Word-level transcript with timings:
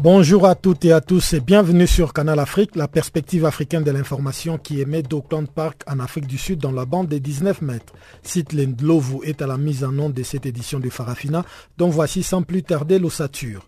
Bonjour 0.00 0.46
à 0.46 0.54
toutes 0.54 0.84
et 0.84 0.92
à 0.92 1.00
tous 1.00 1.32
et 1.32 1.40
bienvenue 1.40 1.88
sur 1.88 2.12
Canal 2.12 2.38
Afrique, 2.38 2.76
la 2.76 2.86
perspective 2.86 3.44
africaine 3.44 3.82
de 3.82 3.90
l'information 3.90 4.56
qui 4.56 4.80
émet 4.80 5.02
d'Auckland 5.02 5.48
Park 5.48 5.82
en 5.88 5.98
Afrique 5.98 6.28
du 6.28 6.38
Sud 6.38 6.60
dans 6.60 6.70
la 6.70 6.84
bande 6.84 7.08
des 7.08 7.18
19 7.18 7.62
mètres. 7.62 7.94
Sitlin 8.22 8.68
Ndlovu 8.68 9.18
est 9.24 9.42
à 9.42 9.48
la 9.48 9.58
mise 9.58 9.82
en 9.82 9.90
nom 9.90 10.08
de 10.08 10.22
cette 10.22 10.46
édition 10.46 10.78
de 10.78 10.88
Farafina, 10.88 11.44
dont 11.78 11.88
voici 11.88 12.22
sans 12.22 12.42
plus 12.42 12.62
tarder 12.62 13.00
l'ossature. 13.00 13.66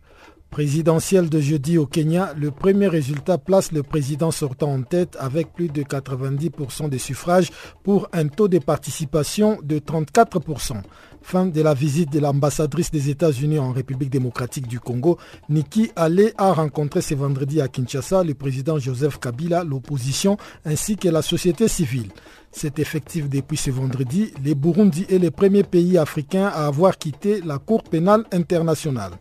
Présidentielle 0.50 1.28
de 1.28 1.38
jeudi 1.40 1.78
au 1.78 1.86
Kenya, 1.86 2.34
le 2.36 2.50
premier 2.50 2.88
résultat 2.88 3.38
place 3.38 3.70
le 3.70 3.84
président 3.84 4.32
sortant 4.32 4.72
en 4.72 4.82
tête 4.82 5.16
avec 5.20 5.52
plus 5.52 5.68
de 5.68 5.82
90% 5.84 6.88
des 6.88 6.98
suffrages 6.98 7.50
pour 7.84 8.08
un 8.12 8.27
taux 8.27 8.48
de 8.48 8.58
participation 8.58 9.58
de 9.62 9.78
34%. 9.78 10.82
Fin 11.22 11.46
de 11.46 11.62
la 11.62 11.72
visite 11.72 12.10
de 12.10 12.18
l'ambassadrice 12.18 12.91
des 12.91 13.10
États-Unis 13.10 13.60
en 13.60 13.70
République 13.70 14.10
démocratique 14.10 14.66
du 14.66 14.80
Congo, 14.80 15.18
Nikki 15.48 15.92
Haley 15.94 16.34
a 16.36 16.52
rencontré 16.52 17.00
ce 17.00 17.14
vendredi 17.14 17.60
à 17.60 17.69
Kinshasa 17.69 18.24
le 18.24 18.34
président 18.34 18.77
Joseph 18.80 19.20
Kabila, 19.20 19.62
l'opposition 19.62 20.36
ainsi 20.64 20.97
que 20.97 21.08
la 21.08 21.22
société 21.22 21.69
civile. 21.69 22.10
C'est 22.50 22.80
effectif 22.80 23.28
depuis 23.28 23.56
ce 23.56 23.70
vendredi. 23.70 24.32
Le 24.44 24.55
Burundi 24.55 25.06
est 25.08 25.19
le 25.19 25.30
premier 25.30 25.62
pays 25.62 25.97
africain 25.97 26.48
à 26.48 26.66
avoir 26.66 26.98
quitté 26.98 27.41
la 27.44 27.58
Cour 27.58 27.84
pénale 27.84 28.25
internationale. 28.32 29.12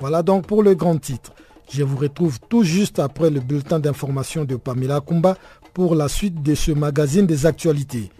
Voilà 0.00 0.22
donc 0.22 0.46
pour 0.46 0.62
le 0.62 0.74
grand 0.74 0.96
titre. 0.98 1.32
Je 1.70 1.84
vous 1.84 1.96
retrouve 1.96 2.40
tout 2.48 2.64
juste 2.64 2.98
après 2.98 3.30
le 3.30 3.38
bulletin 3.40 3.78
d'information 3.78 4.44
de 4.44 4.56
Pamela 4.56 5.00
Kumba 5.00 5.36
pour 5.74 5.94
la 5.94 6.08
suite 6.08 6.42
de 6.42 6.54
ce 6.54 6.72
magazine 6.72 7.26
des 7.26 7.46
actualités. 7.46 8.10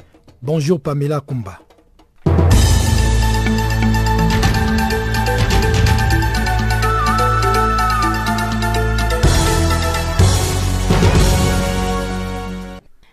Bonjour 0.42 0.80
Pamela 0.80 1.20
Kumba. 1.20 1.58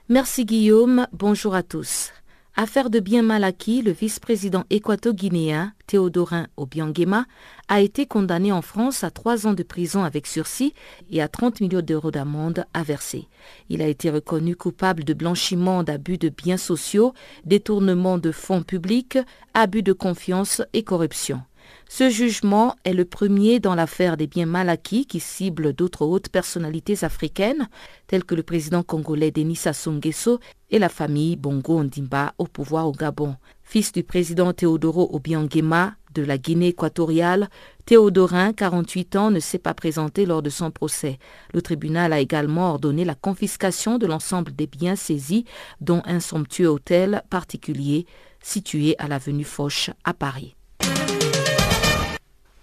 Merci 0.09 0.45
Guillaume, 0.45 1.07
bonjour 1.11 1.55
à 1.55 1.63
tous. 1.63 2.11
Affaire 2.59 2.89
de 2.89 2.99
bien 2.99 3.21
mal 3.21 3.43
acquis, 3.43 3.83
le 3.83 3.91
vice-président 3.91 4.63
équato-guinéen 4.71 5.73
Théodorin 5.85 6.47
Obiangema 6.57 7.27
a 7.67 7.81
été 7.81 8.07
condamné 8.07 8.51
en 8.51 8.63
France 8.63 9.03
à 9.03 9.11
trois 9.11 9.45
ans 9.45 9.53
de 9.53 9.61
prison 9.61 10.03
avec 10.03 10.25
sursis 10.25 10.73
et 11.11 11.21
à 11.21 11.27
30 11.27 11.61
millions 11.61 11.83
d'euros 11.83 12.09
d'amende 12.09 12.65
à 12.73 12.81
verser. 12.81 13.27
Il 13.69 13.83
a 13.83 13.87
été 13.87 14.09
reconnu 14.09 14.55
coupable 14.55 15.03
de 15.03 15.13
blanchiment 15.13 15.83
d'abus 15.83 16.17
de 16.17 16.29
biens 16.29 16.57
sociaux, 16.57 17.13
détournement 17.45 18.17
de 18.17 18.31
fonds 18.31 18.63
publics, 18.63 19.19
abus 19.53 19.83
de 19.83 19.93
confiance 19.93 20.63
et 20.73 20.81
corruption. 20.81 21.43
Ce 21.89 22.09
jugement 22.09 22.75
est 22.83 22.93
le 22.93 23.05
premier 23.05 23.59
dans 23.59 23.75
l'affaire 23.75 24.17
des 24.17 24.27
biens 24.27 24.45
mal 24.45 24.69
acquis 24.69 25.05
qui 25.05 25.19
cible 25.19 25.73
d'autres 25.73 26.05
hautes 26.05 26.29
personnalités 26.29 27.03
africaines, 27.03 27.69
telles 28.07 28.25
que 28.25 28.35
le 28.35 28.43
président 28.43 28.83
congolais 28.83 29.31
Denis 29.31 29.55
Sassou 29.55 29.91
Nguesso 29.91 30.39
et 30.69 30.79
la 30.79 30.89
famille 30.89 31.37
Bongo 31.37 31.79
Ondimba 31.79 32.33
au 32.37 32.45
pouvoir 32.45 32.87
au 32.87 32.91
Gabon. 32.91 33.35
Fils 33.63 33.91
du 33.91 34.03
président 34.03 34.53
Théodoro 34.53 35.09
Obiangema 35.13 35.95
de 36.13 36.23
la 36.23 36.37
Guinée 36.37 36.69
équatoriale, 36.69 37.47
Théodorin, 37.85 38.51
48 38.51 39.15
ans, 39.15 39.31
ne 39.31 39.39
s'est 39.39 39.59
pas 39.59 39.73
présenté 39.73 40.25
lors 40.25 40.41
de 40.41 40.49
son 40.49 40.71
procès. 40.71 41.19
Le 41.53 41.61
tribunal 41.61 42.11
a 42.11 42.19
également 42.19 42.71
ordonné 42.71 43.05
la 43.05 43.15
confiscation 43.15 43.97
de 43.97 44.07
l'ensemble 44.07 44.53
des 44.53 44.67
biens 44.67 44.95
saisis, 44.95 45.45
dont 45.79 46.01
un 46.05 46.19
somptueux 46.19 46.67
hôtel 46.67 47.21
particulier 47.29 48.05
situé 48.41 48.95
à 48.99 49.07
l'avenue 49.07 49.43
Foch 49.43 49.91
à 50.03 50.13
Paris. 50.13 50.56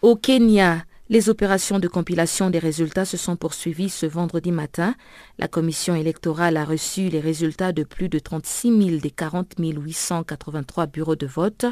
Au 0.05 0.17
Kenya, 0.17 0.85
les 1.09 1.31
opérations 1.31 1.79
de 1.79 1.89
compilation 1.89 2.51
des 2.51 2.59
résultats 2.59 3.07
se 3.07 3.17
sont 3.17 3.37
poursuivies 3.37 3.89
ce 3.89 4.05
vendredi 4.05 4.53
matin. 4.53 4.95
La 5.39 5.49
commission 5.49 5.95
électorale 5.95 6.59
a 6.59 6.67
reçu 6.67 7.09
les 7.09 7.21
résultats 7.21 7.73
de 7.73 7.85
plus 7.85 8.11
de 8.11 8.19
36 8.19 8.83
000 8.89 9.01
des 9.01 9.11
40 9.11 9.55
883 9.59 10.89
bureaux 10.89 11.17
de 11.17 11.27
vote 11.27 11.65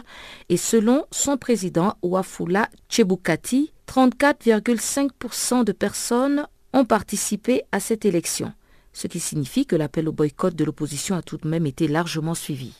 et 0.48 0.56
selon 0.56 1.04
son 1.10 1.36
président 1.36 1.98
Wafula 2.00 2.70
Chebukati, 2.88 3.74
34,5% 3.86 5.64
de 5.64 5.72
personnes 5.72 6.46
ont 6.72 6.86
participé 6.86 7.64
à 7.70 7.80
cette 7.80 8.06
élection, 8.06 8.54
ce 8.94 9.08
qui 9.08 9.20
signifie 9.20 9.66
que 9.66 9.76
l'appel 9.76 10.08
au 10.08 10.12
boycott 10.12 10.56
de 10.56 10.64
l'opposition 10.64 11.16
a 11.16 11.22
tout 11.22 11.36
de 11.36 11.46
même 11.46 11.66
été 11.66 11.86
largement 11.86 12.34
suivi. 12.34 12.72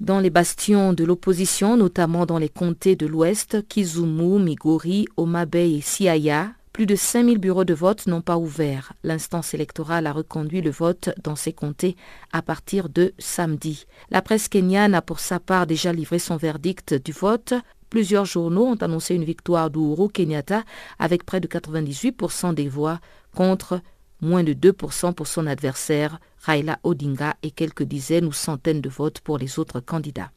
Dans 0.00 0.18
les 0.18 0.30
bastions 0.30 0.94
de 0.94 1.04
l'opposition, 1.04 1.76
notamment 1.76 2.24
dans 2.24 2.38
les 2.38 2.48
comtés 2.48 2.96
de 2.96 3.06
l'Ouest, 3.06 3.68
Kizumu, 3.68 4.42
Migori, 4.42 5.06
Omabe 5.18 5.56
et 5.56 5.82
Siaya, 5.82 6.52
plus 6.72 6.86
de 6.86 6.96
5000 6.96 7.36
bureaux 7.36 7.64
de 7.64 7.74
vote 7.74 8.06
n'ont 8.06 8.22
pas 8.22 8.38
ouvert. 8.38 8.94
L'instance 9.04 9.52
électorale 9.52 10.06
a 10.06 10.12
reconduit 10.12 10.62
le 10.62 10.70
vote 10.70 11.10
dans 11.22 11.36
ces 11.36 11.52
comtés 11.52 11.96
à 12.32 12.40
partir 12.40 12.88
de 12.88 13.12
samedi. 13.18 13.84
La 14.10 14.22
presse 14.22 14.48
kenyane 14.48 14.94
a 14.94 15.02
pour 15.02 15.20
sa 15.20 15.38
part 15.38 15.66
déjà 15.66 15.92
livré 15.92 16.18
son 16.18 16.38
verdict 16.38 16.94
du 16.94 17.12
vote. 17.12 17.52
Plusieurs 17.90 18.24
journaux 18.24 18.68
ont 18.68 18.76
annoncé 18.76 19.14
une 19.14 19.24
victoire 19.24 19.68
d'Ouro 19.68 20.08
Kenyatta 20.08 20.64
avec 20.98 21.26
près 21.26 21.40
de 21.40 21.48
98% 21.48 22.54
des 22.54 22.68
voix 22.68 23.00
contre 23.34 23.82
moins 24.22 24.44
de 24.44 24.54
2% 24.54 25.12
pour 25.12 25.26
son 25.26 25.46
adversaire, 25.46 26.20
Raila 26.40 26.78
Odinga, 26.82 27.36
et 27.42 27.50
quelques 27.50 27.82
dizaines 27.82 28.26
ou 28.26 28.32
centaines 28.32 28.80
de 28.80 28.88
votes 28.88 29.20
pour 29.20 29.38
les 29.38 29.58
autres 29.58 29.80
candidats. 29.80 30.30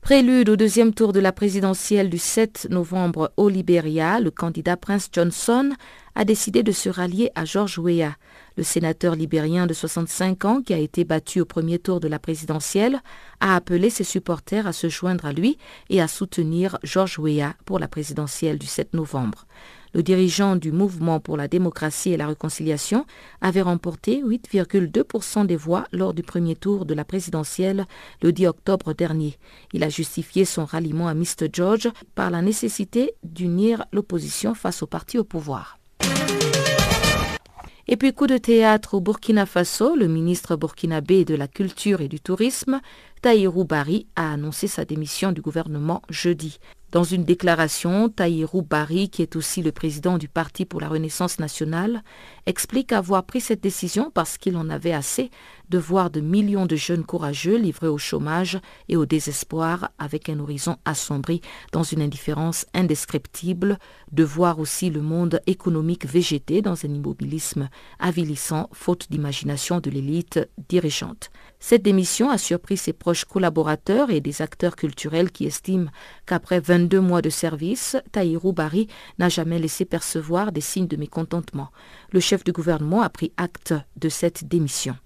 Prélude 0.00 0.48
au 0.48 0.56
deuxième 0.56 0.92
tour 0.92 1.12
de 1.12 1.20
la 1.20 1.30
présidentielle 1.30 2.10
du 2.10 2.18
7 2.18 2.66
novembre 2.70 3.32
au 3.36 3.48
Libéria, 3.48 4.18
le 4.18 4.32
candidat 4.32 4.76
Prince 4.76 5.08
Johnson 5.12 5.70
a 6.16 6.24
décidé 6.24 6.62
de 6.62 6.72
se 6.72 6.88
rallier 6.88 7.30
à 7.36 7.44
George 7.44 7.78
Weah. 7.78 8.16
Le 8.56 8.64
sénateur 8.64 9.14
libérien 9.14 9.68
de 9.68 9.74
65 9.74 10.44
ans, 10.46 10.62
qui 10.62 10.74
a 10.74 10.78
été 10.78 11.04
battu 11.04 11.40
au 11.40 11.44
premier 11.44 11.78
tour 11.78 12.00
de 12.00 12.08
la 12.08 12.18
présidentielle, 12.18 13.00
a 13.38 13.54
appelé 13.54 13.88
ses 13.88 14.02
supporters 14.02 14.66
à 14.66 14.72
se 14.72 14.88
joindre 14.88 15.26
à 15.26 15.32
lui 15.32 15.58
et 15.90 16.00
à 16.00 16.08
soutenir 16.08 16.78
George 16.82 17.18
Weah 17.18 17.54
pour 17.64 17.78
la 17.78 17.86
présidentielle 17.86 18.58
du 18.58 18.66
7 18.66 18.94
novembre. 18.94 19.46
Le 19.92 20.02
dirigeant 20.02 20.56
du 20.56 20.72
mouvement 20.72 21.20
pour 21.20 21.36
la 21.36 21.48
démocratie 21.48 22.12
et 22.12 22.16
la 22.16 22.28
réconciliation 22.28 23.06
avait 23.40 23.62
remporté 23.62 24.22
8,2% 24.22 25.46
des 25.46 25.56
voix 25.56 25.84
lors 25.92 26.14
du 26.14 26.22
premier 26.22 26.54
tour 26.54 26.86
de 26.86 26.94
la 26.94 27.04
présidentielle 27.04 27.86
le 28.22 28.32
10 28.32 28.46
octobre 28.46 28.94
dernier. 28.94 29.36
Il 29.72 29.82
a 29.82 29.88
justifié 29.88 30.44
son 30.44 30.64
ralliement 30.64 31.08
à 31.08 31.14
Mr. 31.14 31.48
George 31.52 31.88
par 32.14 32.30
la 32.30 32.42
nécessité 32.42 33.14
d'unir 33.24 33.84
l'opposition 33.92 34.54
face 34.54 34.82
au 34.82 34.86
parti 34.86 35.18
au 35.18 35.24
pouvoir. 35.24 35.78
Et 37.92 37.96
puis 37.96 38.12
coup 38.12 38.28
de 38.28 38.38
théâtre 38.38 38.94
au 38.94 39.00
Burkina 39.00 39.46
Faso, 39.46 39.96
le 39.96 40.06
ministre 40.06 40.54
burkinabé 40.54 41.24
de 41.24 41.34
la 41.34 41.48
Culture 41.48 42.00
et 42.00 42.06
du 42.06 42.20
Tourisme, 42.20 42.80
Tahirou 43.22 43.64
Bari, 43.64 44.06
a 44.16 44.32
annoncé 44.32 44.66
sa 44.66 44.86
démission 44.86 45.30
du 45.32 45.42
gouvernement 45.42 46.00
jeudi. 46.08 46.58
Dans 46.90 47.04
une 47.04 47.22
déclaration, 47.22 48.08
Tahirou 48.08 48.62
Bari, 48.62 49.10
qui 49.10 49.20
est 49.20 49.36
aussi 49.36 49.62
le 49.62 49.72
président 49.72 50.16
du 50.16 50.26
Parti 50.26 50.64
pour 50.64 50.80
la 50.80 50.88
Renaissance 50.88 51.38
nationale, 51.38 52.02
explique 52.46 52.92
avoir 52.92 53.24
pris 53.24 53.42
cette 53.42 53.62
décision 53.62 54.10
parce 54.10 54.38
qu'il 54.38 54.56
en 54.56 54.70
avait 54.70 54.94
assez 54.94 55.30
de 55.68 55.76
voir 55.76 56.10
de 56.10 56.20
millions 56.20 56.64
de 56.64 56.76
jeunes 56.76 57.04
courageux 57.04 57.58
livrés 57.58 57.88
au 57.88 57.98
chômage 57.98 58.58
et 58.88 58.96
au 58.96 59.04
désespoir 59.04 59.90
avec 59.98 60.30
un 60.30 60.40
horizon 60.40 60.78
assombri 60.86 61.42
dans 61.72 61.84
une 61.84 62.00
indifférence 62.00 62.64
indescriptible, 62.72 63.78
de 64.12 64.24
voir 64.24 64.58
aussi 64.58 64.88
le 64.88 65.02
monde 65.02 65.42
économique 65.46 66.06
végéter 66.06 66.62
dans 66.62 66.86
un 66.86 66.92
immobilisme 66.92 67.68
avilissant 67.98 68.70
faute 68.72 69.08
d'imagination 69.10 69.78
de 69.78 69.90
l'élite 69.90 70.40
dirigeante. 70.70 71.30
Cette 71.62 71.82
démission 71.82 72.30
a 72.30 72.38
surpris 72.38 72.78
ses 72.78 72.94
proches 72.94 73.26
collaborateurs 73.26 74.10
et 74.10 74.22
des 74.22 74.40
acteurs 74.40 74.76
culturels 74.76 75.30
qui 75.30 75.44
estiment 75.44 75.90
qu'après 76.24 76.58
22 76.58 77.00
mois 77.00 77.20
de 77.20 77.28
service, 77.28 77.96
Tahirou 78.12 78.52
Bari 78.52 78.88
n'a 79.18 79.28
jamais 79.28 79.58
laissé 79.58 79.84
percevoir 79.84 80.52
des 80.52 80.62
signes 80.62 80.88
de 80.88 80.96
mécontentement. 80.96 81.68
Le 82.12 82.18
chef 82.18 82.42
du 82.44 82.52
gouvernement 82.52 83.02
a 83.02 83.10
pris 83.10 83.32
acte 83.36 83.74
de 83.96 84.08
cette 84.08 84.48
démission. 84.48 84.96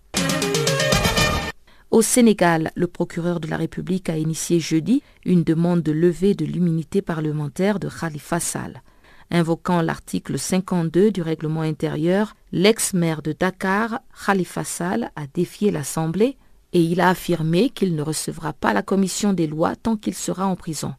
Au 1.90 2.02
Sénégal, 2.02 2.70
le 2.76 2.86
procureur 2.86 3.40
de 3.40 3.48
la 3.48 3.56
République 3.56 4.08
a 4.08 4.16
initié 4.16 4.58
jeudi 4.60 5.02
une 5.24 5.44
demande 5.44 5.82
de 5.82 5.92
levée 5.92 6.34
de 6.34 6.44
l'immunité 6.44 7.02
parlementaire 7.02 7.78
de 7.78 7.88
Khalifa 7.88 8.40
Sall. 8.40 8.82
Invoquant 9.30 9.80
l'article 9.82 10.38
52 10.38 11.10
du 11.10 11.20
règlement 11.22 11.62
intérieur, 11.62 12.36
l'ex-maire 12.52 13.22
de 13.22 13.32
Dakar, 13.32 14.00
Khalifa 14.26 14.64
Sall, 14.64 15.10
a 15.16 15.26
défié 15.32 15.70
l'Assemblée 15.70 16.36
et 16.74 16.80
il 16.80 17.00
a 17.00 17.08
affirmé 17.08 17.70
qu'il 17.70 17.94
ne 17.94 18.02
recevra 18.02 18.52
pas 18.52 18.74
la 18.74 18.82
commission 18.82 19.32
des 19.32 19.46
lois 19.46 19.76
tant 19.76 19.96
qu'il 19.96 20.14
sera 20.14 20.46
en 20.46 20.56
prison. 20.56 20.94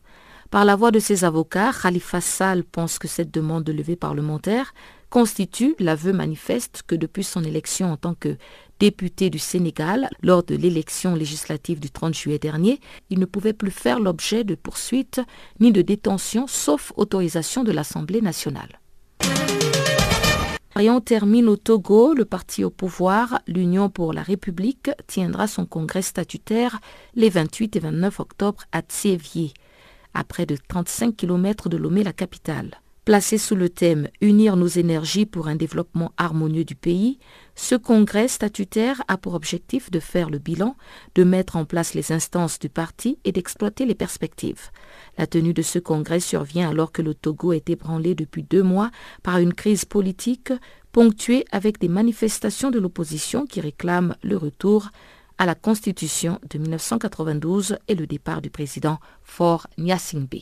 Par 0.49 0.63
la 0.63 0.75
voix 0.75 0.91
de 0.91 0.99
ses 0.99 1.25
avocats, 1.25 1.71
Khalifa 1.73 2.21
Sall 2.21 2.63
pense 2.63 2.97
que 2.97 3.07
cette 3.09 3.31
demande 3.31 3.65
de 3.65 3.73
levée 3.73 3.97
parlementaire 3.97 4.73
constitue 5.09 5.75
l'aveu 5.79 6.13
manifeste 6.13 6.83
que 6.87 6.95
depuis 6.95 7.23
son 7.23 7.43
élection 7.43 7.91
en 7.91 7.97
tant 7.97 8.13
que 8.13 8.37
député 8.79 9.29
du 9.29 9.39
Sénégal 9.39 10.09
lors 10.21 10.43
de 10.43 10.55
l'élection 10.55 11.15
législative 11.15 11.79
du 11.79 11.89
30 11.89 12.13
juillet 12.13 12.39
dernier, 12.39 12.79
il 13.09 13.19
ne 13.19 13.25
pouvait 13.25 13.53
plus 13.53 13.71
faire 13.71 13.99
l'objet 13.99 14.43
de 14.43 14.55
poursuites 14.55 15.21
ni 15.59 15.71
de 15.71 15.81
détention 15.81 16.47
sauf 16.47 16.93
autorisation 16.95 17.63
de 17.63 17.71
l'Assemblée 17.71 18.21
nationale. 18.21 18.79
Et 20.77 20.89
on 20.89 20.99
termine 20.99 21.47
au 21.47 21.55
Togo, 21.55 22.13
le 22.13 22.25
parti 22.25 22.65
au 22.65 22.69
pouvoir, 22.69 23.39
l'Union 23.47 23.89
pour 23.89 24.11
la 24.11 24.21
République, 24.21 24.91
tiendra 25.07 25.47
son 25.47 25.65
congrès 25.65 26.01
statutaire 26.01 26.79
les 27.15 27.29
28 27.29 27.77
et 27.77 27.79
29 27.79 28.19
octobre 28.19 28.63
à 28.73 28.81
Tsiévier 28.81 29.53
à 30.15 30.23
près 30.23 30.45
de 30.45 30.57
35 30.67 31.15
km 31.15 31.69
de 31.69 31.77
Lomé, 31.77 32.03
la 32.03 32.13
capitale. 32.13 32.81
Placé 33.05 33.37
sous 33.37 33.55
le 33.55 33.69
thème 33.69 34.09
Unir 34.19 34.57
nos 34.57 34.65
énergies 34.65 35.27
pour 35.27 35.47
un 35.47 35.55
développement 35.55 36.11
harmonieux 36.17 36.63
du 36.63 36.73
pays, 36.73 37.19
ce 37.53 37.75
congrès 37.75 38.27
statutaire 38.27 39.03
a 39.07 39.15
pour 39.17 39.35
objectif 39.35 39.91
de 39.91 39.99
faire 39.99 40.31
le 40.31 40.39
bilan, 40.39 40.75
de 41.13 41.23
mettre 41.23 41.55
en 41.55 41.65
place 41.65 41.93
les 41.93 42.11
instances 42.11 42.57
du 42.57 42.67
parti 42.67 43.19
et 43.23 43.31
d'exploiter 43.31 43.85
les 43.85 43.93
perspectives. 43.93 44.71
La 45.19 45.27
tenue 45.27 45.53
de 45.53 45.61
ce 45.61 45.77
congrès 45.77 46.19
survient 46.19 46.67
alors 46.67 46.91
que 46.91 47.03
le 47.03 47.13
Togo 47.13 47.53
est 47.53 47.69
ébranlé 47.69 48.15
depuis 48.15 48.41
deux 48.41 48.63
mois 48.63 48.89
par 49.21 49.37
une 49.37 49.53
crise 49.53 49.85
politique 49.85 50.51
ponctuée 50.91 51.45
avec 51.51 51.79
des 51.79 51.89
manifestations 51.89 52.71
de 52.71 52.79
l'opposition 52.79 53.45
qui 53.45 53.61
réclament 53.61 54.15
le 54.23 54.35
retour 54.35 54.89
à 55.37 55.45
la 55.45 55.53
Constitution 55.53 56.39
de 56.49 56.57
1992 56.57 57.77
et 57.87 57.93
le 57.93 58.07
départ 58.07 58.41
du 58.41 58.49
président 58.49 58.99
Faure 59.21 59.67
Nyasingbe. 59.77 60.41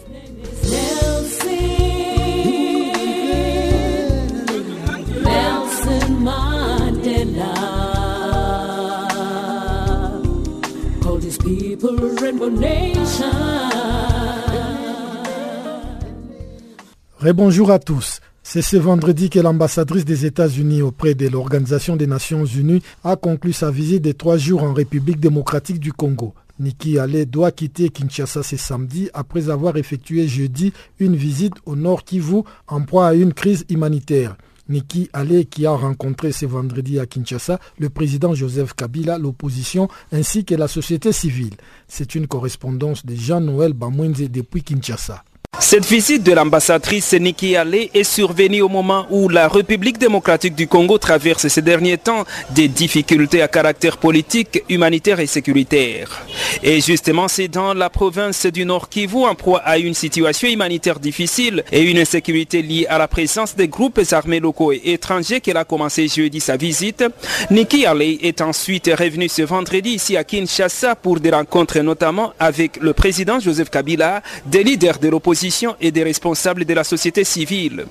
Rebonjour 17.17 17.71
à 17.71 17.79
tous. 17.79 18.19
C'est 18.43 18.61
ce 18.61 18.77
vendredi 18.77 19.31
que 19.31 19.39
l'ambassadrice 19.39 20.05
des 20.05 20.27
États-Unis 20.27 20.83
auprès 20.83 21.15
de 21.15 21.27
l'Organisation 21.27 21.95
des 21.95 22.05
Nations 22.05 22.45
Unies 22.45 22.83
a 23.03 23.15
conclu 23.15 23.51
sa 23.51 23.71
visite 23.71 24.03
de 24.03 24.11
trois 24.11 24.37
jours 24.37 24.61
en 24.63 24.73
République 24.73 25.19
démocratique 25.19 25.79
du 25.79 25.91
Congo. 25.91 26.35
Nikki 26.59 26.99
Haley 26.99 27.25
doit 27.25 27.51
quitter 27.51 27.89
Kinshasa 27.89 28.43
ce 28.43 28.57
samedi 28.57 29.09
après 29.15 29.49
avoir 29.49 29.75
effectué 29.77 30.27
jeudi 30.27 30.73
une 30.99 31.15
visite 31.15 31.55
au 31.65 31.75
nord 31.75 32.03
Kivu 32.03 32.43
en 32.67 32.81
proie 32.81 33.07
à 33.07 33.13
une 33.15 33.33
crise 33.33 33.65
humanitaire. 33.69 34.35
Nikki 34.71 35.09
Haley 35.11 35.45
qui 35.45 35.65
a 35.65 35.71
rencontré 35.71 36.31
ce 36.31 36.45
vendredi 36.45 36.97
à 36.99 37.05
Kinshasa 37.05 37.59
le 37.77 37.89
président 37.89 38.33
Joseph 38.33 38.73
Kabila, 38.73 39.17
l'opposition 39.17 39.89
ainsi 40.11 40.45
que 40.45 40.55
la 40.55 40.67
société 40.67 41.11
civile. 41.11 41.55
C'est 41.87 42.15
une 42.15 42.27
correspondance 42.27 43.05
de 43.05 43.13
Jean-Noël 43.13 43.73
Bamwenze 43.73 44.29
depuis 44.31 44.63
Kinshasa. 44.63 45.23
Cette 45.59 45.85
visite 45.85 46.23
de 46.23 46.31
l'ambassadrice 46.31 47.13
Niki 47.13 47.55
Haley 47.55 47.91
est 47.93 48.03
survenue 48.03 48.61
au 48.61 48.69
moment 48.69 49.05
où 49.09 49.27
la 49.27 49.49
République 49.49 49.97
démocratique 49.97 50.55
du 50.55 50.65
Congo 50.65 50.97
traverse 50.97 51.47
ces 51.49 51.61
derniers 51.61 51.97
temps 51.97 52.25
des 52.51 52.69
difficultés 52.69 53.41
à 53.41 53.49
caractère 53.49 53.97
politique, 53.97 54.63
humanitaire 54.69 55.19
et 55.19 55.27
sécuritaire. 55.27 56.25
Et 56.63 56.79
justement, 56.79 57.27
c'est 57.27 57.47
dans 57.49 57.73
la 57.73 57.89
province 57.89 58.45
du 58.45 58.65
Nord 58.65 58.87
Kivu 58.87 59.25
en 59.25 59.35
proie 59.35 59.59
à 59.59 59.77
une 59.77 59.93
situation 59.93 60.47
humanitaire 60.47 60.99
difficile 60.99 61.63
et 61.71 61.81
une 61.81 61.99
insécurité 61.99 62.61
liée 62.61 62.87
à 62.89 62.97
la 62.97 63.07
présence 63.09 63.55
des 63.55 63.67
groupes 63.67 63.99
armés 64.11 64.39
locaux 64.39 64.71
et 64.71 64.81
étrangers 64.85 65.41
qu'elle 65.41 65.57
a 65.57 65.65
commencé 65.65 66.07
jeudi 66.07 66.39
sa 66.39 66.55
visite. 66.55 67.03
Nikki 67.49 67.85
Haley 67.85 68.19
est 68.21 68.41
ensuite 68.41 68.89
revenue 68.97 69.29
ce 69.29 69.41
vendredi 69.41 69.91
ici 69.91 70.15
à 70.15 70.23
Kinshasa 70.23 70.95
pour 70.95 71.19
des 71.19 71.31
rencontres 71.31 71.79
notamment 71.79 72.33
avec 72.39 72.77
le 72.77 72.93
président 72.93 73.39
Joseph 73.39 73.69
Kabila, 73.69 74.21
des 74.45 74.63
leaders 74.63 74.99
de 74.99 75.09
l'opposition 75.09 75.40
et 75.79 75.91
des 75.91 76.03
responsables 76.03 76.65
de 76.65 76.73
la 76.73 76.83
société 76.83 77.23
civile. 77.23 77.85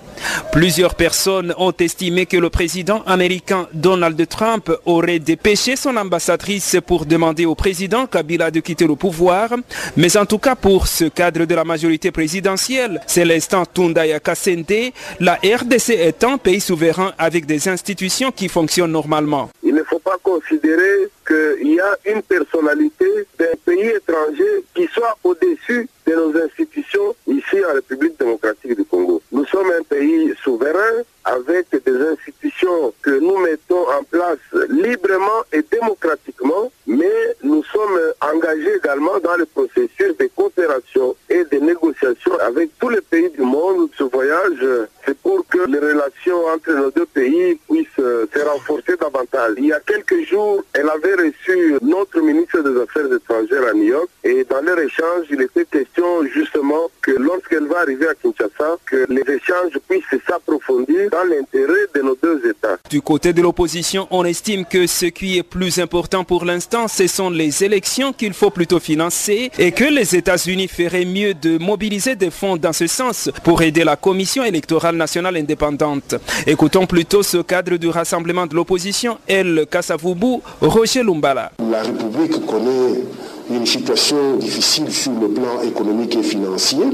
Plusieurs 0.53 0.95
personnes 0.95 1.53
ont 1.59 1.73
estimé 1.73 2.27
que 2.27 2.37
le 2.37 2.49
président 2.49 3.03
américain 3.07 3.67
Donald 3.73 4.21
Trump 4.29 4.71
aurait 4.87 5.19
dépêché 5.19 5.75
son 5.75 5.97
ambassadrice 5.97 6.77
pour 6.87 7.07
demander 7.07 7.47
au 7.47 7.57
président 7.57 8.07
Kabila 8.07 8.51
de 8.51 8.61
quitter 8.61 8.87
le 8.87 8.95
pouvoir, 8.95 9.49
mais 9.97 10.17
en 10.17 10.27
tout 10.27 10.39
cas 10.39 10.55
pour 10.55 10.87
ce 10.87 11.07
cadre 11.07 11.45
de 11.45 11.55
la 11.55 11.65
majorité 11.65 12.13
présidentielle, 12.13 13.01
Célestin 13.07 13.65
Tundaya 13.65 14.21
Kassende, 14.21 14.93
la 15.19 15.35
RDC 15.35 15.91
est 15.91 16.23
un 16.23 16.39
pays 16.39 16.61
souverain 16.61 17.13
avec 17.19 17.47
des 17.47 17.69
institutions 17.69 18.31
qui 18.31 18.49
fonctionnent 18.49 18.93
normalement. 18.93 19.51
Il 19.65 19.75
ne 19.75 19.83
faut 19.83 19.99
pas 19.99 20.19
considérer 20.23 21.09
qu'il 21.27 21.75
y 21.75 21.81
a 21.81 21.97
une 22.07 22.23
personnalité 22.23 23.07
d'un 23.39 23.57
pays 23.65 23.89
étranger 23.89 24.65
qui 24.75 24.87
soit 24.93 25.17
au-dessus 25.23 25.89
de 26.07 26.15
nos 26.15 26.37
institutions 26.43 27.15
ici 27.27 27.65
en 27.69 27.75
République 27.75 28.19
démocratique 28.19 28.77
du 28.77 28.85
Congo. 28.85 29.23
Nous 29.31 29.47
sommes 29.47 29.71
un 29.79 29.83
pays 29.83 30.35
souverain 30.43 31.05
avec 31.25 31.67
des 31.85 31.97
institutions 32.13 32.93
que 33.03 33.11
nous 33.11 33.39
mettons 33.39 33.89
en 33.91 34.03
place 34.05 34.39
librement 34.71 35.45
et 35.53 35.63
démocratiquement, 35.71 36.73
mais 36.87 37.37
nous 37.45 37.63
sommes 37.65 38.01
engagés 38.21 38.77
également 38.77 39.19
dans 39.23 39.37
le 39.37 39.47
processus 39.47 40.17
de 40.19 40.29
coopération 40.35 41.15
et 41.29 41.45
de 41.45 41.59
négociation 41.59 42.33
avec 42.41 42.71
tous 42.81 42.89
les 42.89 43.03
pays 43.03 43.31
du 43.31 43.43
monde. 43.43 43.91
Ce 43.97 44.05
voyage, 44.05 44.65
c'est 45.07 45.17
pour 45.19 45.47
que 45.47 45.59
les 45.69 45.79
relations 45.79 46.47
entre 46.47 46.73
nos 46.73 46.91
deux 46.91 47.07
pays 47.07 47.59
puissent 47.69 47.87
se 47.97 48.49
renforcer 48.49 48.97
davantage. 48.97 49.55
Il 49.59 49.67
y 49.67 49.73
a 49.73 49.81
quelques 49.81 50.27
jours, 50.27 50.65
elle 50.73 50.89
avait 50.89 51.15
reçu 51.15 51.77
notre 51.83 52.21
ministre 52.21 52.61
des 52.63 52.81
Affaires 52.81 53.13
étrangères 53.13 53.69
à 53.69 53.75
New 53.75 53.85
York 53.85 54.09
et 54.25 54.45
dans 54.45 54.63
leur 54.63 54.79
échange, 54.79 55.27
il 55.31 55.43
était 55.43 55.65
question 55.65 56.25
justement 56.33 56.91
que 57.03 57.13
lorsqu'elle 57.13 57.67
va 57.67 57.81
arriver 57.81 58.09
à 58.09 58.15
Kinshasa, 58.15 58.77
que 58.87 59.07
les 59.09 59.35
échanges 59.35 59.79
puissent 59.89 60.23
s'approfondir 60.27 61.11
dans 61.11 61.25
l'intérêt 61.25 61.87
de 61.95 62.03
nos 62.03 62.17
deux 62.17 62.41
États. 62.49 62.79
Du 62.89 63.00
côté 63.11 63.33
de 63.33 63.43
l'opposition, 63.43 64.07
on 64.13 64.25
estime 64.25 64.65
que 64.65 64.87
ce 64.87 65.07
qui 65.07 65.37
est 65.37 65.43
plus 65.43 65.81
important 65.81 66.23
pour 66.23 66.45
l'instant, 66.45 66.87
ce 66.87 67.09
sont 67.09 67.29
les 67.29 67.65
élections 67.65 68.13
qu'il 68.13 68.33
faut 68.33 68.51
plutôt 68.51 68.79
financer 68.79 69.51
et 69.59 69.73
que 69.73 69.83
les 69.83 70.15
États-Unis 70.15 70.69
feraient 70.69 71.05
mieux 71.05 71.35
de 71.35 71.59
mobiliser 71.59 72.15
des 72.15 72.31
fonds 72.31 72.57
dans 72.57 72.73
ce 72.73 72.87
sens 72.87 73.29
pour 73.43 73.63
aider 73.63 73.83
la 73.83 73.97
Commission 73.97 74.45
électorale 74.45 74.95
nationale 74.95 75.37
indépendante. 75.39 76.15
Écoutons 76.47 76.87
plutôt 76.87 77.25
ce 77.25 77.39
cadre 77.39 77.79
du 77.79 77.89
rassemblement 77.89 78.47
de 78.47 78.55
l'opposition, 78.55 79.19
El 79.27 79.67
Kassavubu, 79.69 80.37
Roger 80.61 81.03
Lumbala. 81.03 81.51
La 81.69 81.83
République 81.83 82.47
connaît 82.47 83.03
une 83.51 83.67
situation 83.67 84.37
difficile 84.37 84.93
sur 84.93 85.11
le 85.21 85.29
plan 85.29 85.61
économique 85.63 86.15
et 86.15 86.23
financier. 86.23 86.85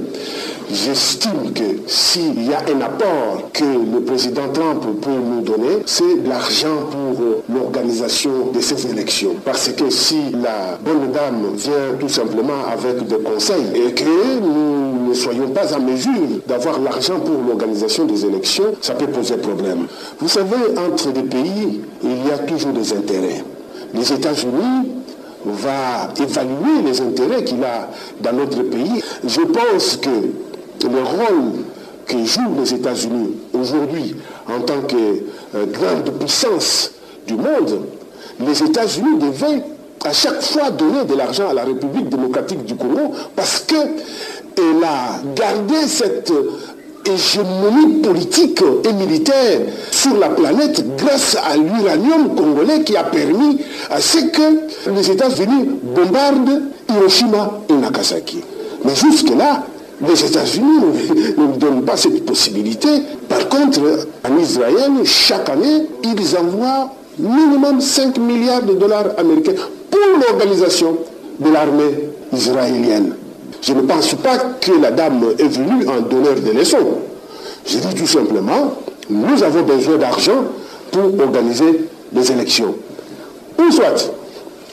J'estime 0.68 1.52
que 1.54 1.62
s'il 1.86 2.44
y 2.44 2.52
a 2.52 2.58
un 2.58 2.80
apport 2.80 3.50
que 3.52 3.64
le 3.64 4.00
président 4.00 4.48
Trump 4.52 4.82
peut 5.00 5.10
nous 5.10 5.40
donner, 5.42 5.78
c'est 5.86 6.16
l'argent 6.26 6.88
pour 6.90 7.44
l'organisation 7.54 8.50
de 8.52 8.60
ces 8.60 8.90
élections. 8.90 9.36
Parce 9.44 9.68
que 9.68 9.88
si 9.90 10.30
la 10.32 10.76
bonne 10.84 11.12
dame 11.12 11.54
vient 11.54 11.94
tout 12.00 12.08
simplement 12.08 12.66
avec 12.70 13.06
des 13.06 13.18
conseils 13.18 13.66
et 13.74 13.92
que 13.92 14.40
nous 14.40 15.08
ne 15.08 15.14
soyons 15.14 15.48
pas 15.50 15.72
en 15.72 15.80
mesure 15.80 16.40
d'avoir 16.48 16.80
l'argent 16.80 17.20
pour 17.20 17.36
l'organisation 17.46 18.04
des 18.04 18.24
élections, 18.24 18.74
ça 18.80 18.94
peut 18.94 19.06
poser 19.06 19.36
problème. 19.36 19.86
Vous 20.18 20.28
savez, 20.28 20.56
entre 20.76 21.12
des 21.12 21.22
pays, 21.22 21.80
il 22.02 22.26
y 22.26 22.30
a 22.32 22.38
toujours 22.38 22.72
des 22.72 22.92
intérêts. 22.92 23.44
les 23.94 24.12
États-Unis 24.12 24.90
va 25.44 26.08
évaluer 26.20 26.82
les 26.84 27.00
intérêts 27.00 27.44
qu'il 27.44 27.62
a 27.62 27.88
dans 28.20 28.32
notre 28.32 28.62
pays. 28.62 29.00
Je 29.24 29.42
pense 29.42 29.96
que 29.96 30.10
le 30.84 31.02
rôle 31.02 31.64
que 32.06 32.24
jouent 32.24 32.60
les 32.60 32.74
États-Unis 32.74 33.32
aujourd'hui 33.52 34.16
en 34.48 34.60
tant 34.60 34.80
que 34.82 34.96
euh, 35.54 35.66
grande 35.66 36.18
puissance 36.18 36.92
du 37.26 37.34
monde, 37.34 37.80
les 38.40 38.62
États-Unis 38.62 39.18
devaient 39.18 39.62
à 40.04 40.12
chaque 40.12 40.42
fois 40.42 40.70
donner 40.70 41.04
de 41.04 41.14
l'argent 41.14 41.48
à 41.48 41.54
la 41.54 41.64
République 41.64 42.08
démocratique 42.08 42.64
du 42.64 42.76
Congo 42.76 43.12
parce 43.34 43.60
qu'elle 43.60 44.84
a 44.84 45.20
gardé 45.34 45.86
cette 45.86 46.32
hégémonie 47.04 48.02
politique 48.02 48.62
et 48.84 48.92
militaire 48.92 49.60
sur 49.90 50.16
la 50.16 50.28
planète 50.30 50.96
grâce 50.96 51.36
à 51.36 51.56
l'uranium 51.56 52.34
congolais 52.34 52.82
qui 52.82 52.96
a 52.96 53.04
permis 53.04 53.58
à 53.90 54.00
ce 54.00 54.18
que 54.18 54.90
les 54.90 55.10
États-Unis 55.10 55.68
bombardent 55.82 56.62
Hiroshima 56.88 57.60
et 57.68 57.74
Nagasaki. 57.74 58.40
Mais 58.84 58.94
jusque-là, 58.94 59.64
les 60.00 60.24
États-Unis 60.24 60.78
ne 61.36 61.42
nous 61.42 61.56
donnent 61.56 61.84
pas 61.84 61.96
cette 61.96 62.24
possibilité. 62.24 62.88
Par 63.28 63.48
contre, 63.48 63.80
en 64.28 64.38
Israël, 64.38 64.90
chaque 65.04 65.48
année, 65.48 65.86
ils 66.02 66.36
envoient 66.36 66.92
minimum 67.18 67.80
5 67.80 68.18
milliards 68.18 68.62
de 68.62 68.74
dollars 68.74 69.06
américains 69.16 69.52
pour 69.90 70.00
l'organisation 70.20 70.98
de 71.38 71.50
l'armée 71.50 72.10
israélienne. 72.32 73.14
Je 73.62 73.72
ne 73.72 73.82
pense 73.82 74.14
pas 74.14 74.38
que 74.60 74.72
la 74.80 74.90
dame 74.90 75.24
est 75.38 75.48
venue 75.48 75.88
en 75.88 76.00
donneur 76.00 76.34
de 76.34 76.50
leçons. 76.50 76.98
Je 77.66 77.78
dis 77.78 77.94
tout 77.94 78.06
simplement, 78.06 78.74
nous 79.08 79.42
avons 79.42 79.62
besoin 79.62 79.96
d'argent 79.96 80.44
pour 80.92 81.20
organiser 81.20 81.88
les 82.12 82.32
élections. 82.32 82.74
Ou 83.58 83.72
soit, 83.72 84.12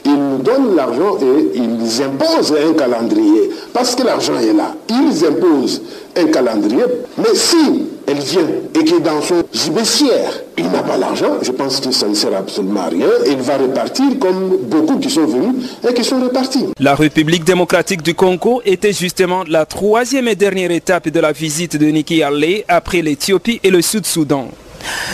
ils 0.04 0.12
nous 0.16 0.38
donnent 0.38 0.76
l'argent 0.76 1.16
et 1.20 1.56
ils 1.58 2.02
imposent 2.02 2.52
un 2.52 2.74
calendrier. 2.74 3.50
Parce 3.72 3.94
que 3.94 4.02
l'argent 4.02 4.38
est 4.38 4.52
là. 4.52 4.74
Ils 4.90 5.24
imposent 5.24 5.82
un 6.16 6.26
calendrier. 6.26 6.84
Mais 7.18 7.34
si 7.34 7.86
elle 8.06 8.18
vient 8.18 8.46
et 8.74 8.84
que 8.84 9.00
dans 9.00 9.22
son 9.22 9.42
gibecière, 9.52 10.30
il 10.58 10.70
n'a 10.70 10.82
pas 10.82 10.96
l'argent, 10.96 11.38
je 11.42 11.50
pense 11.52 11.80
que 11.80 11.90
ça 11.90 12.06
ne 12.06 12.14
sert 12.14 12.34
absolument 12.36 12.82
à 12.82 12.88
rien. 12.88 13.08
Il 13.26 13.38
va 13.38 13.56
repartir 13.56 14.04
comme 14.20 14.58
beaucoup 14.62 14.98
qui 14.98 15.10
sont 15.10 15.26
venus 15.26 15.70
et 15.88 15.94
qui 15.94 16.04
sont 16.04 16.20
repartis. 16.20 16.66
La 16.78 16.94
République 16.94 17.44
démocratique 17.44 18.02
du 18.02 18.14
Congo 18.14 18.60
était 18.64 18.92
justement 18.92 19.42
la 19.48 19.64
troisième 19.66 20.28
et 20.28 20.36
dernière 20.36 20.70
étape 20.70 21.08
de 21.08 21.20
la 21.20 21.32
visite 21.32 21.76
de 21.76 21.86
Niki 21.86 22.22
Haley 22.22 22.64
après 22.68 23.00
l'Éthiopie 23.02 23.60
et 23.62 23.70
le 23.70 23.80
Sud-Soudan. 23.80 24.48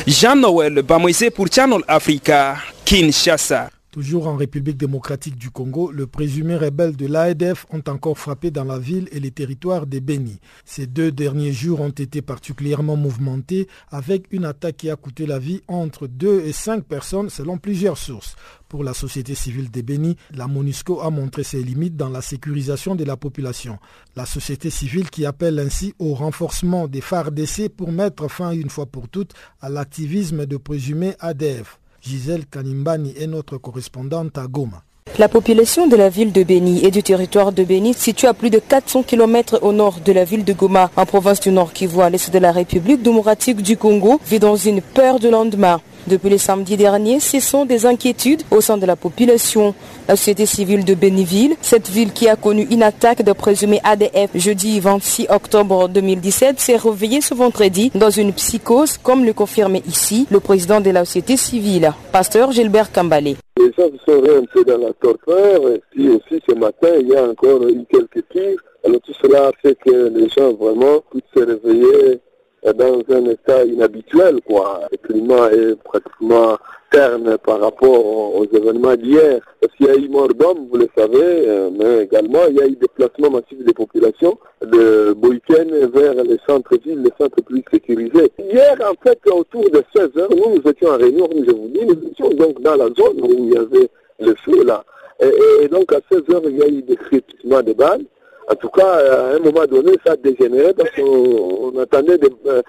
Jean-Noël 0.07 0.83
Bamoisé 0.83 1.31
pour 1.31 1.47
Channel 1.51 1.81
Africa, 1.87 2.57
Kinshasa. 2.85 3.69
Toujours 3.91 4.29
en 4.29 4.37
République 4.37 4.77
démocratique 4.77 5.35
du 5.35 5.51
Congo, 5.51 5.91
le 5.91 6.07
présumé 6.07 6.55
rebelle 6.55 6.95
de 6.95 7.07
l'AEDF 7.07 7.67
ont 7.71 7.83
encore 7.89 8.17
frappé 8.17 8.53
dans 8.53 8.63
la 8.63 8.79
ville 8.79 9.09
et 9.11 9.19
les 9.19 9.33
territoires 9.33 9.85
de 9.85 9.99
Beni. 9.99 10.39
Ces 10.65 10.87
deux 10.87 11.11
derniers 11.11 11.53
jours 11.53 11.81
ont 11.81 11.89
été 11.89 12.23
particulièrement 12.23 12.95
mouvementés 12.95 13.67
avec 13.91 14.29
une 14.31 14.45
attaque 14.45 14.77
qui 14.77 14.91
a 14.91 14.95
coûté 14.95 15.27
la 15.27 15.41
vie 15.41 15.63
entre 15.67 16.07
2 16.07 16.43
et 16.43 16.53
5 16.53 16.85
personnes 16.85 17.31
selon 17.31 17.59
plusieurs 17.59 17.99
sources. 17.99 18.37
Pour 18.69 18.85
la 18.85 18.95
société 18.95 19.35
civile 19.35 19.73
de 19.73 19.81
Beni, 19.81 20.17
la 20.37 20.47
MONUSCO 20.47 21.01
a 21.01 21.11
montré 21.11 21.43
ses 21.43 21.61
limites 21.61 21.97
dans 21.97 22.11
la 22.11 22.23
sécurisation 22.23 22.95
de 22.95 23.03
la 23.03 23.17
population. 23.17 23.81
La 24.15 24.25
société 24.25 24.71
civile 24.71 25.11
qui 25.11 25.27
appelle 25.27 25.59
ainsi 25.59 25.95
au 25.99 26.15
renforcement 26.15 26.87
des 26.87 27.01
FARDC 27.01 27.69
pour 27.77 27.91
mettre 27.91 28.31
fin 28.31 28.53
une 28.53 28.71
fois 28.71 28.87
pour 28.87 29.09
toutes 29.09 29.35
à 29.61 29.69
l'activisme 29.69 30.47
de 30.47 30.57
présumé 30.59 31.15
ADF. 31.19 31.81
Gisèle 32.03 32.47
Kanimbani 32.47 33.13
est 33.19 33.27
notre 33.27 33.59
correspondante 33.59 34.39
à 34.39 34.47
Goma. 34.47 34.83
La 35.19 35.29
population 35.29 35.87
de 35.87 35.97
la 35.97 36.09
ville 36.09 36.33
de 36.33 36.43
Beni 36.43 36.83
et 36.85 36.91
du 36.91 37.03
territoire 37.03 37.53
de 37.53 37.63
Beni, 37.63 37.93
située 37.93 38.29
à 38.29 38.33
plus 38.33 38.49
de 38.49 38.59
400 38.59 39.03
km 39.03 39.59
au 39.63 39.73
nord 39.73 39.99
de 40.03 40.13
la 40.13 40.25
ville 40.25 40.45
de 40.45 40.53
Goma, 40.55 40.91
en 40.97 41.05
province 41.05 41.41
du 41.41 41.51
Nord 41.51 41.75
Kivu, 41.75 42.01
à 42.01 42.09
l'est 42.09 42.33
de 42.33 42.39
la 42.39 42.53
République 42.53 43.03
démocratique 43.03 43.61
du 43.61 43.77
Congo, 43.77 44.19
vit 44.27 44.39
dans 44.39 44.57
une 44.57 44.81
peur 44.81 45.19
de 45.19 45.29
lendemain. 45.29 45.81
Depuis 46.07 46.31
le 46.31 46.39
samedi 46.39 46.77
dernier, 46.77 47.21
ce 47.21 47.41
sont 47.41 47.65
des 47.65 47.87
inquiétudes 47.87 48.43
au 48.51 48.61
sein 48.61 48.77
de 48.77 48.87
la 48.87 48.97
population. 48.97 49.75
La 50.09 50.17
société 50.17 50.47
civile 50.47 50.85
de 50.85 50.95
Beniville, 50.95 51.55
cette 51.61 51.89
ville 51.89 52.13
qui 52.13 52.29
a 52.29 52.37
connu 52.37 52.67
une 52.71 52.83
attaque 52.83 53.23
de 53.23 53.33
présumé 53.33 53.81
ADF 53.85 54.31
jeudi 54.35 54.81
26 54.81 55.27
octobre 55.31 55.89
2017, 55.89 56.59
s'est 56.59 56.77
réveillée 56.77 57.21
ce 57.21 57.35
vendredi 57.35 57.91
dans 57.95 58.11
une 58.11 58.33
psychose, 58.33 58.99
comme 58.99 59.25
le 59.25 59.33
confirmait 59.33 59.83
ici 59.87 60.27
le 60.31 60.41
président 60.41 60.81
de 60.81 60.91
la 60.91 61.05
société 61.05 61.37
civile, 61.37 61.93
pasteur 62.13 62.53
Gilbert 62.53 62.91
Kambalé. 62.93 63.37
Les 63.59 63.73
gens 63.73 63.91
sont 64.07 64.23
un 64.25 64.63
dans 64.65 64.79
la 64.79 64.93
torpeur, 64.95 65.71
et 65.71 65.83
puis 65.91 66.09
aussi 66.09 66.43
ce 66.49 66.55
matin, 66.55 66.89
il 67.01 67.09
y 67.09 67.17
a 67.17 67.25
encore 67.25 67.63
eu 67.69 67.85
quelques 67.91 68.27
tirs. 68.31 68.59
Alors 68.85 69.01
tout 69.03 69.13
cela 69.21 69.51
fait 69.63 69.77
que 69.85 70.09
les 70.09 70.29
gens 70.29 70.53
vraiment 70.55 71.03
puissent 71.11 71.23
se 71.37 71.45
réveiller 71.45 72.21
dans 72.63 73.01
un 73.11 73.25
état 73.27 73.65
inhabituel, 73.65 74.41
quoi. 74.47 74.81
Le 74.93 74.97
climat 74.99 75.51
est 75.53 75.77
pratiquement 75.83 76.59
terne 76.91 77.39
par 77.39 77.61
rapport 77.61 78.35
aux 78.37 78.45
événements 78.45 78.97
d'hier. 78.97 79.41
Parce 79.61 79.75
qu'il 79.75 79.87
y 79.87 79.91
a 79.91 79.97
eu 79.97 80.09
mort 80.09 80.29
d'hommes, 80.29 80.67
vous 80.71 80.79
le 80.79 80.89
savez, 80.97 81.71
mais 81.79 82.05
également 82.05 82.41
il 82.49 82.57
y 82.57 82.63
a 82.63 82.67
eu 82.67 82.77
déplacement 82.77 83.31
massif 83.31 83.65
des 83.65 83.73
populations 83.73 84.39
de 84.61 85.13
Boïken 85.15 85.71
vers 85.93 86.15
les 86.15 86.39
centres-villes, 86.47 87.03
les 87.03 87.13
centres 87.19 87.43
plus 87.43 87.63
sécurisés. 87.73 88.33
Hier, 88.39 88.77
en 88.81 88.95
fait, 89.03 89.19
autour 89.31 89.71
de 89.71 89.83
16 89.95 90.11
heures, 90.17 90.31
nous, 90.31 90.57
nous 90.57 90.71
étions 90.71 90.89
en 90.89 90.99
réunion, 90.99 91.29
je 91.33 91.53
vous 91.53 91.69
dis, 91.69 91.85
nous 91.87 92.11
étions 92.11 92.31
donc 92.31 92.61
dans 92.61 92.77
la 92.77 92.87
zone 92.87 93.21
où 93.23 93.33
il 93.39 93.55
y 93.55 93.57
avait 93.57 93.89
le 94.19 94.35
feu, 94.45 94.65
là. 94.65 94.85
Et, 95.23 95.65
et 95.65 95.69
donc, 95.69 95.93
à 95.93 96.01
16 96.11 96.23
heures, 96.35 96.43
il 96.45 96.59
y 96.59 96.63
a 96.63 96.69
eu 96.69 96.83
des 96.83 96.97
crépitements 96.97 97.63
de 97.63 97.73
balles. 97.73 98.05
En 98.51 98.57
tout 98.57 98.69
cas, 98.69 98.85
à 98.85 99.37
un 99.37 99.39
moment 99.39 99.65
donné, 99.65 99.93
ça 100.05 100.15
a 100.15 100.17
dégénéré 100.17 100.75
parce 100.75 100.91
qu'on 100.91 101.79
attendait 101.79 102.19
des, 102.19 102.31
euh, 102.47 102.63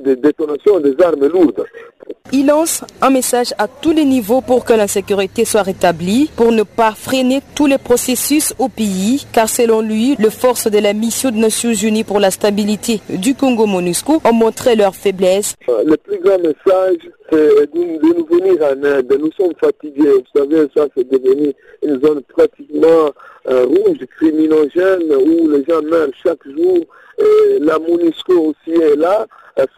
des 0.00 0.16
détonations 0.16 0.80
des 0.80 1.00
armes 1.00 1.26
lourdes. 1.28 1.64
Il 2.32 2.46
lance 2.46 2.84
un 3.00 3.10
message 3.10 3.54
à 3.58 3.66
tous 3.66 3.92
les 3.92 4.04
niveaux 4.04 4.40
pour 4.40 4.64
que 4.64 4.72
la 4.72 4.86
sécurité 4.86 5.44
soit 5.44 5.62
rétablie, 5.62 6.30
pour 6.36 6.52
ne 6.52 6.62
pas 6.62 6.92
freiner 6.92 7.40
tous 7.54 7.66
les 7.66 7.78
processus 7.78 8.54
au 8.58 8.68
pays, 8.68 9.26
car 9.32 9.48
selon 9.48 9.80
lui, 9.80 10.16
les 10.18 10.30
forces 10.30 10.70
de 10.70 10.78
la 10.78 10.92
mission 10.92 11.30
des 11.30 11.40
Nations 11.40 11.72
Unies 11.72 12.04
pour 12.04 12.20
la 12.20 12.30
stabilité 12.30 13.00
du 13.08 13.34
Congo 13.34 13.66
MONUSCO 13.66 14.20
ont 14.24 14.32
montré 14.32 14.76
leur 14.76 14.94
faiblesse. 14.94 15.56
Le 15.68 15.96
plus 15.96 16.18
grand 16.20 16.38
message, 16.38 16.98
c'est 17.30 17.72
de 17.72 18.14
nous 18.16 18.26
venir 18.26 18.62
en 18.62 18.82
aide. 18.84 19.12
Nous 19.18 19.32
sommes 19.32 19.54
fatigués. 19.60 20.12
Vous 20.12 20.40
savez, 20.40 20.68
ça, 20.76 20.86
c'est 20.96 21.08
devenu 21.08 21.52
une 21.82 22.00
zone 22.00 22.22
pratiquement 22.28 23.10
euh, 23.48 23.64
rouge, 23.64 23.98
criminogène, 24.16 25.12
où 25.12 25.48
les 25.48 25.64
gens 25.64 25.82
meurent 25.82 26.08
chaque 26.22 26.46
jour. 26.46 26.78
La 27.60 27.78
MONUSCO 27.78 28.54
aussi 28.54 28.80
est 28.80 28.96
là. 28.96 29.26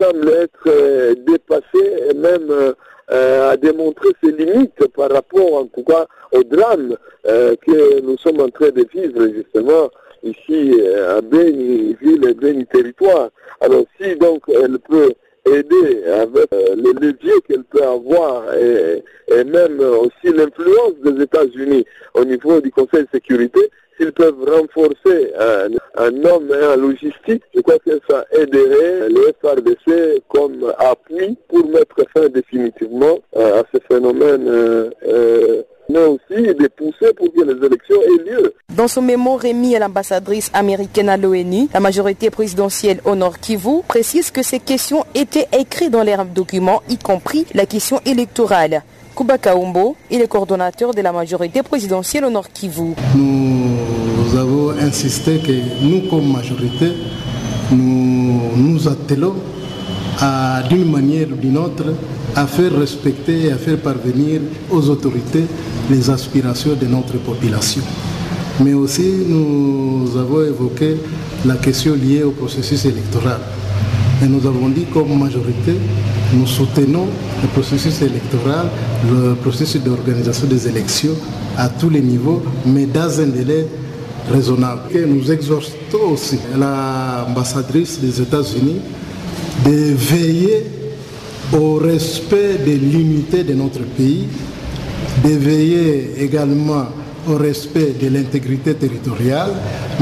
Semble 0.01 0.29
être 0.29 0.69
euh, 0.69 1.15
dépassée 1.27 2.11
et 2.11 2.15
même 2.15 2.51
euh, 2.51 3.51
à 3.51 3.57
démontrer 3.57 4.09
ses 4.23 4.33
limites 4.33 4.87
par 4.97 5.11
rapport, 5.11 5.55
en 5.55 5.67
tout 5.67 5.83
cas, 5.85 6.07
au 6.33 6.43
drame 6.45 6.97
que 7.25 8.01
nous 8.01 8.17
sommes 8.19 8.41
en 8.41 8.49
train 8.49 8.71
de 8.71 8.87
vivre, 8.93 9.29
justement, 9.35 9.91
ici 10.23 10.81
à 11.09 11.21
Béni, 11.21 11.95
ville 12.01 12.27
et 12.27 12.35
Béni 12.35 12.65
territoire. 12.67 13.29
Alors, 13.61 13.85
si 14.01 14.17
donc 14.17 14.43
elle 14.49 14.79
peut 14.79 15.12
aider 15.45 16.05
avec 16.05 16.53
euh, 16.53 16.77
les 16.77 16.93
leviers 16.93 17.41
qu'elle 17.49 17.65
peut 17.65 17.83
avoir 17.83 18.45
et 18.57 19.45
même 19.45 19.81
aussi 19.81 20.35
l'influence 20.35 20.95
des 21.05 21.23
États-Unis 21.23 21.85
au 22.15 22.25
niveau 22.25 22.61
du 22.61 22.71
Conseil 22.71 23.03
de 23.03 23.09
sécurité, 23.12 23.61
s'ils 23.97 24.13
peuvent 24.13 24.45
renforcer 24.47 25.33
un, 25.39 26.25
homme 26.25 26.51
et 26.51 26.65
un 26.65 26.77
logistique, 26.77 27.43
je 27.55 27.61
crois 27.61 27.79
que 27.79 27.99
ça 28.09 28.25
aiderait 28.33 29.09
les 29.09 29.33
FRDC 29.41 30.23
comme 30.29 30.73
appui 30.79 31.37
pour 31.49 31.67
mettre 31.69 31.97
fin 32.15 32.29
définitivement 32.29 33.19
euh, 33.37 33.61
à 33.61 33.65
ce 33.73 33.79
phénomène 33.89 34.49
euh, 34.49 34.91
euh, 35.07 35.63
mais 35.89 36.05
aussi 36.05 36.43
de 36.43 36.69
pousser 36.69 37.13
pour 37.15 37.33
que 37.33 37.43
les 37.43 37.67
élections 37.67 38.01
aient 38.03 38.31
lieu. 38.31 38.55
Dans 38.75 38.89
son 38.89 39.03
mémo 39.03 39.37
remis 39.37 39.77
à 39.77 39.79
l'ambassadrice 39.79 40.51
américaine 40.55 41.09
à 41.09 41.17
l'ONU, 41.17 41.69
la 41.75 41.81
majorité 41.81 42.31
présidentielle 42.31 43.01
au 43.05 43.15
Nord 43.15 43.39
Kivu 43.39 43.83
précise 43.87 44.31
que 44.31 44.43
ces 44.43 44.61
questions 44.61 45.05
étaient 45.15 45.49
écrites 45.53 45.91
dans 45.91 46.03
les 46.03 46.17
documents, 46.35 46.83
y 46.89 46.97
compris 46.97 47.47
la 47.55 47.67
question 47.67 48.01
électorale. 48.07 48.83
Kuba 49.14 49.37
Kaumbo 49.37 49.95
est 50.11 50.16
le 50.19 50.26
coordonnateur 50.26 50.95
de 50.95 51.02
la 51.02 51.12
majorité 51.12 51.62
présidentielle 51.62 52.25
au 52.25 52.31
Nord 52.31 52.49
Kivu. 52.50 52.95
Nous 53.14 54.38
avons 54.38 54.71
insisté 54.71 55.38
que 55.38 55.52
nous, 55.83 56.09
comme 56.09 56.33
majorité, 56.33 56.92
nous 57.71 58.40
nous 58.57 58.88
attelons 58.88 59.35
d'une 60.71 60.90
manière 60.90 61.28
ou 61.31 61.37
d'une 61.37 61.59
autre 61.59 61.95
à 62.35 62.47
faire 62.47 62.73
respecter 62.78 63.47
et 63.49 63.52
à 63.52 63.59
faire 63.59 63.76
parvenir 63.78 64.40
aux 64.71 64.88
autorités 64.88 65.45
les 65.90 66.09
aspirations 66.09 66.75
de 66.75 66.87
notre 66.87 67.19
population. 67.19 67.83
Mais 68.61 68.73
aussi, 68.73 69.25
nous 69.28 70.09
avons 70.16 70.42
évoqué 70.42 70.97
la 71.45 71.57
question 71.57 71.95
liée 71.95 72.23
au 72.23 72.31
processus 72.31 72.85
électoral. 72.87 73.40
Et 74.23 74.29
nous 74.29 74.47
avons 74.47 74.69
dit 74.69 74.85
comme 74.93 75.19
majorité, 75.19 75.75
nous 76.33 76.47
soutenons 76.47 77.07
le 77.43 77.49
processus 77.49 78.03
électoral, 78.03 78.69
le 79.11 79.35
processus 79.35 79.83
d'organisation 79.83 80.47
des 80.47 80.69
élections 80.69 81.15
à 81.57 81.69
tous 81.69 81.91
les 81.91 82.01
niveaux, 82.01 82.43
mais 82.65 82.87
dans 82.87 83.21
un 83.21 83.27
délai 83.27 83.67
raisonnable. 84.31 84.83
Et 84.95 85.05
nous 85.05 85.31
exhortons 85.31 86.12
aussi 86.12 86.39
l'ambassadrice 86.57 88.01
des 88.01 88.21
États-Unis 88.21 88.81
de 89.65 89.95
veiller 89.95 90.67
au 91.53 91.75
respect 91.75 92.59
de 92.65 92.73
l'unité 92.73 93.45
de 93.45 93.55
notre 93.55 93.81
pays, 93.83 94.27
de 95.25 95.31
veiller 95.31 96.12
également 96.21 96.87
au 97.29 97.37
respect 97.37 97.95
de 98.01 98.09
l'intégrité 98.09 98.75
territoriale, 98.75 99.51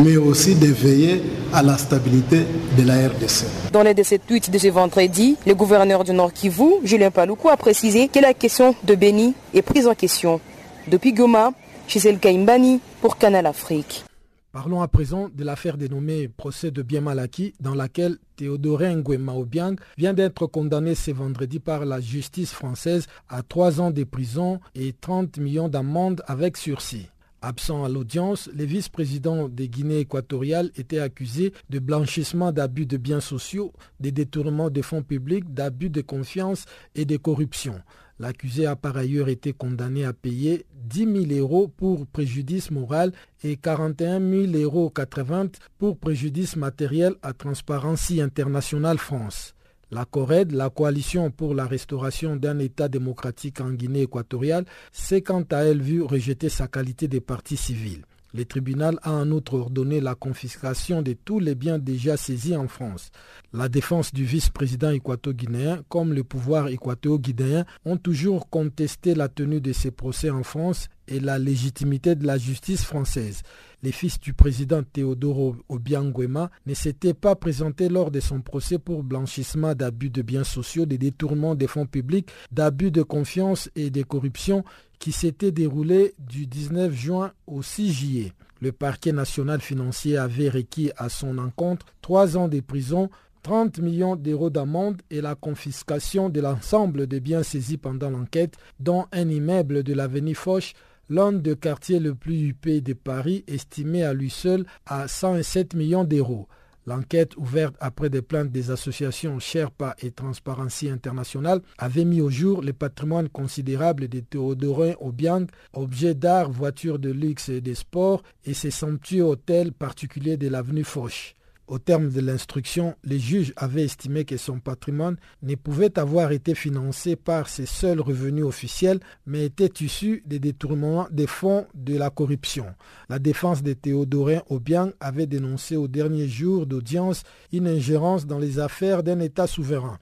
mais 0.03 0.17
aussi 0.17 0.55
de 0.55 0.67
veiller 0.67 1.23
à 1.53 1.63
la 1.63 1.77
stabilité 1.79 2.47
de 2.79 2.83
la 2.87 3.09
RDC. 3.09 3.73
Dans 3.73 3.83
l'aide 3.83 3.97
de 3.97 4.03
cette 4.03 4.27
tweet 4.27 4.51
de 4.51 4.59
ce 4.59 4.69
vendredi, 4.69 5.37
le 5.47 5.55
gouverneur 5.55 6.05
du 6.05 6.13
Nord 6.13 6.33
Kivu, 6.33 6.75
Julien 6.85 7.11
Paloukou, 7.11 7.49
a 7.49 7.57
précisé 7.57 8.09
que 8.09 8.21
la 8.21 8.35
question 8.35 8.75
de 8.85 8.95
Béni 8.95 9.35
est 9.55 9.63
prise 9.63 9.87
en 9.87 9.95
question. 9.95 10.41
Depuis 10.89 11.13
Goma, 11.13 11.53
Gisèle 11.89 12.19
Kaimbani 12.19 12.81
pour 13.01 13.17
Canal 13.17 13.47
Afrique. 13.47 14.05
Parlons 14.53 14.83
à 14.83 14.89
présent 14.89 15.29
de 15.33 15.45
l'affaire 15.45 15.77
dénommée 15.77 16.27
procès 16.27 16.73
de 16.73 16.83
bien 16.83 17.01
Malaki, 17.01 17.55
dans 17.61 17.75
laquelle 17.75 18.17
Théodorin 18.37 18.97
Nguema 18.97 19.33
Obiang 19.35 19.77
vient 19.97 20.13
d'être 20.13 20.47
condamné 20.47 20.97
ce 20.97 21.13
vendredi 21.13 21.61
par 21.61 21.85
la 21.85 22.01
justice 22.01 22.53
française 22.53 23.07
à 23.29 23.43
trois 23.43 23.81
ans 23.81 23.93
de 23.93 24.03
prison 24.03 24.59
et 24.75 24.93
30 24.93 25.39
millions 25.39 25.69
d'amendes 25.69 26.23
avec 26.27 26.57
sursis. 26.57 27.09
Absent 27.43 27.85
à 27.85 27.89
l'audience, 27.89 28.51
le 28.55 28.65
vice-président 28.65 29.49
de 29.49 29.65
Guinée 29.65 30.01
équatoriale 30.01 30.71
était 30.77 30.99
accusé 30.99 31.55
de 31.71 31.79
blanchissement 31.79 32.53
d'abus 32.53 32.85
de 32.85 32.99
biens 32.99 33.21
sociaux, 33.21 33.73
de 33.99 34.11
détournement 34.11 34.69
de 34.69 34.83
fonds 34.83 35.03
publics, 35.03 35.55
d'abus 35.55 35.89
de 35.89 36.03
confiance 36.03 36.67
et 36.95 37.07
de 37.07 37.17
corruption. 37.17 37.81
L'accusé 38.19 38.67
a 38.67 38.77
par 38.77 38.99
ailleurs 38.99 39.31
été 39.31 39.55
condamné 39.55 40.05
à 40.05 40.13
payer 40.13 40.67
10 40.75 41.29
000 41.29 41.41
euros 41.41 41.69
pour 41.69 42.07
préjudice 42.07 42.71
moral 42.71 43.13
et 43.43 43.57
41 43.57 44.21
000 44.21 44.63
euros 44.63 44.91
80 44.91 45.53
pour 45.79 45.97
préjudice 45.97 46.57
matériel 46.57 47.15
à 47.23 47.33
Transparency 47.33 48.21
International 48.21 48.99
France. 48.99 49.55
La 49.93 50.05
CORED, 50.05 50.53
la 50.53 50.71
coalition 50.71 51.33
pour 51.33 51.53
la 51.53 51.67
restauration 51.67 52.37
d'un 52.37 52.61
État 52.61 52.89
démocratique 52.89 53.61
en 53.61 53.73
Guinée 53.73 54.03
équatoriale, 54.03 54.65
s'est 54.93 55.23
quant 55.23 55.45
à 55.51 55.65
elle 55.65 55.83
vue 55.83 56.03
rejeter 56.03 56.49
sa 56.49 56.69
qualité 56.69 57.09
de 57.09 57.19
parti 57.19 57.57
civil. 57.57 58.05
Le 58.33 58.45
tribunal 58.45 59.01
a 59.03 59.11
en 59.11 59.29
outre 59.33 59.55
ordonné 59.55 60.01
la 60.01 60.15
confiscation 60.15 61.03
de 61.03 61.15
tous 61.15 61.41
les 61.41 61.57
biens 61.57 61.81
déjà 61.81 62.17
saisis 62.17 62.57
en 62.57 62.69
France. 62.69 63.11
La 63.53 63.69
défense 63.69 64.15
du 64.15 64.25
vice-président 64.25 64.91
équato-guinéen 64.91 65.83
comme 65.89 66.13
le 66.13 66.23
pouvoir 66.23 66.69
équato-guinéen 66.69 67.65
ont 67.85 67.97
toujours 67.97 68.49
contesté 68.49 69.17
la 69.17 69.29
tenue 69.29 69.61
de 69.61 69.73
ces 69.73 69.91
procès 69.91 70.31
en 70.31 70.45
France 70.45 70.87
et 71.09 71.19
la 71.19 71.41
légitimité 71.41 72.15
de 72.15 72.25
la 72.25 72.39
justice 72.39 72.85
française. 72.85 73.43
Les 73.83 73.93
fils 73.93 74.21
du 74.21 74.35
président 74.35 74.83
Théodoro 74.83 75.57
Obiangwema 75.71 76.51
ne 76.67 76.75
s'étaient 76.75 77.15
pas 77.15 77.35
présentés 77.35 77.89
lors 77.89 78.11
de 78.11 78.21
son 78.21 78.43
procès 78.43 78.79
pour 78.79 79.03
blanchissement 79.03 79.75
d'abus 79.75 80.11
de 80.11 80.21
biens 80.21 80.45
sociaux, 80.45 80.85
de 80.85 80.97
détournement 80.97 81.55
des 81.55 81.67
fonds 81.67 81.87
publics, 81.87 82.29
d'abus 82.53 82.91
de 82.91 83.03
confiance 83.03 83.71
et 83.77 83.91
de 83.91 84.03
corruption 84.03 84.65
qui 84.99 85.13
s'était 85.13 85.51
déroulé 85.51 86.15
du 86.19 86.47
19 86.47 86.93
juin 86.93 87.33
au 87.47 87.63
6 87.63 87.93
juillet. 87.93 88.33
Le 88.61 88.73
parquet 88.73 89.13
national 89.13 89.63
financier 89.63 90.19
avait 90.19 90.51
requis 90.51 90.91
à 90.99 91.09
son 91.09 91.39
encontre 91.39 91.87
trois 92.03 92.37
ans 92.37 92.49
de 92.49 92.61
prison 92.61 93.09
30 93.43 93.79
millions 93.79 94.17
d'euros 94.17 94.51
d'amende 94.51 95.01
et 95.11 95.21
la 95.21 95.35
confiscation 95.35 96.29
de 96.29 96.41
l'ensemble 96.41 97.07
des 97.07 97.21
biens 97.21 97.43
saisis 97.43 97.79
pendant 97.79 98.11
l'enquête, 98.11 98.57
dont 98.79 99.07
un 99.13 99.29
immeuble 99.29 99.83
de 99.83 99.95
l'avenue 99.95 100.35
Foch, 100.35 100.75
l'un 101.11 101.33
des 101.33 101.57
quartiers 101.57 101.99
le 101.99 102.15
plus 102.15 102.49
huppé 102.49 102.81
de 102.81 102.95
Paris, 102.95 103.45
estimé 103.49 104.05
à 104.05 104.15
lui 104.15 104.31
seul 104.31 104.65
à 104.87 105.09
107 105.09 105.75
millions 105.75 106.05
d'euros. 106.05 106.49
L'enquête 106.87 107.37
ouverte 107.37 107.75
après 107.79 108.09
des 108.09 108.23
plaintes 108.23 108.51
des 108.51 108.71
associations 108.71 109.39
Sherpa 109.39 109.95
et 110.01 110.13
Transparency 110.13 110.89
International 110.89 111.61
avait 111.79 112.07
mis 112.07 112.21
au 112.21 112.31
jour 112.31 112.63
le 112.63 112.73
patrimoine 112.73 113.29
considérable 113.29 114.09
de 114.09 114.21
Théodorin 114.21 114.95
Obiang, 115.01 115.47
objets 115.75 116.15
d'art, 116.15 116.51
voitures 116.51 116.99
de 116.99 117.11
luxe 117.11 117.49
et 117.51 117.61
de 117.61 117.75
sport, 117.75 118.23
et 118.47 118.55
ses 118.55 118.71
somptueux 118.71 119.25
hôtels 119.25 119.73
particuliers 119.73 120.39
de 120.39 120.49
l'avenue 120.49 120.85
Foch. 120.85 121.37
Au 121.71 121.79
terme 121.79 122.09
de 122.09 122.21
l'instruction, 122.21 122.97
les 123.05 123.21
juges 123.21 123.53
avaient 123.55 123.85
estimé 123.85 124.25
que 124.25 124.37
son 124.37 124.59
patrimoine 124.59 125.17
ne 125.45 125.55
pouvait 125.55 126.01
avoir 126.01 126.33
été 126.33 126.57
financé 126.57 127.15
par 127.15 127.49
ses 127.49 127.65
seuls 127.65 128.01
revenus 128.01 128.45
officiels, 128.45 128.99
mais 129.25 129.45
était 129.45 129.85
issu 129.85 130.25
des 130.27 130.41
détournements 130.41 131.07
des 131.13 131.29
fonds 131.29 131.69
de 131.75 131.97
la 131.97 132.11
corruption. 132.11 132.67
La 133.09 133.21
défense 133.21 133.63
de 133.63 133.73
Théodorin 133.73 134.43
Obiang 134.51 134.91
avait 134.99 135.29
dénoncé 135.29 135.77
au 135.77 135.87
dernier 135.87 136.27
jour 136.27 136.67
d'audience 136.67 137.23
une 137.53 137.69
ingérence 137.69 138.27
dans 138.27 138.41
les 138.41 138.59
affaires 138.59 139.05
d'un 139.05 139.21
État 139.21 139.47
souverain. 139.47 140.01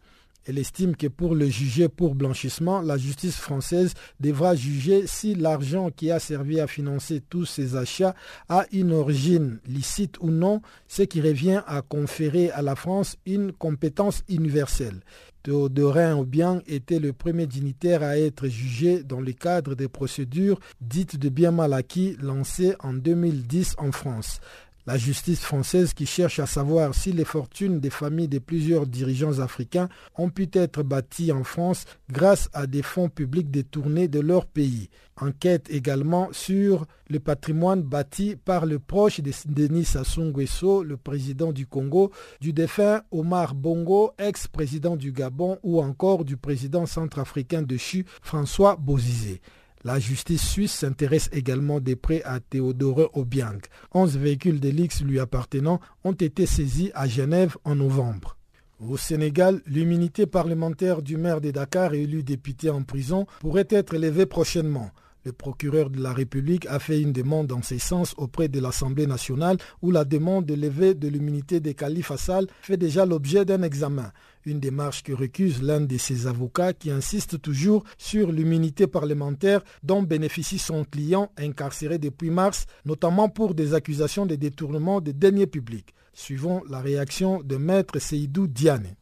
Elle 0.48 0.56
estime 0.56 0.96
que 0.96 1.08
pour 1.08 1.34
le 1.34 1.46
juger 1.46 1.90
pour 1.90 2.14
blanchissement, 2.14 2.80
la 2.80 2.96
justice 2.96 3.36
française 3.36 3.92
devra 4.18 4.54
juger 4.54 5.06
si 5.06 5.34
l'argent 5.34 5.90
qui 5.90 6.10
a 6.10 6.18
servi 6.18 6.58
à 6.58 6.66
financer 6.66 7.20
tous 7.28 7.44
ces 7.44 7.76
achats 7.76 8.14
a 8.48 8.64
une 8.72 8.92
origine 8.92 9.58
licite 9.66 10.16
ou 10.20 10.30
non, 10.30 10.62
ce 10.86 11.02
qui 11.02 11.20
revient 11.20 11.60
à 11.66 11.82
conférer 11.82 12.50
à 12.50 12.62
la 12.62 12.76
France 12.76 13.18
une 13.26 13.52
compétence 13.52 14.22
universelle. 14.30 15.00
Théodorin 15.42 16.16
Obiang 16.16 16.60
était 16.66 16.98
le 16.98 17.12
premier 17.12 17.46
dignitaire 17.46 18.02
à 18.02 18.18
être 18.18 18.48
jugé 18.48 19.02
dans 19.02 19.20
le 19.20 19.32
cadre 19.32 19.74
des 19.74 19.88
procédures 19.88 20.58
dites 20.80 21.18
de 21.18 21.28
bien 21.28 21.52
mal 21.52 21.74
acquis 21.74 22.16
lancées 22.20 22.74
en 22.80 22.94
2010 22.94 23.76
en 23.78 23.92
France. 23.92 24.40
La 24.88 24.96
justice 24.96 25.40
française 25.40 25.92
qui 25.92 26.06
cherche 26.06 26.38
à 26.38 26.46
savoir 26.46 26.94
si 26.94 27.12
les 27.12 27.26
fortunes 27.26 27.78
des 27.78 27.90
familles 27.90 28.26
de 28.26 28.38
plusieurs 28.38 28.86
dirigeants 28.86 29.38
africains 29.40 29.90
ont 30.16 30.30
pu 30.30 30.48
être 30.54 30.82
bâties 30.82 31.30
en 31.30 31.44
France 31.44 31.84
grâce 32.10 32.48
à 32.54 32.66
des 32.66 32.80
fonds 32.80 33.10
publics 33.10 33.50
détournés 33.50 34.08
de 34.08 34.18
leur 34.18 34.46
pays. 34.46 34.88
Enquête 35.20 35.68
également 35.68 36.30
sur 36.32 36.86
le 37.10 37.20
patrimoine 37.20 37.82
bâti 37.82 38.36
par 38.42 38.64
le 38.64 38.78
proche 38.78 39.20
de 39.20 39.30
Denis 39.44 39.84
Sassou 39.84 40.22
Nguesso, 40.22 40.82
le 40.82 40.96
président 40.96 41.52
du 41.52 41.66
Congo, 41.66 42.10
du 42.40 42.54
défunt 42.54 43.02
Omar 43.10 43.54
Bongo, 43.54 44.12
ex-président 44.16 44.96
du 44.96 45.12
Gabon 45.12 45.58
ou 45.62 45.82
encore 45.82 46.24
du 46.24 46.38
président 46.38 46.86
centrafricain 46.86 47.60
de 47.60 47.76
CHU, 47.76 48.06
François 48.22 48.76
Bozizé. 48.76 49.42
La 49.84 49.98
justice 50.00 50.42
suisse 50.44 50.72
s'intéresse 50.72 51.30
également 51.32 51.80
de 51.80 51.94
près 51.94 52.22
à 52.24 52.40
Théodore 52.40 53.10
Obiang. 53.16 53.60
Onze 53.92 54.16
véhicules 54.16 54.58
d'Elix 54.58 55.02
lui 55.02 55.20
appartenant 55.20 55.80
ont 56.02 56.12
été 56.12 56.46
saisis 56.46 56.90
à 56.94 57.06
Genève 57.06 57.56
en 57.64 57.76
novembre. 57.76 58.36
Au 58.80 58.96
Sénégal, 58.96 59.60
l'immunité 59.66 60.26
parlementaire 60.26 61.02
du 61.02 61.16
maire 61.16 61.40
de 61.40 61.50
Dakar 61.50 61.94
élu 61.94 62.22
député 62.22 62.70
en 62.70 62.82
prison 62.82 63.26
pourrait 63.40 63.66
être 63.70 63.96
levée 63.96 64.26
prochainement. 64.26 64.90
Le 65.28 65.32
procureur 65.32 65.90
de 65.90 66.02
la 66.02 66.14
République 66.14 66.64
a 66.68 66.78
fait 66.78 67.02
une 67.02 67.12
demande 67.12 67.48
dans 67.48 67.60
ce 67.60 67.76
sens 67.76 68.14
auprès 68.16 68.48
de 68.48 68.60
l'Assemblée 68.60 69.06
nationale 69.06 69.58
où 69.82 69.90
la 69.90 70.06
demande 70.06 70.46
de 70.46 70.54
levée 70.54 70.94
de 70.94 71.06
l'immunité 71.06 71.60
des 71.60 71.74
Khalifa 71.74 72.16
Sall 72.16 72.46
fait 72.62 72.78
déjà 72.78 73.04
l'objet 73.04 73.44
d'un 73.44 73.60
examen. 73.62 74.10
Une 74.46 74.58
démarche 74.58 75.02
que 75.02 75.12
recuse 75.12 75.62
l'un 75.62 75.82
de 75.82 75.98
ses 75.98 76.26
avocats 76.26 76.72
qui 76.72 76.90
insiste 76.90 77.42
toujours 77.42 77.84
sur 77.98 78.32
l'immunité 78.32 78.86
parlementaire 78.86 79.60
dont 79.82 80.02
bénéficie 80.02 80.58
son 80.58 80.86
client 80.86 81.30
incarcéré 81.36 81.98
depuis 81.98 82.30
mars, 82.30 82.64
notamment 82.86 83.28
pour 83.28 83.54
des 83.54 83.74
accusations 83.74 84.24
de 84.24 84.34
détournement 84.34 85.02
de 85.02 85.12
deniers 85.12 85.46
publics. 85.46 85.92
Suivons 86.14 86.62
la 86.70 86.80
réaction 86.80 87.42
de 87.42 87.56
maître 87.58 87.98
Seydou 87.98 88.46
Diane. 88.46 88.94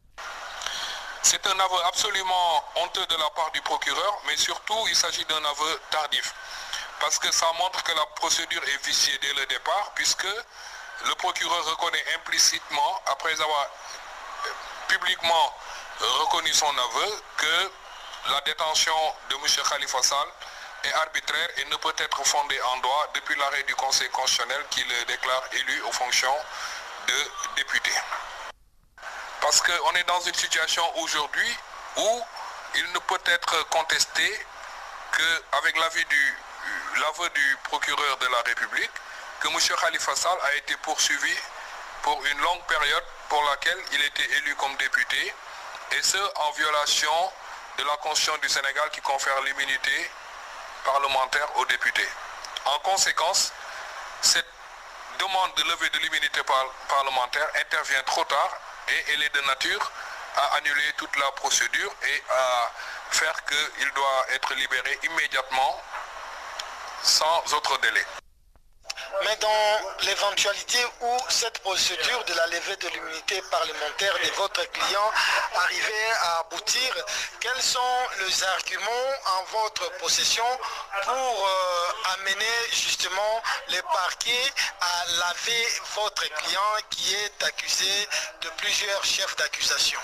C'est 1.29 1.45
un 1.45 1.59
aveu 1.59 1.83
absolument 1.87 2.63
honteux 2.75 3.05
de 3.05 3.17
la 3.17 3.29
part 3.31 3.51
du 3.51 3.59
procureur, 3.59 4.21
mais 4.27 4.37
surtout 4.37 4.87
il 4.87 4.95
s'agit 4.95 5.25
d'un 5.25 5.43
aveu 5.43 5.81
tardif. 5.89 6.33
Parce 7.01 7.19
que 7.19 7.29
ça 7.33 7.51
montre 7.59 7.83
que 7.83 7.91
la 7.91 8.05
procédure 8.15 8.63
est 8.63 8.85
viciée 8.85 9.17
dès 9.17 9.33
le 9.33 9.45
départ, 9.47 9.91
puisque 9.93 10.23
le 11.05 11.15
procureur 11.15 11.65
reconnaît 11.65 12.05
implicitement, 12.15 13.01
après 13.07 13.33
avoir 13.41 13.67
euh, 14.45 14.49
publiquement 14.87 15.53
reconnu 15.99 16.53
son 16.53 16.69
aveu, 16.69 17.21
que 17.35 17.71
la 18.29 18.39
détention 18.45 18.95
de 19.29 19.35
M. 19.35 19.63
Khalifa 19.69 20.01
Sall 20.03 20.29
est 20.85 20.93
arbitraire 20.93 21.49
et 21.57 21.65
ne 21.65 21.75
peut 21.75 21.95
être 21.97 22.25
fondée 22.25 22.61
en 22.61 22.77
droit 22.77 23.11
depuis 23.15 23.35
l'arrêt 23.35 23.63
du 23.63 23.75
Conseil 23.75 24.09
constitutionnel 24.11 24.65
qui 24.69 24.81
le 24.81 25.03
déclare 25.03 25.43
élu 25.51 25.81
aux 25.81 25.91
fonctions 25.91 26.37
de 27.05 27.31
député. 27.57 27.91
Parce 29.41 29.61
qu'on 29.61 29.91
est 29.93 30.03
dans 30.03 30.19
une 30.21 30.33
situation 30.33 30.83
aujourd'hui 30.99 31.57
où 31.97 32.23
il 32.75 32.91
ne 32.91 32.99
peut 32.99 33.21
être 33.25 33.69
contesté 33.69 34.45
qu'avec 35.11 35.77
l'aveu 35.77 36.03
du, 36.03 36.35
du 37.35 37.57
procureur 37.63 38.17
de 38.17 38.27
la 38.27 38.41
République, 38.41 38.91
que 39.39 39.47
M. 39.47 39.57
Khalifa 39.81 40.15
Sall 40.15 40.37
a 40.43 40.55
été 40.55 40.75
poursuivi 40.77 41.35
pour 42.01 42.23
une 42.25 42.39
longue 42.39 42.63
période 42.63 43.03
pour 43.29 43.43
laquelle 43.43 43.79
il 43.93 44.03
était 44.03 44.31
élu 44.37 44.55
comme 44.55 44.75
député, 44.77 45.33
et 45.91 46.01
ce 46.01 46.17
en 46.17 46.51
violation 46.51 47.31
de 47.77 47.83
la 47.83 47.95
Constitution 47.97 48.37
du 48.41 48.49
Sénégal 48.49 48.89
qui 48.91 49.01
confère 49.01 49.39
l'immunité 49.41 50.11
parlementaire 50.83 51.47
aux 51.57 51.65
députés. 51.65 52.07
En 52.65 52.79
conséquence, 52.79 53.51
cette 54.21 54.47
demande 55.19 55.53
de 55.55 55.63
levée 55.63 55.89
de 55.89 55.99
l'immunité 55.99 56.41
parlementaire 56.87 57.47
intervient 57.55 58.03
trop 58.03 58.23
tard 58.25 58.51
et 58.89 59.13
elle 59.13 59.23
est 59.23 59.35
de 59.35 59.41
nature 59.41 59.91
à 60.35 60.57
annuler 60.57 60.93
toute 60.97 61.15
la 61.17 61.31
procédure 61.31 61.93
et 62.03 62.23
à 62.29 62.71
faire 63.11 63.45
qu'il 63.45 63.91
doit 63.93 64.25
être 64.33 64.53
libéré 64.55 64.99
immédiatement 65.03 65.81
sans 67.03 67.53
autre 67.53 67.79
délai. 67.81 68.05
Mais 69.23 69.35
dans 69.37 70.05
l'éventualité 70.05 70.77
où 71.01 71.17
cette 71.29 71.59
procédure 71.59 72.23
de 72.25 72.33
la 72.33 72.47
levée 72.47 72.75
de 72.75 72.87
l'immunité 72.89 73.41
parlementaire 73.49 74.13
de 74.23 74.29
votre 74.31 74.63
client 74.71 75.11
arrivait 75.55 76.11
à 76.21 76.39
aboutir, 76.39 76.95
quels 77.39 77.61
sont 77.61 77.79
les 78.19 78.43
arguments 78.43 79.09
en 79.25 79.43
votre 79.59 79.89
possession 79.97 80.45
pour 81.03 81.13
euh, 81.47 82.13
amener 82.13 82.55
justement 82.71 83.41
le 83.69 83.81
parquet 83.81 84.53
à 84.81 85.05
laver 85.19 85.67
votre 85.95 86.23
client 86.35 86.71
qui 86.89 87.15
est 87.15 87.43
accusé 87.43 88.07
de 88.41 88.49
plusieurs 88.57 89.03
chefs 89.03 89.35
d'accusation? 89.37 89.99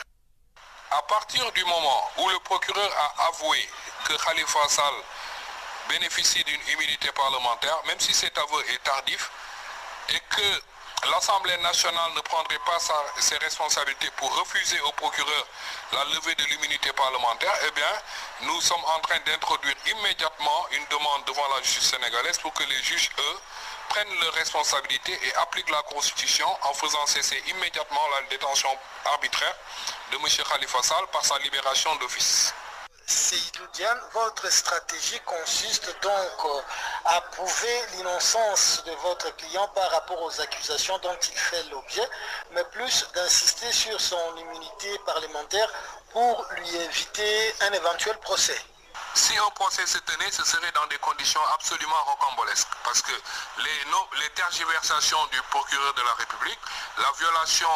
À 0.92 1.02
partir 1.04 1.52
du 1.54 1.64
moment 1.66 2.12
où 2.18 2.30
le 2.30 2.40
procureur 2.40 2.90
a 2.98 3.28
avoué 3.28 3.68
que 4.08 4.14
Khalifa 4.14 4.68
Sall 4.70 4.94
bénéficie 5.90 6.44
d'une 6.44 6.68
immunité 6.74 7.12
parlementaire, 7.12 7.78
même 7.86 8.00
si 8.00 8.14
cet 8.14 8.38
aveu 8.38 8.70
est 8.70 8.84
tardif, 8.84 9.32
et 10.10 10.20
que 10.30 10.62
l'Assemblée 11.12 11.58
nationale 11.58 12.12
ne 12.16 12.22
prendrait 12.22 12.60
pas 12.66 12.78
ses 13.20 13.38
responsabilités 13.38 14.10
pour 14.18 14.34
refuser 14.38 14.80
au 14.82 14.92
procureur 14.94 15.48
la 15.92 16.04
levée 16.06 16.36
de 16.36 16.44
l'immunité 16.46 16.92
parlementaire, 16.94 17.54
eh 17.68 17.72
bien, 17.72 18.02
nous 18.42 18.62
sommes 18.62 18.84
en 18.86 19.00
train 19.00 19.20
d'introduire 19.26 19.76
immédiatement 19.88 20.68
une 20.72 20.86
demande 20.90 21.26
devant 21.26 21.48
la 21.56 21.62
justice 21.62 21.90
sénégalaise 21.90 22.38
pour 22.40 22.54
que 22.54 22.64
les 22.64 22.84
juges, 22.84 23.10
eux, 23.18 23.40
prennent 23.90 24.20
leurs 24.22 24.34
responsabilités 24.34 25.20
et 25.28 25.36
appliquent 25.36 25.70
la 25.70 25.84
Constitution 25.84 26.48
en 26.64 26.74
faisant 26.74 27.06
cesser 27.06 27.42
immédiatement 27.48 28.08
la 28.16 28.28
détention 28.30 28.70
arbitraire 29.06 29.56
de 30.12 30.18
M. 30.18 30.26
Khalifa 30.50 30.82
Sall 30.84 31.06
par 31.12 31.24
sa 31.26 31.38
libération 31.40 31.96
d'office. 31.98 32.54
Seydoudian, 33.06 33.96
votre 34.14 34.50
stratégie 34.50 35.20
consiste 35.26 35.94
donc 36.02 36.46
euh, 36.46 36.62
à 37.06 37.20
prouver 37.20 37.82
l'innocence 37.98 38.82
de 38.86 38.92
votre 39.04 39.36
client 39.36 39.68
par 39.76 39.92
rapport 39.92 40.22
aux 40.22 40.42
accusations 40.42 40.98
dont 41.00 41.18
il 41.22 41.38
fait 41.38 41.64
l'objet, 41.70 42.08
mais 42.52 42.64
plus 42.72 43.06
d'insister 43.14 43.72
sur 43.74 44.00
son 44.00 44.38
immunité 44.38 44.98
parlementaire 45.06 45.70
pour 46.12 46.46
lui 46.56 46.76
éviter 46.78 47.56
un 47.62 47.74
éventuel 47.74 48.18
procès. 48.20 48.60
Si 49.16 49.38
un 49.38 49.50
procès 49.52 49.86
se 49.86 50.00
tenait, 50.00 50.32
ce 50.32 50.44
serait 50.44 50.72
dans 50.72 50.88
des 50.88 50.98
conditions 50.98 51.42
absolument 51.54 52.04
rocambolesques. 52.06 52.68
Parce 52.84 53.02
que 53.02 53.12
les, 53.12 54.30
tergiversations 54.36 55.24
du 55.28 55.40
procureur 55.44 55.94
de 55.94 56.02
la 56.02 56.14
République, 56.16 56.60
la 56.98 57.12
violation 57.20 57.70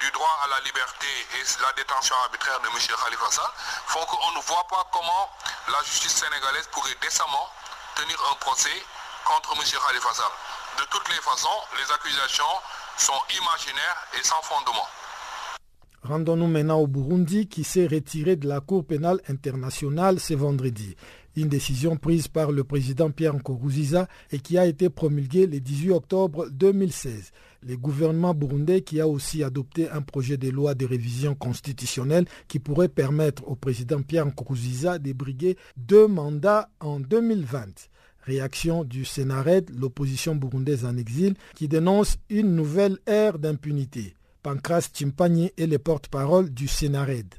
du 0.00 0.10
droit 0.10 0.40
à 0.44 0.48
la 0.48 0.60
liberté 0.60 1.06
et 1.34 1.62
la 1.62 1.72
détention 1.74 2.16
arbitraire 2.24 2.58
de 2.60 2.66
M. 2.66 2.74
Khalifa 3.04 3.30
Sall 3.30 3.50
font 3.86 4.04
qu'on 4.06 4.32
ne 4.32 4.40
voit 4.40 4.66
pas 4.68 4.84
comment 4.92 5.30
la 5.68 5.82
justice 5.84 6.16
sénégalaise 6.16 6.66
pourrait 6.72 6.96
décemment 7.00 7.48
tenir 7.94 8.18
un 8.32 8.34
procès 8.36 8.84
contre 9.24 9.52
M. 9.52 9.62
Khalifa 9.86 10.14
Sall. 10.14 10.32
De 10.78 10.84
toutes 10.86 11.08
les 11.08 11.20
façons, 11.22 11.62
les 11.76 11.92
accusations 11.92 12.60
sont 12.98 13.22
imaginaires 13.30 13.96
et 14.14 14.22
sans 14.24 14.42
fondement. 14.42 14.88
Rendons-nous 16.02 16.46
maintenant 16.46 16.80
au 16.80 16.86
Burundi 16.86 17.46
qui 17.48 17.64
s'est 17.64 17.86
retiré 17.86 18.36
de 18.36 18.46
la 18.46 18.60
Cour 18.60 18.84
pénale 18.84 19.20
internationale 19.28 20.20
ce 20.20 20.34
vendredi. 20.34 20.94
Une 21.36 21.48
décision 21.48 21.96
prise 21.96 22.28
par 22.28 22.52
le 22.52 22.64
président 22.64 23.10
Pierre 23.10 23.34
Nkurunziza 23.34 24.08
et 24.30 24.38
qui 24.38 24.56
a 24.56 24.66
été 24.66 24.88
promulguée 24.88 25.46
le 25.46 25.60
18 25.60 25.90
octobre 25.90 26.48
2016. 26.50 27.32
Le 27.66 27.76
gouvernement 27.76 28.34
burundais 28.34 28.82
qui 28.82 29.00
a 29.00 29.08
aussi 29.08 29.42
adopté 29.42 29.90
un 29.90 30.00
projet 30.00 30.36
de 30.36 30.48
loi 30.48 30.74
de 30.74 30.86
révision 30.86 31.34
constitutionnelle 31.34 32.26
qui 32.48 32.58
pourrait 32.58 32.88
permettre 32.88 33.46
au 33.48 33.56
président 33.56 34.00
Pierre 34.00 34.26
Nkurunziza 34.26 34.98
de 34.98 35.12
briguer 35.12 35.56
deux 35.76 36.06
mandats 36.06 36.68
en 36.80 37.00
2020. 37.00 37.88
Réaction 38.22 38.84
du 38.84 39.04
Sénarède, 39.04 39.70
l'opposition 39.76 40.34
burundaise 40.36 40.84
en 40.84 40.96
exil, 40.96 41.34
qui 41.54 41.68
dénonce 41.68 42.16
une 42.30 42.54
nouvelle 42.54 42.98
ère 43.06 43.38
d'impunité. 43.38 44.14
Pancras 44.46 44.90
Timpani 44.94 45.50
est 45.58 45.66
le 45.66 45.80
porte-parole 45.80 46.50
du 46.54 46.68
Sénarède. 46.68 47.34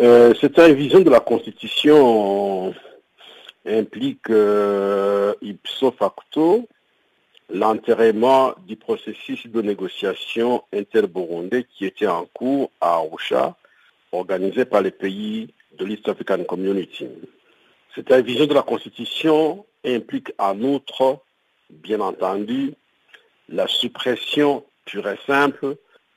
Euh, 0.00 0.34
cette 0.40 0.56
révision 0.56 0.98
de 0.98 1.08
la 1.08 1.20
Constitution 1.20 2.74
implique 3.64 4.28
euh, 4.30 5.32
ipso 5.42 5.92
facto 5.92 6.68
l'enterrement 7.50 8.52
du 8.66 8.74
processus 8.74 9.46
de 9.46 9.62
négociation 9.62 10.64
interburundais 10.72 11.66
qui 11.72 11.84
était 11.84 12.08
en 12.08 12.26
cours 12.34 12.72
à 12.80 12.94
Arusha, 12.94 13.54
organisé 14.10 14.64
par 14.64 14.82
les 14.82 14.90
pays 14.90 15.54
de 15.78 15.84
l'East 15.84 16.08
African 16.08 16.42
Community. 16.42 17.06
Cette 17.94 18.08
révision 18.08 18.46
de 18.46 18.54
la 18.54 18.62
Constitution 18.62 19.64
implique 19.86 20.32
en 20.38 20.60
outre, 20.62 21.20
bien 21.70 22.00
entendu, 22.00 22.74
la 23.48 23.68
suppression 23.68 24.64
pure 24.84 25.08
et 25.08 25.18
simple 25.28 25.76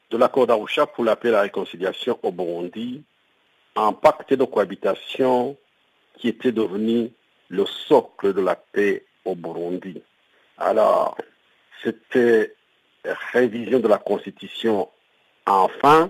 de 0.10 0.18
l'accord 0.18 0.48
d'Arusha 0.48 0.86
pour 0.88 1.04
la 1.04 1.16
paix 1.16 1.30
et 1.30 1.32
la 1.32 1.42
réconciliation 1.42 2.18
au 2.24 2.32
Burundi, 2.32 3.04
un 3.76 3.94
pacte 3.94 4.34
de 4.34 4.44
cohabitation 4.44 5.58
qui 6.18 6.30
était 6.30 6.52
devenu 6.52 7.12
le 7.50 7.66
socle 7.66 8.34
de 8.34 8.42
la 8.42 8.56
paix 8.56 9.06
au 9.26 9.36
Burundi. 9.36 10.02
Alors, 10.58 11.18
cette 11.84 12.18
révision 13.32 13.80
de 13.80 13.88
la 13.88 13.98
Constitution, 13.98 14.90
enfin, 15.46 16.10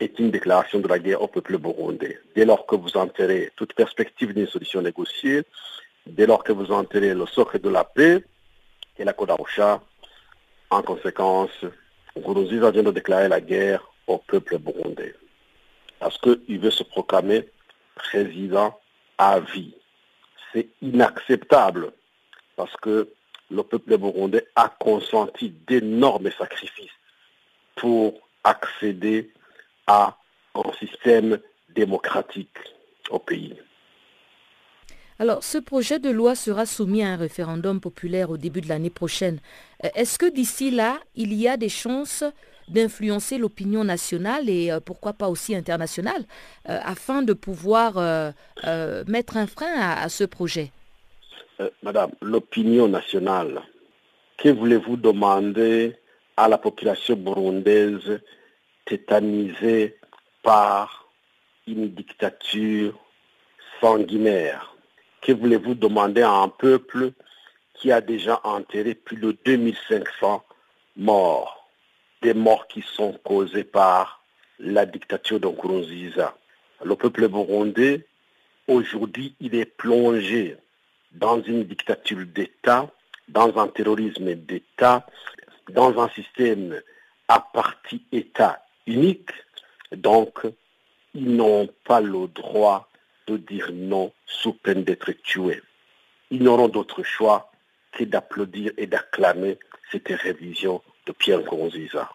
est 0.00 0.18
une 0.18 0.30
déclaration 0.30 0.78
de 0.80 0.88
la 0.88 0.98
guerre 0.98 1.22
au 1.22 1.28
peuple 1.28 1.56
burundais. 1.58 2.20
Dès 2.34 2.44
lors 2.44 2.66
que 2.66 2.76
vous 2.76 2.96
enterrez 2.96 3.50
toute 3.56 3.72
perspective 3.74 4.34
d'une 4.34 4.46
solution 4.46 4.82
négociée, 4.82 5.44
dès 6.06 6.26
lors 6.26 6.44
que 6.44 6.52
vous 6.52 6.70
enterrez 6.70 7.14
le 7.14 7.26
socle 7.26 7.60
de 7.60 7.70
la 7.70 7.84
paix 7.84 8.22
et 8.98 9.04
l'accord 9.04 9.26
d'Arusha, 9.26 9.80
en 10.70 10.82
conséquence, 10.82 11.64
Nkurunziza 12.16 12.70
vient 12.70 12.82
de 12.82 12.90
déclarer 12.90 13.28
la 13.28 13.40
guerre 13.40 13.86
au 14.06 14.18
peuple 14.18 14.58
burundais. 14.58 15.14
Parce 15.98 16.18
qu'il 16.18 16.58
veut 16.58 16.70
se 16.70 16.82
proclamer 16.82 17.48
président 17.94 18.78
à 19.18 19.40
vie. 19.40 19.74
C'est 20.52 20.68
inacceptable 20.82 21.92
parce 22.56 22.74
que 22.76 23.08
le 23.50 23.62
peuple 23.62 23.96
burundais 23.98 24.46
a 24.56 24.68
consenti 24.68 25.50
d'énormes 25.66 26.30
sacrifices 26.36 26.90
pour 27.76 28.14
accéder 28.44 29.32
à 29.86 30.16
un 30.54 30.72
système 30.78 31.38
démocratique 31.74 32.56
au 33.10 33.18
pays. 33.18 33.54
Alors, 35.18 35.42
ce 35.42 35.58
projet 35.58 35.98
de 35.98 36.10
loi 36.10 36.34
sera 36.34 36.66
soumis 36.66 37.02
à 37.02 37.08
un 37.08 37.16
référendum 37.16 37.80
populaire 37.80 38.30
au 38.30 38.36
début 38.36 38.60
de 38.60 38.68
l'année 38.68 38.90
prochaine. 38.90 39.40
Euh, 39.84 39.88
est-ce 39.94 40.18
que 40.18 40.26
d'ici 40.26 40.70
là, 40.70 40.98
il 41.14 41.34
y 41.34 41.48
a 41.48 41.56
des 41.56 41.68
chances 41.68 42.24
d'influencer 42.68 43.38
l'opinion 43.38 43.84
nationale 43.84 44.48
et 44.48 44.72
euh, 44.72 44.80
pourquoi 44.80 45.12
pas 45.12 45.28
aussi 45.28 45.54
internationale 45.54 46.24
euh, 46.68 46.78
afin 46.82 47.22
de 47.22 47.32
pouvoir 47.32 47.94
mettre 49.06 49.36
un 49.36 49.46
frein 49.46 49.72
à, 49.78 50.08
ce 50.08 50.24
projet? 50.24 50.72
Madame, 51.82 52.10
l'opinion 52.20 52.88
nationale, 52.88 53.62
que 54.36 54.50
voulez-vous 54.50 54.96
demander 54.96 55.96
à 56.36 56.48
la 56.48 56.58
population 56.58 57.16
burundaise 57.16 58.20
tétanisée 58.84 59.96
par 60.42 61.08
une 61.66 61.88
dictature 61.88 62.94
sanguinaire? 63.80 64.76
Que 65.22 65.32
voulez-vous 65.32 65.74
demander 65.74 66.22
à 66.22 66.30
un 66.30 66.48
peuple 66.48 67.12
qui 67.76 67.92
a 67.92 68.00
déjà 68.00 68.40
enterré 68.44 68.94
plus 68.94 69.16
de 69.16 69.36
2500 69.44 70.42
morts, 70.96 71.68
des 72.22 72.34
morts 72.34 72.66
qui 72.68 72.82
sont 72.82 73.12
causées 73.24 73.64
par 73.64 74.22
la 74.58 74.86
dictature 74.86 75.38
de 75.38 75.46
Nkurunziza. 75.46 76.36
Le 76.84 76.96
peuple 76.96 77.28
burundais, 77.28 78.06
aujourd'hui, 78.66 79.34
il 79.40 79.54
est 79.54 79.66
plongé 79.66 80.56
dans 81.12 81.42
une 81.42 81.64
dictature 81.64 82.24
d'État, 82.26 82.90
dans 83.28 83.58
un 83.58 83.68
terrorisme 83.68 84.34
d'État, 84.34 85.06
dans 85.70 86.00
un 86.00 86.08
système 86.10 86.80
à 87.28 87.40
partie 87.40 88.02
État 88.12 88.64
unique. 88.86 89.30
Donc, 89.92 90.40
ils 91.14 91.34
n'ont 91.34 91.68
pas 91.84 92.00
le 92.00 92.28
droit 92.28 92.88
de 93.26 93.36
dire 93.36 93.70
non 93.72 94.12
sous 94.26 94.52
peine 94.52 94.84
d'être 94.84 95.10
tués. 95.12 95.62
Ils 96.30 96.42
n'auront 96.42 96.68
d'autre 96.68 97.02
choix 97.02 97.50
d'applaudir 98.04 98.72
et 98.76 98.86
d'acclamer 98.86 99.58
cette 99.90 100.08
révision 100.08 100.82
de 101.06 101.12
Pierre 101.12 101.40
Nkurunziza. 101.40 102.10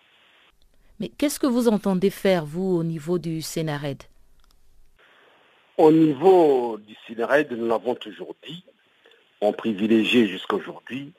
Mais 0.99 1.09
qu'est-ce 1.09 1.39
que 1.39 1.47
vous 1.47 1.67
entendez 1.67 2.11
faire, 2.11 2.45
vous, 2.45 2.77
au 2.77 2.83
niveau 2.83 3.17
du 3.17 3.41
Sénarède 3.41 4.03
Au 5.77 5.91
niveau 5.91 6.77
du 6.77 6.95
CINERED, 7.07 7.53
nous 7.53 7.67
l'avons 7.67 7.95
toujours 7.95 8.35
dit, 8.47 8.63
on 9.41 9.51
privilégie 9.51 10.27
jusqu'à 10.27 10.57
aujourd'hui 10.57 11.11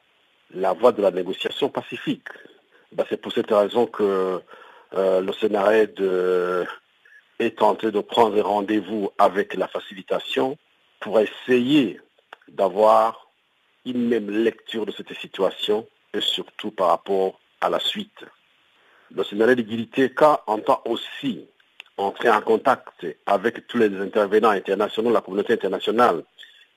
la 0.55 0.73
voie 0.73 0.93
de 0.93 1.03
la 1.03 1.11
négociation 1.11 1.69
pacifique. 1.69 2.29
Ben, 2.93 3.05
c'est 3.09 3.21
pour 3.21 3.33
cette 3.33 3.51
raison 3.51 3.87
que 3.87 4.41
euh, 4.95 5.21
le 5.21 5.33
CNRED 5.33 6.01
euh, 6.01 6.65
est 7.41 7.59
tenté 7.59 7.91
de 7.91 8.01
prendre 8.01 8.41
rendez-vous 8.41 9.11
avec 9.19 9.55
la 9.55 9.67
facilitation 9.67 10.57
pour 11.01 11.19
essayer 11.19 11.99
d'avoir 12.49 13.22
une 13.85 14.09
même 14.09 14.31
lecture 14.31 14.87
de 14.87 14.93
cette 14.93 15.13
situation 15.15 15.87
et 16.15 16.21
surtout 16.21 16.71
par 16.71 16.89
rapport 16.89 17.41
à 17.61 17.69
la 17.71 17.81
suite. 17.81 18.25
Le 19.15 19.25
CNRD 19.25 19.63
de 19.63 20.09
entend 20.47 20.83
aussi 20.85 21.47
entrer 21.97 22.31
en 22.31 22.41
contact 22.41 23.07
avec 23.27 23.67
tous 23.67 23.79
les 23.79 23.95
intervenants 24.01 24.51
internationaux, 24.51 25.13
la 25.13 25.21
communauté 25.21 25.53
internationale, 25.53 26.25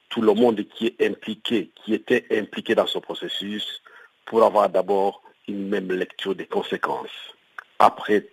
tout 0.10 0.22
le 0.22 0.34
monde 0.34 0.62
qui 0.68 0.88
est 0.88 1.06
impliqué, 1.06 1.72
qui 1.76 1.94
était 1.94 2.26
impliqué 2.32 2.76
dans 2.76 2.88
ce 2.88 3.00
processus, 3.00 3.82
pour 4.26 4.44
avoir 4.44 4.70
d'abord 4.70 5.22
une 5.48 5.68
même 5.68 5.92
lecture 5.92 6.36
des 6.36 6.46
conséquences. 6.48 7.34
Après, 7.80 8.28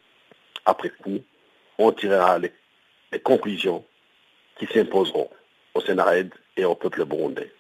après 0.65 0.91
coup, 0.91 1.19
on 1.79 1.93
tirera 1.93 2.39
les, 2.39 2.53
conclusions 3.23 3.85
qui 4.59 4.67
s'imposeront 4.67 5.29
au 5.75 5.81
Sénarède 5.81 6.33
et 6.57 6.65
au 6.65 6.75
peuple 6.75 7.05
burundais. 7.05 7.53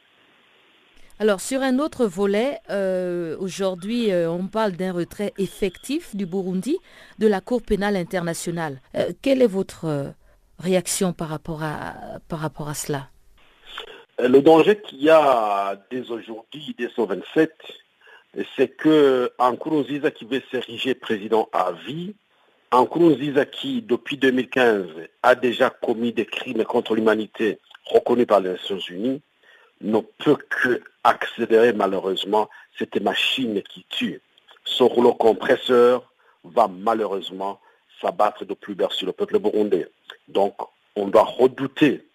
Alors 1.18 1.40
sur 1.40 1.60
un 1.62 1.78
autre 1.78 2.06
volet, 2.06 2.58
euh, 2.70 3.36
aujourd'hui 3.38 4.10
euh, 4.10 4.30
on 4.30 4.46
parle 4.48 4.72
d'un 4.72 4.92
retrait 4.92 5.32
effectif 5.38 6.16
du 6.16 6.26
Burundi 6.26 6.78
de 7.18 7.26
la 7.26 7.40
Cour 7.40 7.62
pénale 7.62 7.96
internationale. 7.96 8.80
Euh, 8.96 9.12
quelle 9.20 9.42
est 9.42 9.46
votre 9.46 10.14
réaction 10.58 11.12
par 11.12 11.28
rapport 11.28 11.62
à, 11.62 11.94
par 12.28 12.40
rapport 12.40 12.68
à 12.68 12.74
cela? 12.74 13.08
Le 14.18 14.40
danger 14.40 14.80
qu'il 14.80 15.02
y 15.02 15.10
a 15.10 15.76
dès 15.90 16.10
aujourd'hui, 16.10 16.74
dès 16.78 16.88
ce 16.94 17.02
27, 17.02 17.52
c'est 18.56 18.68
que 18.68 19.30
Nkurunziza 19.38 20.10
qui 20.10 20.24
veut 20.24 20.42
s'ériger 20.50 20.94
président 20.94 21.48
à 21.52 21.72
vie, 21.72 22.14
Nkurunziza 22.72 23.44
qui 23.44 23.82
depuis 23.82 24.16
2015 24.16 24.86
a 25.22 25.34
déjà 25.34 25.70
commis 25.70 26.12
des 26.12 26.26
crimes 26.26 26.64
contre 26.64 26.94
l'humanité 26.94 27.58
reconnus 27.84 28.26
par 28.26 28.40
les 28.40 28.50
Nations 28.50 28.78
Unies, 28.78 29.22
ne 29.82 30.00
peut 30.00 30.36
que 30.36 30.82
accélérer 31.04 31.72
malheureusement 31.72 32.48
cette 32.78 33.00
machine 33.00 33.62
qui 33.62 33.84
tue. 33.88 34.20
Son 34.64 34.88
rouleau 34.88 35.14
compresseur 35.14 36.10
va 36.44 36.68
malheureusement 36.68 37.60
s'abattre 38.00 38.44
de 38.44 38.54
plus 38.54 38.74
bas 38.74 38.88
sur 38.90 39.06
le 39.06 39.12
peuple 39.12 39.38
burundais. 39.38 39.88
Donc 40.28 40.54
on 40.96 41.08
doit 41.08 41.24
redouter, 41.24 42.06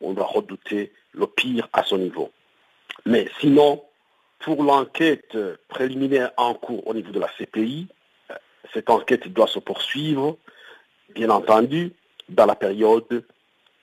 on 0.00 0.12
doit 0.12 0.26
redouter 0.26 0.92
le 1.12 1.26
pire 1.26 1.68
à 1.72 1.82
son 1.82 1.98
niveau. 1.98 2.30
Mais 3.06 3.28
sinon, 3.40 3.82
pour 4.40 4.62
l'enquête 4.62 5.36
préliminaire 5.68 6.32
en 6.36 6.54
cours 6.54 6.86
au 6.86 6.94
niveau 6.94 7.12
de 7.12 7.20
la 7.20 7.28
CPI, 7.38 7.88
cette 8.72 8.90
enquête 8.90 9.28
doit 9.28 9.46
se 9.46 9.58
poursuivre, 9.58 10.36
bien 11.14 11.30
entendu, 11.30 11.92
dans 12.28 12.46
la 12.46 12.54
période 12.54 13.24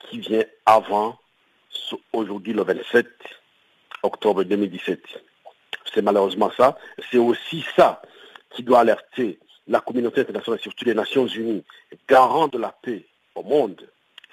qui 0.00 0.18
vient 0.18 0.44
avant 0.66 1.18
aujourd'hui 2.12 2.52
le 2.52 2.62
27 2.62 3.06
octobre 4.02 4.44
2017. 4.44 5.00
C'est 5.92 6.02
malheureusement 6.02 6.50
ça. 6.56 6.78
C'est 7.10 7.18
aussi 7.18 7.64
ça 7.76 8.02
qui 8.50 8.62
doit 8.62 8.80
alerter 8.80 9.38
la 9.68 9.80
communauté 9.80 10.22
internationale, 10.22 10.60
surtout 10.60 10.84
les 10.84 10.94
Nations 10.94 11.26
Unies, 11.26 11.64
garant 12.08 12.48
de 12.48 12.58
la 12.58 12.74
paix 12.82 13.04
au 13.34 13.42
monde. 13.42 13.88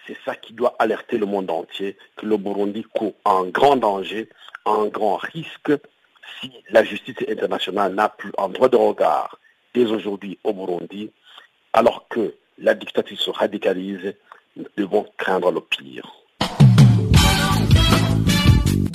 C'est 0.07 0.17
ça 0.25 0.35
qui 0.35 0.53
doit 0.53 0.75
alerter 0.79 1.17
le 1.17 1.25
monde 1.25 1.51
entier 1.51 1.97
que 2.15 2.25
le 2.25 2.37
Burundi 2.37 2.83
court 2.83 3.13
en 3.25 3.45
grand 3.45 3.75
danger, 3.75 4.29
en 4.65 4.87
grand 4.87 5.17
risque 5.17 5.71
si 6.39 6.51
la 6.69 6.83
justice 6.83 7.17
internationale 7.27 7.93
n'a 7.93 8.09
plus 8.09 8.31
un 8.37 8.49
droit 8.49 8.69
de 8.69 8.77
regard 8.77 9.37
dès 9.73 9.85
aujourd'hui 9.85 10.39
au 10.43 10.53
Burundi, 10.53 11.11
alors 11.73 12.07
que 12.07 12.33
la 12.57 12.73
dictature 12.73 13.19
se 13.19 13.29
radicalise, 13.29 14.15
nous 14.55 14.65
devons 14.77 15.05
craindre 15.17 15.51
le 15.51 15.61
pire. 15.61 16.11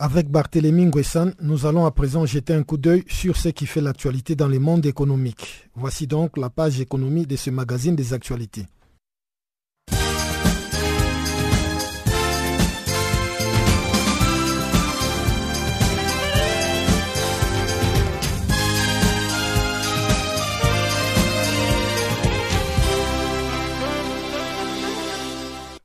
Avec 0.00 0.30
Barthélémy 0.30 0.86
Nguessan, 0.86 1.32
nous 1.40 1.66
allons 1.66 1.84
à 1.84 1.90
présent 1.90 2.24
jeter 2.24 2.54
un 2.54 2.62
coup 2.62 2.76
d'œil 2.76 3.02
sur 3.08 3.36
ce 3.36 3.48
qui 3.48 3.66
fait 3.66 3.80
l'actualité 3.80 4.36
dans 4.36 4.46
le 4.46 4.60
monde 4.60 4.86
économique. 4.86 5.68
Voici 5.74 6.06
donc 6.06 6.36
la 6.36 6.50
page 6.50 6.80
économie 6.80 7.26
de 7.26 7.34
ce 7.34 7.50
magazine 7.50 7.96
des 7.96 8.12
actualités. 8.12 8.66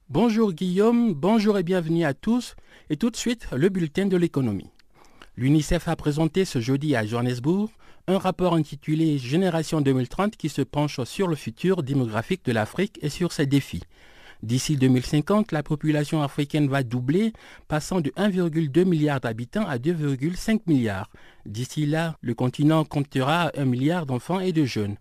Bonjour 0.07 0.53
Guillaume, 0.53 1.15
bonjour 1.15 1.57
et 1.57 1.63
bienvenue 1.63 2.05
à 2.05 2.13
tous. 2.13 2.55
Et 2.93 2.95
tout 2.95 3.09
de 3.09 3.15
suite, 3.15 3.47
le 3.51 3.69
bulletin 3.69 4.05
de 4.05 4.15
l'économie. 4.17 4.69
L'UNICEF 5.35 5.87
a 5.87 5.95
présenté 5.95 6.45
ce 6.45 6.61
jeudi 6.61 6.95
à 6.95 7.03
Johannesburg 7.03 7.71
un 8.05 8.19
rapport 8.19 8.53
intitulé 8.53 9.17
Génération 9.17 9.81
2030 9.81 10.37
qui 10.37 10.47
se 10.47 10.61
penche 10.61 11.03
sur 11.03 11.27
le 11.27 11.35
futur 11.35 11.81
démographique 11.81 12.45
de 12.45 12.51
l'Afrique 12.51 12.99
et 13.01 13.09
sur 13.09 13.31
ses 13.31 13.47
défis. 13.47 13.81
D'ici 14.43 14.77
2050, 14.77 15.51
la 15.51 15.63
population 15.63 16.21
africaine 16.21 16.67
va 16.67 16.83
doubler, 16.83 17.33
passant 17.67 17.99
de 17.99 18.11
1,2 18.11 18.85
milliard 18.85 19.19
d'habitants 19.19 19.65
à 19.65 19.79
2,5 19.79 20.59
milliards. 20.67 21.09
D'ici 21.47 21.87
là, 21.87 22.15
le 22.21 22.35
continent 22.35 22.85
comptera 22.85 23.51
1 23.57 23.65
milliard 23.65 24.05
d'enfants 24.05 24.39
et 24.39 24.51
de 24.51 24.65
jeunes. 24.65 24.97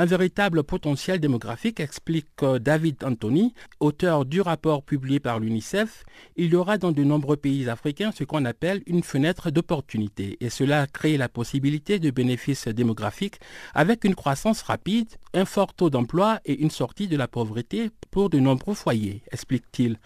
Un 0.00 0.04
véritable 0.04 0.62
potentiel 0.62 1.18
démographique, 1.18 1.80
explique 1.80 2.28
euh, 2.44 2.60
David 2.60 3.02
Anthony, 3.02 3.52
auteur 3.80 4.24
du 4.24 4.40
rapport 4.40 4.84
publié 4.84 5.18
par 5.18 5.40
l'UNICEF. 5.40 6.04
Il 6.36 6.52
y 6.52 6.54
aura 6.54 6.78
dans 6.78 6.92
de 6.92 7.02
nombreux 7.02 7.36
pays 7.36 7.68
africains 7.68 8.12
ce 8.12 8.22
qu'on 8.22 8.44
appelle 8.44 8.80
une 8.86 9.02
fenêtre 9.02 9.50
d'opportunité 9.50 10.36
et 10.40 10.50
cela 10.50 10.86
crée 10.86 11.16
la 11.16 11.28
possibilité 11.28 11.98
de 11.98 12.12
bénéfices 12.12 12.68
démographiques 12.68 13.40
avec 13.74 14.04
une 14.04 14.14
croissance 14.14 14.62
rapide, 14.62 15.08
un 15.34 15.44
fort 15.44 15.74
taux 15.74 15.90
d'emploi 15.90 16.38
et 16.44 16.60
une 16.60 16.70
sortie 16.70 17.08
de 17.08 17.16
la 17.16 17.26
pauvreté 17.26 17.90
pour 18.12 18.30
de 18.30 18.38
nombreux 18.38 18.74
foyers, 18.74 19.22
explique-t-il. 19.32 19.96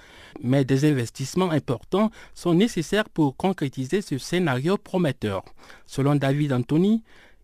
Mais 0.42 0.64
des 0.64 0.90
investissements 0.90 1.50
importants 1.50 2.10
sont 2.32 2.54
nécessaires 2.54 3.10
pour 3.10 3.36
concrétiser 3.36 4.00
ce 4.00 4.16
scénario 4.16 4.78
prometteur. 4.78 5.44
Selon 5.84 6.14
David 6.14 6.54
Anthony, 6.54 7.02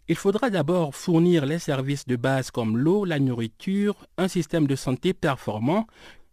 il 0.08 0.16
faudra 0.16 0.48
d'abord 0.48 0.94
fournir 0.94 1.44
les 1.44 1.58
services 1.58 2.06
de 2.06 2.16
base 2.16 2.50
comme 2.50 2.78
l'eau, 2.78 3.04
la 3.04 3.18
nourriture, 3.18 3.94
un 4.16 4.26
système 4.26 4.66
de 4.66 4.74
santé 4.74 5.12
performant. 5.12 5.86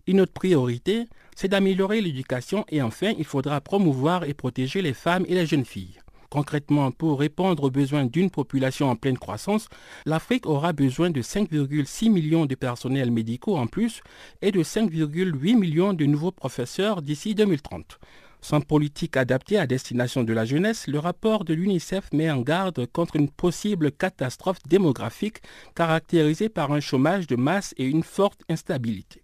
Une 0.07 0.21
autre 0.21 0.31
priorité, 0.31 1.07
c'est 1.35 1.49
d'améliorer 1.49 1.99
l'éducation 1.99 2.63
et 2.69 2.81
enfin, 2.81 3.13
il 3.17 3.25
faudra 3.25 3.59
promouvoir 3.59 4.23
et 4.23 4.33
protéger 4.33 4.81
les 4.81 4.93
femmes 4.93 5.25
et 5.27 5.33
les 5.35 5.45
jeunes 5.45 5.65
filles. 5.65 5.99
Concrètement, 6.29 6.91
pour 6.91 7.19
répondre 7.19 7.63
aux 7.63 7.69
besoins 7.69 8.05
d'une 8.05 8.29
population 8.29 8.89
en 8.89 8.95
pleine 8.95 9.17
croissance, 9.17 9.67
l'Afrique 10.05 10.45
aura 10.45 10.71
besoin 10.71 11.09
de 11.09 11.21
5,6 11.21 12.09
millions 12.09 12.45
de 12.45 12.55
personnels 12.55 13.11
médicaux 13.11 13.57
en 13.57 13.67
plus 13.67 14.01
et 14.41 14.51
de 14.51 14.63
5,8 14.63 15.57
millions 15.57 15.93
de 15.93 16.05
nouveaux 16.05 16.31
professeurs 16.31 17.01
d'ici 17.01 17.35
2030. 17.35 17.99
Sans 18.47 18.61
politique 18.61 19.17
adaptée 19.17 19.57
à 19.57 19.65
destination 19.65 20.23
de 20.23 20.31
la 20.31 20.45
jeunesse, 20.45 20.85
le 20.85 20.99
rapport 20.99 21.45
de 21.45 21.55
l'UNICEF 21.55 22.13
met 22.13 22.29
en 22.29 22.41
garde 22.41 22.85
contre 22.85 23.15
une 23.15 23.31
possible 23.31 23.91
catastrophe 23.91 24.59
démographique 24.69 25.37
caractérisée 25.73 26.47
par 26.47 26.71
un 26.71 26.79
chômage 26.79 27.25
de 27.25 27.35
masse 27.35 27.73
et 27.77 27.85
une 27.85 28.03
forte 28.03 28.41
instabilité. 28.47 29.23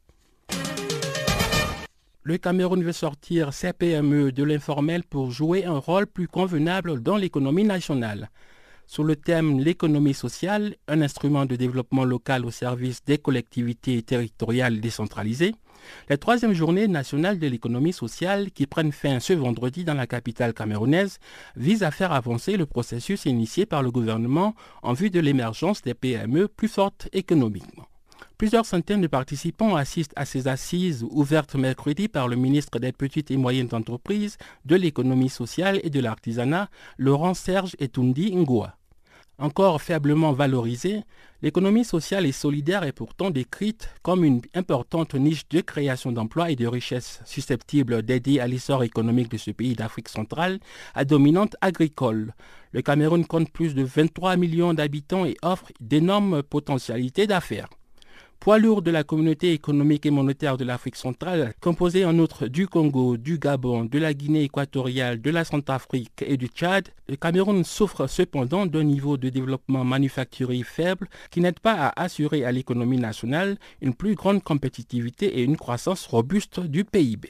Le 2.24 2.40
Cameroun 2.40 2.84
veut 2.84 2.94
sortir 2.94 3.54
ses 3.54 3.74
PME 3.74 4.32
de 4.32 4.44
l'informel 4.44 5.04
pour 5.04 5.30
jouer 5.30 5.66
un 5.66 5.78
rôle 5.78 6.08
plus 6.08 6.28
convenable 6.28 7.04
dans 7.04 7.16
l'économie 7.16 7.64
nationale. 7.64 8.32
Sous 8.88 9.04
le 9.04 9.16
thème 9.16 9.60
L'économie 9.60 10.16
sociale, 10.16 10.78
un 10.88 11.00
instrument 11.00 11.46
de 11.46 11.56
développement 11.56 12.06
local 12.06 12.44
au 12.44 12.50
service 12.50 13.06
des 13.06 13.20
collectivités 13.20 14.02
territoriales 14.02 14.82
décentralisées, 14.82 15.54
la 16.10 16.18
troisième 16.18 16.54
journée 16.54 16.88
nationale 16.88 17.40
de 17.40 17.48
l'économie 17.48 17.94
sociale 17.94 18.52
qui 18.52 18.68
prennent 18.68 18.92
fin 18.92 19.20
ce 19.20 19.34
vendredi 19.34 19.84
dans 19.84 19.94
la 19.94 20.08
capitale 20.08 20.54
camerounaise 20.54 21.20
vise 21.56 21.84
à 21.84 21.92
faire 21.92 22.12
avancer 22.12 22.58
le 22.58 22.66
processus 22.66 23.26
initié 23.26 23.66
par 23.66 23.84
le 23.84 23.92
gouvernement 23.92 24.56
en 24.82 24.94
vue 24.94 25.10
de 25.10 25.20
l'émergence 25.20 25.82
des 25.82 25.94
PME 25.94 26.48
plus 26.48 26.68
fortes 26.68 27.10
économiquement. 27.14 27.88
Plusieurs 28.38 28.66
centaines 28.66 29.02
de 29.02 29.08
participants 29.08 29.76
assistent 29.76 30.14
à 30.16 30.26
ces 30.26 30.48
assises 30.48 31.06
ouvertes 31.12 31.54
mercredi 31.54 32.08
par 32.08 32.28
le 32.28 32.36
ministre 32.36 32.80
des 32.80 32.92
Petites 32.92 33.30
et 33.30 33.38
Moyennes 33.38 33.70
Entreprises, 33.72 34.38
de 34.66 34.76
l'économie 34.76 35.30
sociale 35.30 35.80
et 35.84 35.92
de 35.92 36.00
l'artisanat, 36.00 36.70
Laurent 36.98 37.36
Serge 37.36 37.76
Etundi 37.80 38.36
Ngoa. 38.36 38.76
Encore 39.42 39.82
faiblement 39.82 40.34
valorisée, 40.34 41.02
l'économie 41.42 41.84
sociale 41.84 42.28
et 42.28 42.32
solidaire 42.32 42.84
est 42.84 42.92
pourtant 42.92 43.32
décrite 43.32 43.90
comme 44.04 44.24
une 44.24 44.42
importante 44.54 45.16
niche 45.16 45.50
de 45.50 45.62
création 45.62 46.12
d'emplois 46.12 46.52
et 46.52 46.56
de 46.56 46.68
richesses 46.68 47.22
susceptible 47.26 48.04
d'aider 48.04 48.40
à 48.40 48.46
l'essor 48.46 48.84
économique 48.84 49.32
de 49.32 49.38
ce 49.38 49.50
pays 49.50 49.74
d'Afrique 49.74 50.10
centrale 50.10 50.60
à 50.94 51.06
dominante 51.06 51.56
agricole. 51.62 52.36
Le 52.72 52.84
Cameroun 52.84 53.26
compte 53.26 53.52
plus 53.52 53.74
de 53.74 53.82
23 53.82 54.38
millions 54.38 54.76
d'habitants 54.76 55.26
et 55.26 55.36
offre 55.42 55.72
d'énormes 55.80 56.44
potentialités 56.44 57.26
d'affaires 57.26 57.70
poids 58.42 58.58
lourd 58.58 58.82
de 58.82 58.90
la 58.90 59.04
communauté 59.04 59.54
économique 59.54 60.08
et 60.08 60.10
monétaire 60.10 60.58
de 60.58 60.66
l'Afrique 60.66 60.96
centrale, 60.96 61.54
composée 61.62 62.06
en 62.06 62.18
outre 62.18 62.48
du 62.48 62.68
Congo, 62.68 63.16
du 63.16 63.38
Gabon, 63.38 63.86
de 63.86 64.00
la 64.00 64.16
Guinée 64.16 64.42
équatoriale, 64.42 65.22
de 65.22 65.30
la 65.30 65.46
Centrafrique 65.46 66.24
et 66.26 66.38
du 66.38 66.48
Tchad, 66.48 66.90
le 67.08 67.18
Cameroun 67.18 67.64
souffre 67.64 68.08
cependant 68.08 68.66
d'un 68.66 68.84
niveau 68.84 69.16
de 69.16 69.30
développement 69.30 69.84
manufacturier 69.84 70.64
faible 70.64 71.08
qui 71.30 71.40
n'aide 71.40 71.60
pas 71.60 71.74
à 71.74 72.04
assurer 72.04 72.44
à 72.44 72.52
l'économie 72.52 72.98
nationale 72.98 73.58
une 73.80 73.94
plus 73.94 74.16
grande 74.16 74.42
compétitivité 74.42 75.38
et 75.38 75.44
une 75.44 75.56
croissance 75.56 76.08
robuste 76.08 76.62
du 76.62 76.84
PIB. 76.84 77.30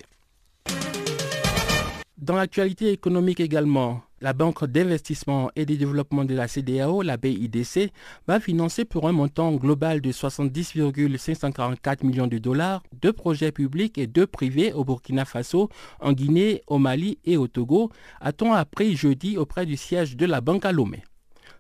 Dans 2.21 2.36
l'actualité 2.36 2.91
économique 2.91 3.39
également, 3.39 4.03
la 4.21 4.34
Banque 4.34 4.65
d'investissement 4.65 5.49
et 5.55 5.65
de 5.65 5.73
développement 5.73 6.23
de 6.23 6.36
la 6.36 6.47
CDAO, 6.47 7.01
la 7.01 7.17
BIDC, 7.17 7.91
va 8.27 8.39
financer 8.39 8.86
pour 8.86 9.07
un 9.07 9.12
montant 9.12 9.51
global 9.53 10.01
de 10.01 10.12
70,544 10.12 12.03
millions 12.03 12.27
de 12.27 12.38
dollars 12.38 12.84
deux 12.93 13.12
projets 13.12 13.51
publics 13.51 13.97
et 13.97 14.05
deux 14.05 14.27
privés 14.27 14.71
au 14.71 14.86
Burkina 14.86 15.25
Faso, 15.25 15.69
en 15.99 16.13
Guinée, 16.13 16.62
au 16.67 16.77
Mali 16.77 17.17
et 17.25 17.38
au 17.38 17.47
Togo, 17.47 17.89
a-t-on 18.19 18.53
appris 18.53 18.95
jeudi 18.95 19.36
auprès 19.39 19.65
du 19.65 19.75
siège 19.75 20.15
de 20.15 20.27
la 20.27 20.41
Banque 20.41 20.65
à 20.65 20.71
Lomé. 20.71 21.01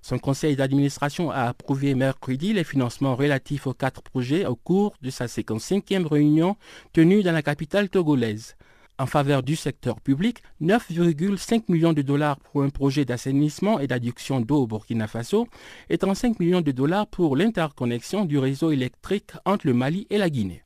Son 0.03 0.19
conseil 0.19 0.55
d'administration 0.55 1.31
a 1.31 1.45
approuvé 1.45 1.95
mercredi 1.95 2.53
les 2.53 2.63
financements 2.63 3.15
relatifs 3.15 3.65
aux 3.65 3.73
quatre 3.73 4.03
projets 4.03 4.45
au 4.45 4.55
cours 4.55 4.93
de 5.01 5.09
sa 5.09 5.25
55e 5.25 6.05
réunion 6.05 6.55
tenue 6.93 7.23
dans 7.23 7.31
la 7.31 7.41
capitale 7.41 7.89
togolaise 7.89 8.55
en 9.01 9.07
faveur 9.07 9.41
du 9.41 9.55
secteur 9.55 9.99
public, 9.99 10.43
9,5 10.61 11.63
millions 11.69 11.91
de 11.91 12.03
dollars 12.03 12.39
pour 12.39 12.61
un 12.61 12.69
projet 12.69 13.03
d'assainissement 13.03 13.79
et 13.79 13.87
d'adduction 13.87 14.41
d'eau 14.41 14.61
au 14.61 14.67
Burkina 14.67 15.07
Faso 15.07 15.47
et 15.89 15.97
35 15.97 16.39
millions 16.39 16.61
de 16.61 16.71
dollars 16.71 17.07
pour 17.07 17.35
l'interconnexion 17.35 18.25
du 18.25 18.37
réseau 18.37 18.69
électrique 18.69 19.31
entre 19.43 19.65
le 19.65 19.73
Mali 19.73 20.05
et 20.11 20.19
la 20.19 20.29
Guinée. 20.29 20.61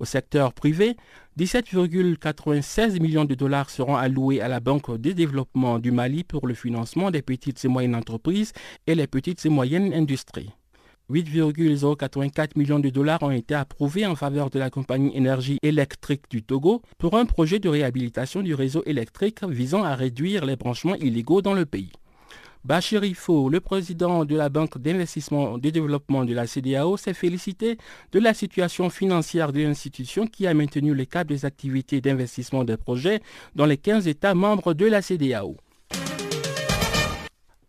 Au 0.00 0.06
secteur 0.06 0.54
privé, 0.54 0.96
17,96 1.38 3.02
millions 3.02 3.26
de 3.26 3.34
dollars 3.34 3.68
seront 3.68 3.96
alloués 3.96 4.40
à 4.40 4.48
la 4.48 4.60
Banque 4.60 4.98
de 4.98 5.12
développement 5.12 5.78
du 5.78 5.90
Mali 5.92 6.24
pour 6.24 6.46
le 6.46 6.54
financement 6.54 7.10
des 7.10 7.20
petites 7.20 7.62
et 7.66 7.68
moyennes 7.68 7.94
entreprises 7.94 8.52
et 8.86 8.94
les 8.94 9.06
petites 9.06 9.44
et 9.44 9.50
moyennes 9.50 9.92
industries. 9.92 10.54
8,084 11.10 12.56
millions 12.56 12.78
de 12.78 12.88
dollars 12.88 13.22
ont 13.22 13.30
été 13.30 13.54
approuvés 13.54 14.06
en 14.06 14.14
faveur 14.14 14.48
de 14.48 14.58
la 14.58 14.70
compagnie 14.70 15.14
énergie 15.14 15.58
électrique 15.62 16.24
du 16.30 16.42
Togo 16.42 16.80
pour 16.96 17.18
un 17.18 17.26
projet 17.26 17.58
de 17.58 17.68
réhabilitation 17.68 18.40
du 18.40 18.54
réseau 18.54 18.82
électrique 18.86 19.44
visant 19.44 19.84
à 19.84 19.94
réduire 19.94 20.46
les 20.46 20.56
branchements 20.56 20.94
illégaux 20.94 21.42
dans 21.42 21.52
le 21.52 21.66
pays. 21.66 21.92
Bachir 22.64 23.04
Ifo, 23.04 23.50
le 23.50 23.60
président 23.60 24.24
de 24.24 24.34
la 24.34 24.48
Banque 24.48 24.78
d'investissement 24.78 25.58
et 25.58 25.60
de 25.60 25.68
développement 25.68 26.24
de 26.24 26.32
la 26.32 26.46
CDAO, 26.46 26.96
s'est 26.96 27.12
félicité 27.12 27.76
de 28.12 28.18
la 28.18 28.32
situation 28.32 28.88
financière 28.88 29.52
de 29.52 29.60
l'institution 29.60 30.26
qui 30.26 30.46
a 30.46 30.54
maintenu 30.54 30.94
le 30.94 31.04
cap 31.04 31.28
des 31.28 31.44
activités 31.44 32.00
d'investissement 32.00 32.64
des 32.64 32.78
projets 32.78 33.20
dans 33.54 33.66
les 33.66 33.76
15 33.76 34.08
États 34.08 34.34
membres 34.34 34.72
de 34.72 34.86
la 34.86 35.02
CDAO. 35.02 35.58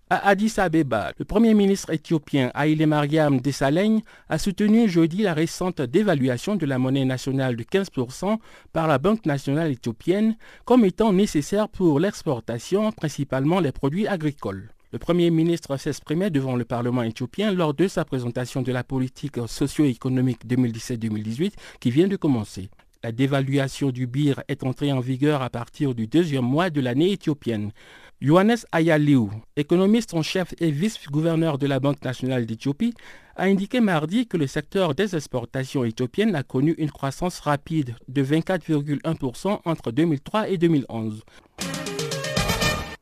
À 0.07 0.27
Addis 0.27 0.53
Abeba, 0.59 1.13
le 1.17 1.25
Premier 1.25 1.55
ministre 1.55 1.91
éthiopien 1.91 2.51
Haile 2.53 2.85
Mariam 2.85 3.41
Desalegn 3.41 4.01
a 4.29 4.37
soutenu 4.37 4.87
jeudi 4.87 5.23
la 5.23 5.33
récente 5.33 5.81
dévaluation 5.81 6.55
de 6.55 6.67
la 6.67 6.77
monnaie 6.77 7.05
nationale 7.05 7.55
de 7.55 7.63
15% 7.63 8.37
par 8.71 8.87
la 8.87 8.99
Banque 8.99 9.25
nationale 9.25 9.71
éthiopienne 9.71 10.37
comme 10.63 10.85
étant 10.85 11.11
nécessaire 11.11 11.69
pour 11.69 11.99
l'exportation, 11.99 12.91
principalement 12.91 13.59
les 13.59 13.71
produits 13.71 14.07
agricoles. 14.07 14.69
Le 14.91 14.99
Premier 14.99 15.31
ministre 15.31 15.75
s'exprimait 15.75 16.29
devant 16.29 16.55
le 16.55 16.65
Parlement 16.65 17.01
éthiopien 17.01 17.51
lors 17.51 17.73
de 17.73 17.87
sa 17.87 18.05
présentation 18.05 18.61
de 18.61 18.71
la 18.71 18.83
politique 18.83 19.39
socio-économique 19.47 20.45
2017-2018 20.45 21.53
qui 21.79 21.89
vient 21.89 22.07
de 22.07 22.15
commencer. 22.15 22.69
La 23.05 23.11
dévaluation 23.11 23.91
du 23.91 24.07
BIR 24.07 24.41
est 24.47 24.63
entrée 24.63 24.91
en 24.91 24.99
vigueur 24.99 25.43
à 25.43 25.51
partir 25.51 25.93
du 25.93 26.07
deuxième 26.07 26.43
mois 26.43 26.71
de 26.71 26.81
l'année 26.81 27.11
éthiopienne. 27.11 27.71
Johannes 28.21 28.57
Ayaliou, 28.71 29.29
économiste 29.57 30.13
en 30.13 30.21
chef 30.21 30.53
et 30.59 30.71
vice-gouverneur 30.71 31.57
de 31.57 31.67
la 31.67 31.81
Banque 31.81 32.01
nationale 32.03 32.45
d'Éthiopie, 32.45 32.93
a 33.35 33.43
indiqué 33.43 33.81
mardi 33.81 34.25
que 34.25 34.37
le 34.37 34.47
secteur 34.47 34.95
des 34.95 35.17
exportations 35.17 35.83
éthiopiennes 35.83 36.33
a 36.33 36.43
connu 36.43 36.75
une 36.77 36.91
croissance 36.91 37.41
rapide 37.41 37.95
de 38.07 38.23
24,1% 38.23 39.59
entre 39.65 39.91
2003 39.91 40.49
et 40.49 40.57
2011. 40.57 41.23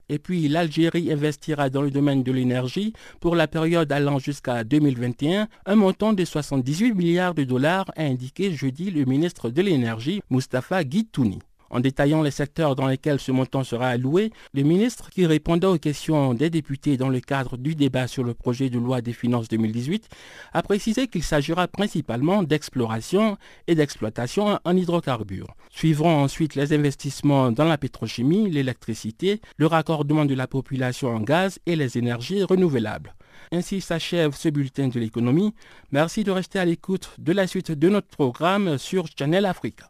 Et 0.09 0.17
puis 0.17 0.47
l'Algérie 0.47 1.11
investira 1.11 1.69
dans 1.69 1.83
le 1.83 1.91
domaine 1.91 2.23
de 2.23 2.31
l'énergie 2.31 2.93
pour 3.19 3.35
la 3.35 3.47
période 3.47 3.91
allant 3.91 4.17
jusqu'à 4.17 4.63
2021 4.63 5.47
un 5.67 5.75
montant 5.75 6.13
de 6.13 6.25
78 6.25 6.93
milliards 6.93 7.35
de 7.35 7.43
dollars, 7.43 7.85
a 7.95 8.03
indiqué 8.03 8.51
jeudi 8.51 8.89
le 8.89 9.05
ministre 9.05 9.51
de 9.51 9.61
l'énergie 9.61 10.21
Mustafa 10.31 10.83
Guitouni. 10.83 11.39
En 11.73 11.79
détaillant 11.79 12.21
les 12.21 12.29
secteurs 12.29 12.75
dans 12.75 12.85
lesquels 12.85 13.19
ce 13.19 13.31
montant 13.31 13.63
sera 13.63 13.87
alloué, 13.87 14.31
le 14.53 14.61
ministre, 14.61 15.09
qui 15.09 15.25
répondait 15.25 15.65
aux 15.65 15.79
questions 15.79 16.35
des 16.35 16.51
députés 16.51 16.97
dans 16.97 17.09
le 17.09 17.19
cadre 17.19 17.57
du 17.57 17.73
débat 17.73 18.05
sur 18.05 18.23
le 18.23 18.35
projet 18.35 18.69
de 18.69 18.77
loi 18.77 19.01
des 19.01 19.11
finances 19.11 19.47
2018, 19.47 20.07
a 20.53 20.61
précisé 20.61 21.07
qu'il 21.07 21.23
s'agira 21.23 21.67
principalement 21.67 22.43
d'exploration 22.43 23.37
et 23.65 23.73
d'exploitation 23.73 24.59
en 24.63 24.77
hydrocarbures. 24.77 25.55
Suivront 25.71 26.21
ensuite 26.21 26.53
les 26.53 26.73
investissements 26.73 27.51
dans 27.51 27.65
la 27.65 27.79
pétrochimie, 27.79 28.51
l'électricité, 28.51 29.41
le 29.57 29.65
raccordement 29.65 30.25
de 30.25 30.35
la 30.35 30.45
population 30.45 31.09
en 31.09 31.21
gaz 31.21 31.57
et 31.65 31.75
les 31.75 31.97
énergies 31.97 32.43
renouvelables. 32.43 33.15
Ainsi 33.51 33.81
s'achève 33.81 34.35
ce 34.35 34.49
bulletin 34.49 34.89
de 34.89 34.99
l'économie. 34.99 35.55
Merci 35.91 36.23
de 36.23 36.29
rester 36.29 36.59
à 36.59 36.65
l'écoute 36.65 37.09
de 37.17 37.33
la 37.33 37.47
suite 37.47 37.71
de 37.71 37.89
notre 37.89 38.09
programme 38.09 38.77
sur 38.77 39.07
Channel 39.17 39.47
Africa. 39.47 39.89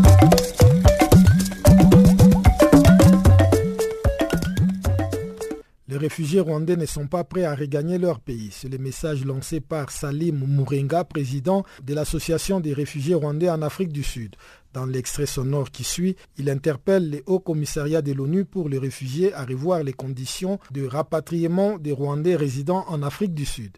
réfugiés 6.01 6.41
rwandais 6.41 6.75
ne 6.75 6.85
sont 6.85 7.07
pas 7.07 7.23
prêts 7.23 7.45
à 7.45 7.55
regagner 7.55 7.97
leur 7.97 8.19
pays. 8.19 8.49
C'est 8.51 8.67
le 8.67 8.77
message 8.77 9.23
lancé 9.23 9.61
par 9.61 9.91
Salim 9.91 10.43
Mourenga, 10.45 11.03
président 11.03 11.63
de 11.83 11.93
l'Association 11.93 12.59
des 12.59 12.73
réfugiés 12.73 13.15
rwandais 13.15 13.49
en 13.49 13.61
Afrique 13.61 13.93
du 13.93 14.03
Sud. 14.03 14.35
Dans 14.73 14.85
l'extrait 14.85 15.25
sonore 15.25 15.69
qui 15.69 15.83
suit, 15.83 16.15
il 16.37 16.49
interpelle 16.49 17.09
les 17.09 17.23
hauts 17.27 17.39
commissariats 17.39 18.01
de 18.01 18.13
l'ONU 18.13 18.45
pour 18.45 18.67
les 18.67 18.79
réfugiés 18.79 19.33
à 19.33 19.45
revoir 19.45 19.83
les 19.83 19.93
conditions 19.93 20.59
de 20.71 20.85
rapatriement 20.85 21.77
des 21.77 21.91
Rwandais 21.91 22.35
résidant 22.35 22.85
en 22.87 23.03
Afrique 23.03 23.33
du 23.33 23.45
Sud. 23.45 23.77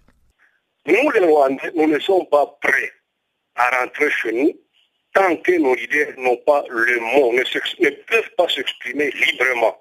Nous, 0.87 1.11
les 1.11 1.25
Rwandais, 1.25 1.71
nous 1.75 1.87
ne 1.87 1.99
sommes 1.99 2.27
pas 2.31 2.57
prêts 2.61 2.91
à 3.55 3.81
rentrer 3.81 4.09
chez 4.09 4.31
nous 4.31 4.53
tant 5.13 5.35
que 5.37 5.59
nos 5.59 5.75
leaders 5.75 6.13
n'ont 6.17 6.37
pas 6.45 6.63
le 6.69 6.99
mot, 6.99 7.33
ne, 7.33 7.39
ne 7.39 7.89
peuvent 8.07 8.31
pas 8.37 8.49
s'exprimer 8.49 9.11
librement. 9.11 9.77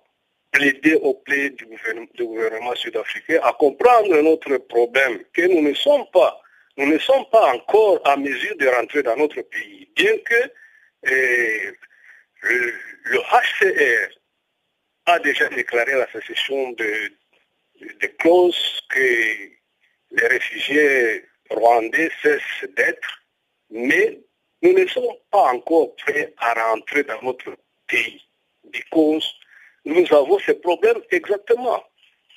Plaider 0.53 0.96
au 0.96 1.14
plaid 1.14 1.57
du 1.57 2.24
gouvernement, 2.24 2.74
sud-africain 2.74 3.40
à 3.42 3.53
comprendre 3.55 4.20
notre 4.20 4.59
problème, 4.59 5.24
que 5.32 5.42
nous 5.42 5.62
ne 5.62 5.74
sommes 5.74 6.05
pas, 6.12 6.40
nous 6.76 6.86
ne 6.86 6.98
sommes 6.98 7.24
pas 7.32 7.55
encore 7.55 8.00
à 8.05 8.16
mesure 8.16 8.57
de 8.57 8.66
rentrer 8.66 9.03
dans 9.03 9.16
notre 9.16 9.40
pays, 9.42 9.88
bien 9.96 10.16
que 10.18 10.53
et 11.05 11.72
le, 12.42 13.18
HCR 13.18 14.18
a 15.07 15.18
déjà 15.18 15.48
déclaré 15.48 15.92
la 15.92 16.11
sécession 16.12 16.72
de, 16.72 17.12
de 17.80 18.07
clauses 18.18 18.80
que 18.88 19.00
les 19.00 20.26
réfugiés 20.28 21.24
rwandais 21.50 22.11
cessent 22.22 22.68
d'être, 22.76 23.22
mais 23.70 24.20
nous 24.62 24.72
ne 24.74 24.86
sommes 24.86 25.16
pas 25.30 25.53
encore 25.53 25.96
prêts 25.96 26.32
à 26.38 26.55
rentrer 26.55 27.03
dans 27.05 27.20
notre 27.22 27.57
pays, 27.88 28.22
because 28.70 29.34
nous 29.85 30.07
avons 30.12 30.39
ces 30.41 30.55
problèmes 30.55 31.03
exactement. 31.11 31.83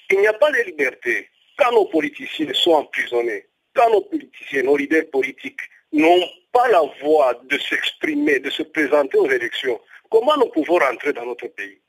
Il 0.09 0.19
n'y 0.19 0.27
a 0.27 0.33
pas 0.33 0.51
de 0.51 0.63
liberté. 0.63 1.29
Quand 1.57 1.71
nos 1.71 1.85
politiciens 1.85 2.53
sont 2.53 2.73
emprisonnés, 2.73 3.47
quand 3.73 3.89
nos 3.91 4.01
politiciens, 4.01 4.63
nos 4.63 4.77
leaders 4.77 5.09
politiques 5.11 5.61
n'ont 5.91 6.27
pas 6.51 6.67
la 6.69 6.81
voie 7.01 7.33
de 7.43 7.57
s'exprimer, 7.57 8.39
de 8.39 8.49
se 8.49 8.63
présenter 8.63 9.17
aux 9.17 9.29
élections, 9.29 9.79
comment 10.09 10.37
nous 10.37 10.49
pouvons 10.49 10.77
rentrer 10.77 11.13
dans 11.13 11.25
notre 11.25 11.47
pays? 11.47 11.81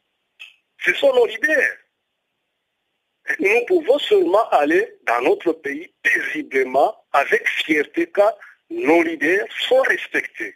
Ce 0.78 0.92
sont 0.94 1.12
nos 1.14 1.26
leaders. 1.26 1.76
Nous 3.40 3.64
pouvons 3.66 3.98
seulement 3.98 4.48
aller 4.50 4.98
dans 5.06 5.20
notre 5.22 5.52
pays 5.52 5.92
paisiblement, 6.02 6.94
avec 7.12 7.46
fierté, 7.48 8.06
car 8.06 8.32
nos 8.70 9.02
leaders 9.02 9.46
sont 9.68 9.82
respectés. 9.82 10.54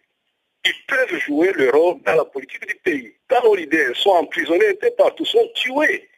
Ils 0.65 0.87
peuvent 0.87 1.19
jouer 1.21 1.53
le 1.53 1.71
rôle 1.71 2.03
dans 2.03 2.17
la 2.17 2.25
politique 2.25 2.67
du 2.67 2.75
pays. 2.77 3.15
Quand 3.29 3.43
nos 3.45 3.55
leaders 3.55 3.97
sont 3.97 4.11
emprisonnés 4.11 4.79
un 4.83 4.91
partout, 4.97 5.25
sont 5.25 5.49
tués, 5.55 6.09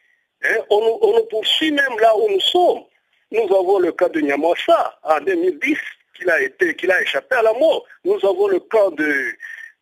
hein, 0.43 0.57
on, 0.69 1.13
nous 1.15 1.25
poursuit 1.27 1.71
même 1.71 1.99
là 1.99 2.15
où 2.17 2.29
nous 2.29 2.39
sommes. 2.41 2.83
Nous 3.31 3.45
avons 3.45 3.79
le 3.79 3.91
cas 3.93 4.09
de 4.09 4.19
Nyamwasa 4.19 4.99
en 5.03 5.21
2010, 5.21 5.77
qu'il 6.15 6.29
a, 6.29 6.35
a 6.35 7.01
échappé 7.01 7.35
à 7.35 7.41
la 7.41 7.53
mort. 7.53 7.85
Nous 8.03 8.19
avons 8.23 8.47
le 8.47 8.59
cas 8.59 8.89
de, 8.91 9.33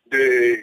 de 0.06 0.60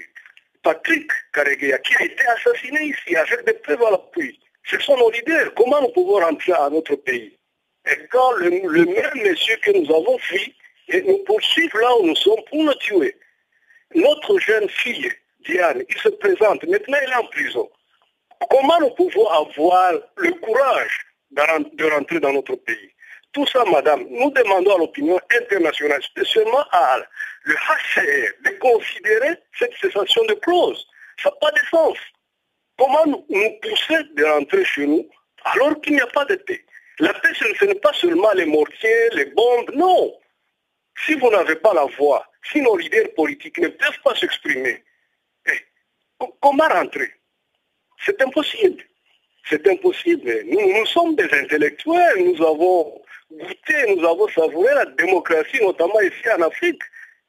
Patrick 0.64 1.12
Karegeya, 1.34 1.78
qui 1.80 1.96
a 1.96 2.06
été 2.06 2.26
assassiné 2.26 2.82
ici 2.86 3.16
avec 3.16 3.46
des 3.46 3.54
preuves 3.54 3.84
à 3.84 3.92
l'appui. 3.92 4.40
Ce 4.64 4.80
sont 4.80 4.98
nos 4.98 5.12
leaders. 5.12 5.54
Comment 5.56 5.82
nous 5.82 5.90
pouvons 5.90 6.20
rentrer 6.20 6.54
à 6.54 6.70
notre 6.70 6.96
pays? 6.96 7.38
Et 7.86 8.08
quand 8.12 8.32
le, 8.34 8.50
le 8.50 8.86
même 8.86 9.24
monsieur 9.24 9.58
que 9.58 9.72
nous 9.72 9.94
avons 9.94 10.18
fui, 10.20 10.56
et 10.90 11.02
nous 11.02 11.20
poursuivent 11.20 11.78
là 11.80 11.98
où 11.98 12.06
nous 12.08 12.16
sommes 12.16 12.44
pour 12.50 12.64
nous 12.64 12.74
tuer. 12.76 13.16
Notre 13.96 14.38
jeune 14.40 14.70
fille, 14.70 15.12
Diane, 15.46 15.84
il 15.90 15.98
se 15.98 16.10
présente, 16.10 16.64
maintenant 16.64 16.98
elle 17.02 17.12
est 17.12 17.16
en 17.16 17.26
prison. 17.26 17.70
Comment 18.50 18.80
nous 18.80 18.92
pouvons 18.92 19.28
avoir 19.28 19.94
le 20.18 20.32
courage 20.34 21.06
de 21.32 21.90
rentrer 21.90 22.20
dans 22.20 22.34
notre 22.34 22.56
pays? 22.56 22.92
Tout 23.32 23.46
ça, 23.48 23.64
madame, 23.66 24.06
nous 24.10 24.32
demandons 24.32 24.76
à 24.76 24.78
l'opinion 24.80 25.20
internationale, 25.40 26.02
spécialement 26.04 26.64
à 26.72 27.00
le 27.44 27.54
HCR, 27.54 28.34
de 28.44 28.50
considérer 28.60 29.38
cette 29.58 29.74
cessation 29.76 30.24
de 30.26 30.34
clause. 30.36 30.88
Ça 31.22 31.30
n'a 31.30 31.36
pas 31.36 31.52
de 31.52 31.66
sens. 31.70 31.98
Comment 32.78 33.06
nous, 33.06 33.26
nous 33.30 33.52
pousser 33.62 34.04
de 34.16 34.24
rentrer 34.24 34.66
chez 34.66 34.88
nous 34.88 35.08
alors 35.44 35.80
qu'il 35.82 35.94
n'y 35.94 36.02
a 36.02 36.08
pas 36.08 36.26
de 36.26 36.36
paix? 36.36 36.64
La 37.00 37.14
paix, 37.14 37.30
ce 37.34 37.66
n'est 37.66 37.76
pas 37.76 37.94
seulement 37.94 38.32
les 38.34 38.46
mortiers, 38.46 39.10
les 39.14 39.26
bombes, 39.26 39.72
non. 39.74 40.14
Si 41.06 41.14
vous 41.16 41.30
n'avez 41.30 41.56
pas 41.56 41.74
la 41.74 41.86
voix, 41.86 42.26
si 42.44 42.62
nos 42.62 42.78
leaders 42.78 43.14
politiques 43.16 43.60
ne 43.60 43.68
peuvent 43.68 44.02
pas 44.04 44.16
s'exprimer, 44.16 44.84
eh, 45.48 45.60
comment 46.42 46.68
rentrer? 46.68 47.12
C'est 48.06 48.22
impossible. 48.22 48.84
C'est 49.50 49.68
impossible. 49.68 50.44
Nous, 50.46 50.86
sommes 50.86 51.16
des 51.16 51.30
intellectuels, 51.34 52.24
nous 52.24 52.46
avons 52.46 53.02
goûté, 53.32 53.96
nous 53.96 54.06
avons 54.06 54.28
savouré 54.30 54.74
la 54.74 54.86
démocratie, 54.86 55.62
notamment 55.62 56.00
ici 56.02 56.30
en 56.38 56.42
Afrique. 56.42 56.82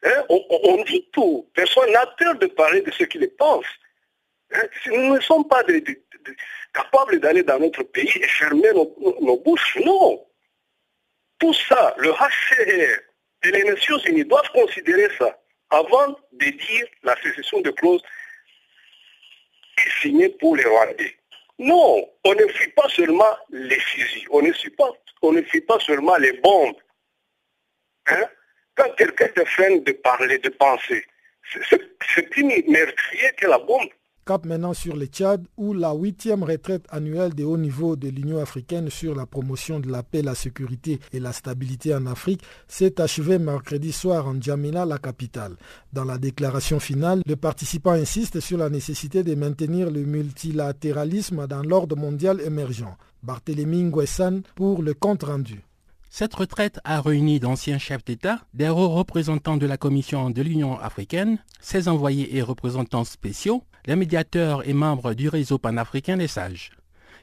Hein? 0.02 0.24
On, 0.28 0.82
dit 0.84 1.08
tout. 1.12 1.48
Personne 1.54 1.90
n'a 1.92 2.06
peur 2.18 2.34
de 2.36 2.46
parler 2.46 2.82
de 2.82 2.90
ce 2.90 3.04
qu'il 3.04 3.28
pense. 3.36 3.66
Hein? 4.52 4.62
Nous 4.86 5.14
ne 5.14 5.20
sommes 5.20 5.46
pas 5.48 5.62
capables 6.72 7.20
d'aller 7.20 7.42
dans 7.42 7.58
notre 7.58 7.82
pays 7.82 8.12
et 8.16 8.28
fermer 8.28 8.72
nos, 8.72 8.94
nos 9.20 9.38
bouches. 9.38 9.78
Non. 9.84 10.26
Tout 11.38 11.54
ça, 11.54 11.94
le 11.98 12.12
HCR, 12.12 13.00
et 13.42 13.50
les 13.50 13.64
Nations 13.64 13.98
Unies 13.98 14.24
doivent 14.24 14.50
considérer 14.52 15.08
ça 15.18 15.38
avant 15.70 16.18
de 16.32 16.46
dire 16.46 16.86
la 17.02 17.16
sécession 17.22 17.60
de 17.60 17.70
clause 17.70 18.02
est 19.78 20.02
signée 20.02 20.28
pour 20.28 20.56
les 20.56 20.64
Rwandais. 20.64 21.16
Non, 21.58 22.08
on 22.24 22.34
ne 22.34 22.46
fuit 22.48 22.72
pas 22.72 22.88
seulement 22.88 23.36
les 23.50 23.78
fusils, 23.78 24.26
on 24.30 24.42
ne 24.42 24.52
fuit 24.52 24.70
pas, 24.70 24.90
on 25.22 25.32
ne 25.32 25.42
pas 25.60 25.78
seulement 25.80 26.16
les 26.16 26.32
bombes. 26.32 26.76
Hein? 28.06 28.24
Quand 28.74 28.90
quelqu'un 28.96 29.28
te 29.28 29.44
freine 29.44 29.84
de 29.84 29.92
parler, 29.92 30.38
de 30.38 30.48
penser, 30.48 31.04
c'est 32.14 32.36
une 32.36 32.48
meurtrier 32.66 33.30
que 33.36 33.46
la 33.46 33.58
bombe. 33.58 33.90
Cap 34.30 34.46
maintenant 34.46 34.74
sur 34.74 34.94
le 34.94 35.06
Tchad, 35.06 35.44
où 35.56 35.74
la 35.74 35.92
huitième 35.92 36.44
retraite 36.44 36.86
annuelle 36.90 37.34
de 37.34 37.42
haut 37.42 37.56
niveau 37.56 37.96
de 37.96 38.06
l'Union 38.06 38.38
africaine 38.38 38.88
sur 38.88 39.12
la 39.16 39.26
promotion 39.26 39.80
de 39.80 39.90
la 39.90 40.04
paix, 40.04 40.22
la 40.22 40.36
sécurité 40.36 41.00
et 41.12 41.18
la 41.18 41.32
stabilité 41.32 41.92
en 41.96 42.06
Afrique 42.06 42.40
s'est 42.68 43.00
achevée 43.00 43.40
mercredi 43.40 43.90
soir 43.90 44.28
en 44.28 44.40
Djamena, 44.40 44.86
la 44.86 44.98
capitale. 44.98 45.56
Dans 45.92 46.04
la 46.04 46.16
déclaration 46.16 46.78
finale, 46.78 47.22
le 47.26 47.34
participant 47.34 47.90
insiste 47.90 48.38
sur 48.38 48.56
la 48.58 48.70
nécessité 48.70 49.24
de 49.24 49.34
maintenir 49.34 49.90
le 49.90 50.04
multilatéralisme 50.04 51.48
dans 51.48 51.64
l'ordre 51.64 51.96
mondial 51.96 52.40
émergent. 52.40 52.96
Barthélémy 53.24 53.82
Nguessan 53.82 54.42
pour 54.54 54.84
le 54.84 54.94
compte 54.94 55.24
rendu. 55.24 55.64
Cette 56.08 56.34
retraite 56.34 56.78
a 56.84 57.00
réuni 57.00 57.40
d'anciens 57.40 57.78
chefs 57.78 58.04
d'État, 58.04 58.40
des 58.54 58.68
hauts 58.68 58.90
représentants 58.90 59.56
de 59.56 59.66
la 59.66 59.76
Commission 59.76 60.30
de 60.30 60.42
l'Union 60.42 60.78
africaine, 60.78 61.38
ses 61.60 61.88
envoyés 61.88 62.36
et 62.36 62.42
représentants 62.42 63.04
spéciaux, 63.04 63.62
les 63.86 63.96
médiateurs 63.96 64.68
et 64.68 64.72
membres 64.72 65.14
du 65.14 65.28
réseau 65.28 65.58
panafricain 65.58 66.16
des 66.16 66.28
sages. 66.28 66.70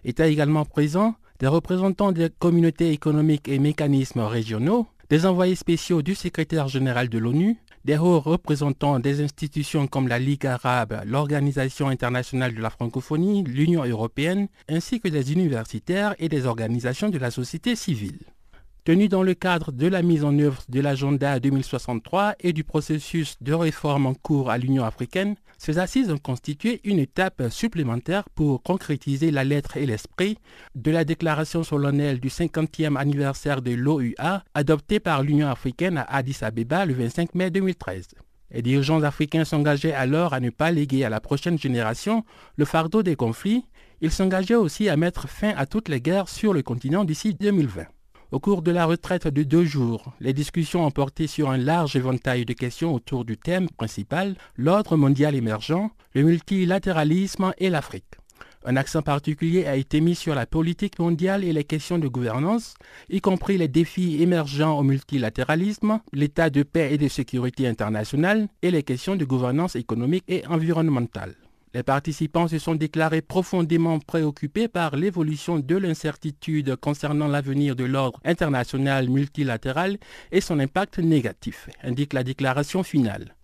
Étaient 0.03 0.31
également 0.31 0.65
présents 0.65 1.15
des 1.39 1.47
représentants 1.47 2.11
des 2.11 2.29
communautés 2.29 2.91
économiques 2.91 3.47
et 3.47 3.59
mécanismes 3.59 4.21
régionaux, 4.21 4.87
des 5.09 5.25
envoyés 5.25 5.55
spéciaux 5.55 6.01
du 6.01 6.15
secrétaire 6.15 6.67
général 6.67 7.09
de 7.09 7.17
l'ONU, 7.17 7.57
des 7.85 7.97
hauts 7.97 8.19
représentants 8.19 8.99
des 8.99 9.21
institutions 9.21 9.87
comme 9.87 10.07
la 10.07 10.19
Ligue 10.19 10.45
arabe, 10.45 11.01
l'Organisation 11.05 11.87
internationale 11.87 12.53
de 12.53 12.61
la 12.61 12.69
francophonie, 12.69 13.43
l'Union 13.43 13.85
européenne, 13.85 14.47
ainsi 14.67 14.99
que 14.99 15.07
des 15.07 15.31
universitaires 15.31 16.15
et 16.19 16.27
des 16.27 16.45
organisations 16.45 17.09
de 17.09 17.17
la 17.17 17.31
société 17.31 17.75
civile 17.75 18.19
tenu 18.87 19.09
dans 19.09 19.21
le 19.21 19.33
cadre 19.33 19.73
de 19.73 19.85
la 19.85 20.01
mise 20.01 20.23
en 20.23 20.39
œuvre 20.39 20.61
de 20.69 20.79
l'agenda 20.79 21.41
2063 21.41 22.35
et 22.39 22.53
du 22.53 22.63
processus 22.63 23.35
de 23.41 23.51
réforme 23.51 24.05
en 24.05 24.13
cours 24.13 24.49
à 24.49 24.57
l'Union 24.57 24.85
africaine, 24.85 25.35
ces 25.57 25.77
assises 25.77 26.09
ont 26.09 26.17
constitué 26.17 26.79
une 26.85 26.97
étape 26.97 27.49
supplémentaire 27.49 28.29
pour 28.29 28.63
concrétiser 28.63 29.29
la 29.29 29.43
lettre 29.43 29.75
et 29.75 29.85
l'esprit 29.85 30.37
de 30.73 30.89
la 30.89 31.03
déclaration 31.03 31.65
solennelle 31.65 32.21
du 32.21 32.29
50e 32.29 32.95
anniversaire 32.95 33.61
de 33.61 33.71
l'OUA 33.71 34.45
adoptée 34.53 35.01
par 35.01 35.21
l'Union 35.21 35.49
africaine 35.49 35.97
à 35.97 36.03
Addis 36.03 36.37
Abeba 36.39 36.85
le 36.85 36.93
25 36.93 37.35
mai 37.35 37.51
2013. 37.51 38.07
Les 38.51 38.61
dirigeants 38.61 39.03
africains 39.03 39.43
s'engageaient 39.43 39.91
alors 39.91 40.33
à 40.33 40.39
ne 40.39 40.49
pas 40.49 40.71
léguer 40.71 41.03
à 41.03 41.09
la 41.09 41.19
prochaine 41.19 41.59
génération 41.59 42.23
le 42.55 42.63
fardeau 42.63 43.03
des 43.03 43.17
conflits. 43.17 43.65
Ils 43.99 44.11
s'engageaient 44.11 44.55
aussi 44.55 44.87
à 44.87 44.95
mettre 44.95 45.27
fin 45.27 45.53
à 45.57 45.65
toutes 45.65 45.89
les 45.89 45.99
guerres 45.99 46.29
sur 46.29 46.53
le 46.53 46.61
continent 46.61 47.03
d'ici 47.03 47.33
2020. 47.33 47.83
Au 48.29 48.41
cours 48.41 48.61
de 48.61 48.71
la 48.71 48.85
retraite 48.85 49.29
de 49.29 49.43
deux 49.43 49.63
jours, 49.63 50.13
les 50.19 50.33
discussions 50.33 50.85
ont 50.85 50.91
porté 50.91 51.27
sur 51.27 51.49
un 51.49 51.55
large 51.55 51.95
éventail 51.95 52.43
de 52.43 52.51
questions 52.51 52.93
autour 52.93 53.23
du 53.23 53.37
thème 53.37 53.69
principal, 53.69 54.35
l'ordre 54.57 54.97
mondial 54.97 55.33
émergent, 55.33 55.89
le 56.13 56.23
multilatéralisme 56.23 57.53
et 57.57 57.69
l'Afrique. 57.69 58.15
Un 58.65 58.75
accent 58.75 59.01
particulier 59.01 59.65
a 59.65 59.77
été 59.77 60.01
mis 60.01 60.13
sur 60.13 60.35
la 60.35 60.45
politique 60.45 60.99
mondiale 60.99 61.45
et 61.45 61.53
les 61.53 61.63
questions 61.63 61.99
de 61.99 62.09
gouvernance, 62.09 62.73
y 63.09 63.21
compris 63.21 63.57
les 63.57 63.69
défis 63.69 64.21
émergents 64.21 64.77
au 64.77 64.83
multilatéralisme, 64.83 66.01
l'état 66.11 66.49
de 66.49 66.63
paix 66.63 66.93
et 66.93 66.97
de 66.97 67.07
sécurité 67.07 67.65
internationale 67.65 68.49
et 68.61 68.71
les 68.71 68.83
questions 68.83 69.15
de 69.15 69.23
gouvernance 69.23 69.77
économique 69.77 70.25
et 70.27 70.45
environnementale. 70.47 71.35
Les 71.73 71.83
participants 71.83 72.47
se 72.47 72.59
sont 72.59 72.75
déclarés 72.75 73.21
profondément 73.21 73.99
préoccupés 73.99 74.67
par 74.67 74.95
l'évolution 74.95 75.59
de 75.59 75.75
l'incertitude 75.75 76.75
concernant 76.75 77.27
l'avenir 77.27 77.75
de 77.75 77.83
l'ordre 77.83 78.19
international 78.25 79.09
multilatéral 79.09 79.97
et 80.31 80.41
son 80.41 80.59
impact 80.59 80.99
négatif, 80.99 81.69
indique 81.83 82.13
la 82.13 82.23
déclaration 82.23 82.83
finale. 82.83 83.36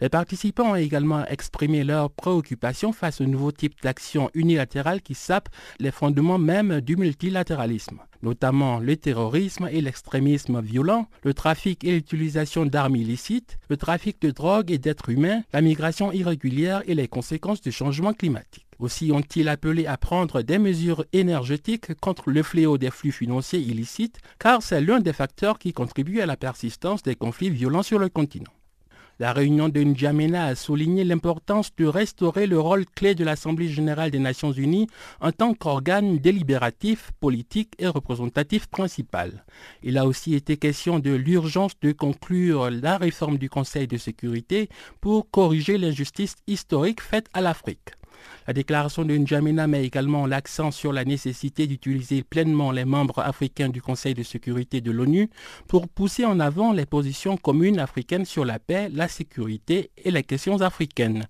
Les 0.00 0.08
participants 0.08 0.70
ont 0.70 0.76
également 0.76 1.26
exprimé 1.26 1.82
leurs 1.82 2.10
préoccupations 2.10 2.92
face 2.92 3.20
au 3.20 3.24
nouveau 3.24 3.50
type 3.50 3.74
d'action 3.82 4.30
unilatérale 4.32 5.02
qui 5.02 5.14
sape 5.14 5.48
les 5.80 5.90
fondements 5.90 6.38
même 6.38 6.80
du 6.80 6.96
multilatéralisme, 6.96 7.98
notamment 8.22 8.78
le 8.78 8.96
terrorisme 8.96 9.68
et 9.72 9.80
l'extrémisme 9.80 10.60
violent, 10.60 11.08
le 11.24 11.34
trafic 11.34 11.82
et 11.82 11.90
l'utilisation 11.90 12.64
d'armes 12.64 12.94
illicites, 12.94 13.58
le 13.68 13.76
trafic 13.76 14.22
de 14.22 14.30
drogue 14.30 14.70
et 14.70 14.78
d'êtres 14.78 15.08
humains, 15.08 15.42
la 15.52 15.62
migration 15.62 16.12
irrégulière 16.12 16.82
et 16.86 16.94
les 16.94 17.08
conséquences 17.08 17.60
du 17.60 17.72
changement 17.72 18.12
climatique. 18.12 18.66
Aussi 18.78 19.10
ont-ils 19.10 19.48
appelé 19.48 19.86
à 19.86 19.96
prendre 19.96 20.42
des 20.42 20.58
mesures 20.58 21.04
énergétiques 21.12 21.94
contre 21.94 22.30
le 22.30 22.44
fléau 22.44 22.78
des 22.78 22.92
flux 22.92 23.10
financiers 23.10 23.58
illicites, 23.58 24.20
car 24.38 24.62
c'est 24.62 24.80
l'un 24.80 25.00
des 25.00 25.12
facteurs 25.12 25.58
qui 25.58 25.72
contribue 25.72 26.20
à 26.20 26.26
la 26.26 26.36
persistance 26.36 27.02
des 27.02 27.16
conflits 27.16 27.50
violents 27.50 27.82
sur 27.82 27.98
le 27.98 28.08
continent. 28.08 28.52
La 29.20 29.32
réunion 29.32 29.68
de 29.68 29.80
N'Djamena 29.80 30.44
a 30.44 30.54
souligné 30.54 31.02
l'importance 31.02 31.74
de 31.76 31.86
restaurer 31.86 32.46
le 32.46 32.60
rôle 32.60 32.86
clé 32.86 33.16
de 33.16 33.24
l'Assemblée 33.24 33.68
générale 33.68 34.12
des 34.12 34.20
Nations 34.20 34.52
unies 34.52 34.86
en 35.20 35.32
tant 35.32 35.54
qu'organe 35.54 36.18
délibératif, 36.18 37.10
politique 37.18 37.72
et 37.80 37.88
représentatif 37.88 38.68
principal. 38.68 39.44
Il 39.82 39.98
a 39.98 40.06
aussi 40.06 40.34
été 40.34 40.56
question 40.56 41.00
de 41.00 41.10
l'urgence 41.10 41.72
de 41.80 41.90
conclure 41.90 42.70
la 42.70 42.96
réforme 42.96 43.38
du 43.38 43.50
Conseil 43.50 43.88
de 43.88 43.96
sécurité 43.96 44.68
pour 45.00 45.28
corriger 45.28 45.78
l'injustice 45.78 46.36
historique 46.46 47.00
faite 47.00 47.26
à 47.34 47.40
l'Afrique. 47.40 47.97
La 48.48 48.54
déclaration 48.54 49.04
de 49.04 49.14
N'Djamena 49.14 49.66
met 49.66 49.84
également 49.84 50.24
l'accent 50.24 50.70
sur 50.70 50.90
la 50.90 51.04
nécessité 51.04 51.66
d'utiliser 51.66 52.22
pleinement 52.22 52.72
les 52.72 52.86
membres 52.86 53.18
africains 53.18 53.68
du 53.68 53.82
Conseil 53.82 54.14
de 54.14 54.22
sécurité 54.22 54.80
de 54.80 54.90
l'ONU 54.90 55.28
pour 55.66 55.86
pousser 55.86 56.24
en 56.24 56.40
avant 56.40 56.72
les 56.72 56.86
positions 56.86 57.36
communes 57.36 57.78
africaines 57.78 58.24
sur 58.24 58.46
la 58.46 58.58
paix, 58.58 58.88
la 58.90 59.06
sécurité 59.06 59.90
et 60.02 60.10
les 60.10 60.22
questions 60.22 60.62
africaines 60.62 61.28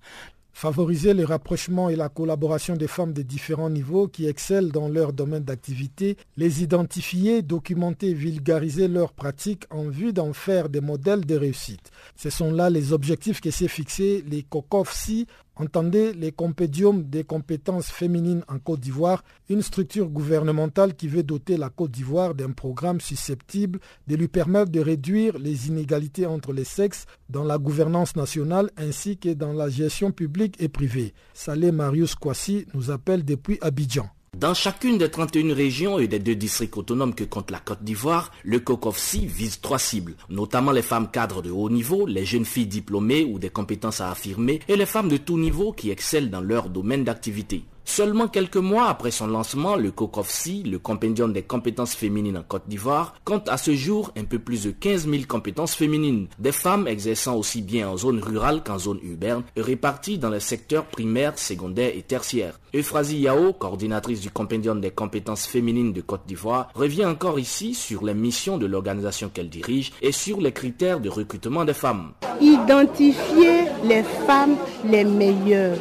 favoriser 0.58 1.14
le 1.14 1.24
rapprochement 1.24 1.88
et 1.88 1.94
la 1.94 2.08
collaboration 2.08 2.74
des 2.74 2.88
femmes 2.88 3.12
de 3.12 3.22
différents 3.22 3.70
niveaux 3.70 4.08
qui 4.08 4.26
excellent 4.26 4.70
dans 4.70 4.88
leur 4.88 5.12
domaine 5.12 5.44
d'activité, 5.44 6.16
les 6.36 6.64
identifier, 6.64 7.42
documenter, 7.42 8.12
vulgariser 8.12 8.88
leurs 8.88 9.12
pratiques 9.12 9.66
en 9.70 9.84
vue 9.84 10.12
d'en 10.12 10.32
faire 10.32 10.68
des 10.68 10.80
modèles 10.80 11.24
de 11.24 11.36
réussite. 11.36 11.92
Ce 12.16 12.28
sont 12.28 12.50
là 12.50 12.70
les 12.70 12.92
objectifs 12.92 13.40
que 13.40 13.52
s'est 13.52 13.68
fixé 13.68 14.24
les 14.28 14.42
COCOFSI 14.42 15.28
Entendez 15.60 16.12
les 16.12 16.30
compédiums 16.30 17.02
des 17.02 17.24
compétences 17.24 17.88
féminines 17.88 18.44
en 18.46 18.60
Côte 18.60 18.78
d'Ivoire, 18.78 19.24
une 19.48 19.60
structure 19.60 20.08
gouvernementale 20.08 20.94
qui 20.94 21.08
veut 21.08 21.24
doter 21.24 21.56
la 21.56 21.68
Côte 21.68 21.90
d'Ivoire 21.90 22.36
d'un 22.36 22.52
programme 22.52 23.00
susceptible 23.00 23.80
de 24.06 24.14
lui 24.14 24.28
permettre 24.28 24.70
de 24.70 24.78
réduire 24.78 25.36
les 25.36 25.66
inégalités 25.66 26.26
entre 26.26 26.52
les 26.52 26.62
sexes 26.62 27.06
dans 27.28 27.42
la 27.42 27.58
gouvernance 27.58 28.14
nationale 28.14 28.70
ainsi 28.76 29.18
que 29.18 29.30
dans 29.30 29.52
la 29.52 29.68
gestion 29.68 30.12
publique 30.12 30.54
et 30.62 30.68
privée. 30.68 31.12
Salé 31.34 31.72
Marius 31.72 32.14
Kwasi 32.14 32.66
nous 32.72 32.92
appelle 32.92 33.24
depuis 33.24 33.58
Abidjan. 33.60 34.08
Dans 34.36 34.54
chacune 34.54 34.98
des 34.98 35.10
31 35.10 35.54
régions 35.54 35.98
et 35.98 36.06
des 36.06 36.18
deux 36.18 36.36
districts 36.36 36.76
autonomes 36.76 37.14
que 37.14 37.24
compte 37.24 37.50
la 37.50 37.60
Côte 37.60 37.82
d'Ivoire, 37.82 38.30
le 38.44 38.60
COCOFSI 38.60 39.26
vise 39.26 39.60
trois 39.60 39.78
cibles, 39.78 40.16
notamment 40.28 40.70
les 40.70 40.82
femmes 40.82 41.10
cadres 41.10 41.42
de 41.42 41.50
haut 41.50 41.70
niveau, 41.70 42.06
les 42.06 42.26
jeunes 42.26 42.44
filles 42.44 42.66
diplômées 42.66 43.24
ou 43.24 43.38
des 43.38 43.50
compétences 43.50 44.00
à 44.00 44.10
affirmer 44.10 44.60
et 44.68 44.76
les 44.76 44.86
femmes 44.86 45.08
de 45.08 45.16
tout 45.16 45.38
niveau 45.38 45.72
qui 45.72 45.90
excellent 45.90 46.30
dans 46.30 46.42
leur 46.42 46.68
domaine 46.68 47.04
d'activité. 47.04 47.64
Seulement 47.88 48.28
quelques 48.28 48.58
mois 48.58 48.88
après 48.88 49.10
son 49.10 49.26
lancement, 49.26 49.74
le 49.74 49.90
COCOFSI, 49.90 50.62
le 50.62 50.78
compendium 50.78 51.32
des 51.32 51.42
compétences 51.42 51.94
féminines 51.94 52.36
en 52.36 52.42
Côte 52.42 52.68
d'Ivoire, 52.68 53.14
compte 53.24 53.48
à 53.48 53.56
ce 53.56 53.74
jour 53.74 54.12
un 54.14 54.24
peu 54.24 54.38
plus 54.38 54.64
de 54.64 54.70
15 54.70 55.08
000 55.08 55.22
compétences 55.26 55.74
féminines, 55.74 56.28
des 56.38 56.52
femmes 56.52 56.86
exerçant 56.86 57.34
aussi 57.34 57.62
bien 57.62 57.88
en 57.88 57.96
zone 57.96 58.20
rurale 58.20 58.62
qu'en 58.62 58.78
zone 58.78 59.00
urbaine, 59.02 59.42
réparties 59.56 60.18
dans 60.18 60.28
les 60.28 60.38
secteurs 60.38 60.84
primaires, 60.84 61.38
secondaires 61.38 61.92
et 61.96 62.02
tertiaires. 62.02 62.60
Euphrasie 62.74 63.20
Yao, 63.20 63.54
coordinatrice 63.54 64.20
du 64.20 64.30
compendium 64.30 64.82
des 64.82 64.90
compétences 64.90 65.46
féminines 65.46 65.94
de 65.94 66.02
Côte 66.02 66.26
d'Ivoire, 66.26 66.68
revient 66.74 67.06
encore 67.06 67.40
ici 67.40 67.72
sur 67.72 68.04
les 68.04 68.14
missions 68.14 68.58
de 68.58 68.66
l'organisation 68.66 69.30
qu'elle 69.32 69.48
dirige 69.48 69.92
et 70.02 70.12
sur 70.12 70.42
les 70.42 70.52
critères 70.52 71.00
de 71.00 71.08
recrutement 71.08 71.64
des 71.64 71.74
femmes. 71.74 72.12
Identifier 72.38 73.64
les 73.82 74.02
femmes 74.26 74.56
les 74.84 75.04
meilleures 75.04 75.78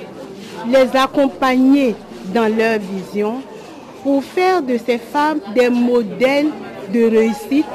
les 0.68 0.95
accompagner 0.95 1.95
dans 2.34 2.53
leur 2.53 2.80
vision 2.80 3.41
pour 4.03 4.24
faire 4.24 4.61
de 4.61 4.78
ces 4.78 4.97
femmes 4.97 5.39
des 5.55 5.70
modèles 5.70 6.49
de 6.93 7.03
réussite. 7.09 7.65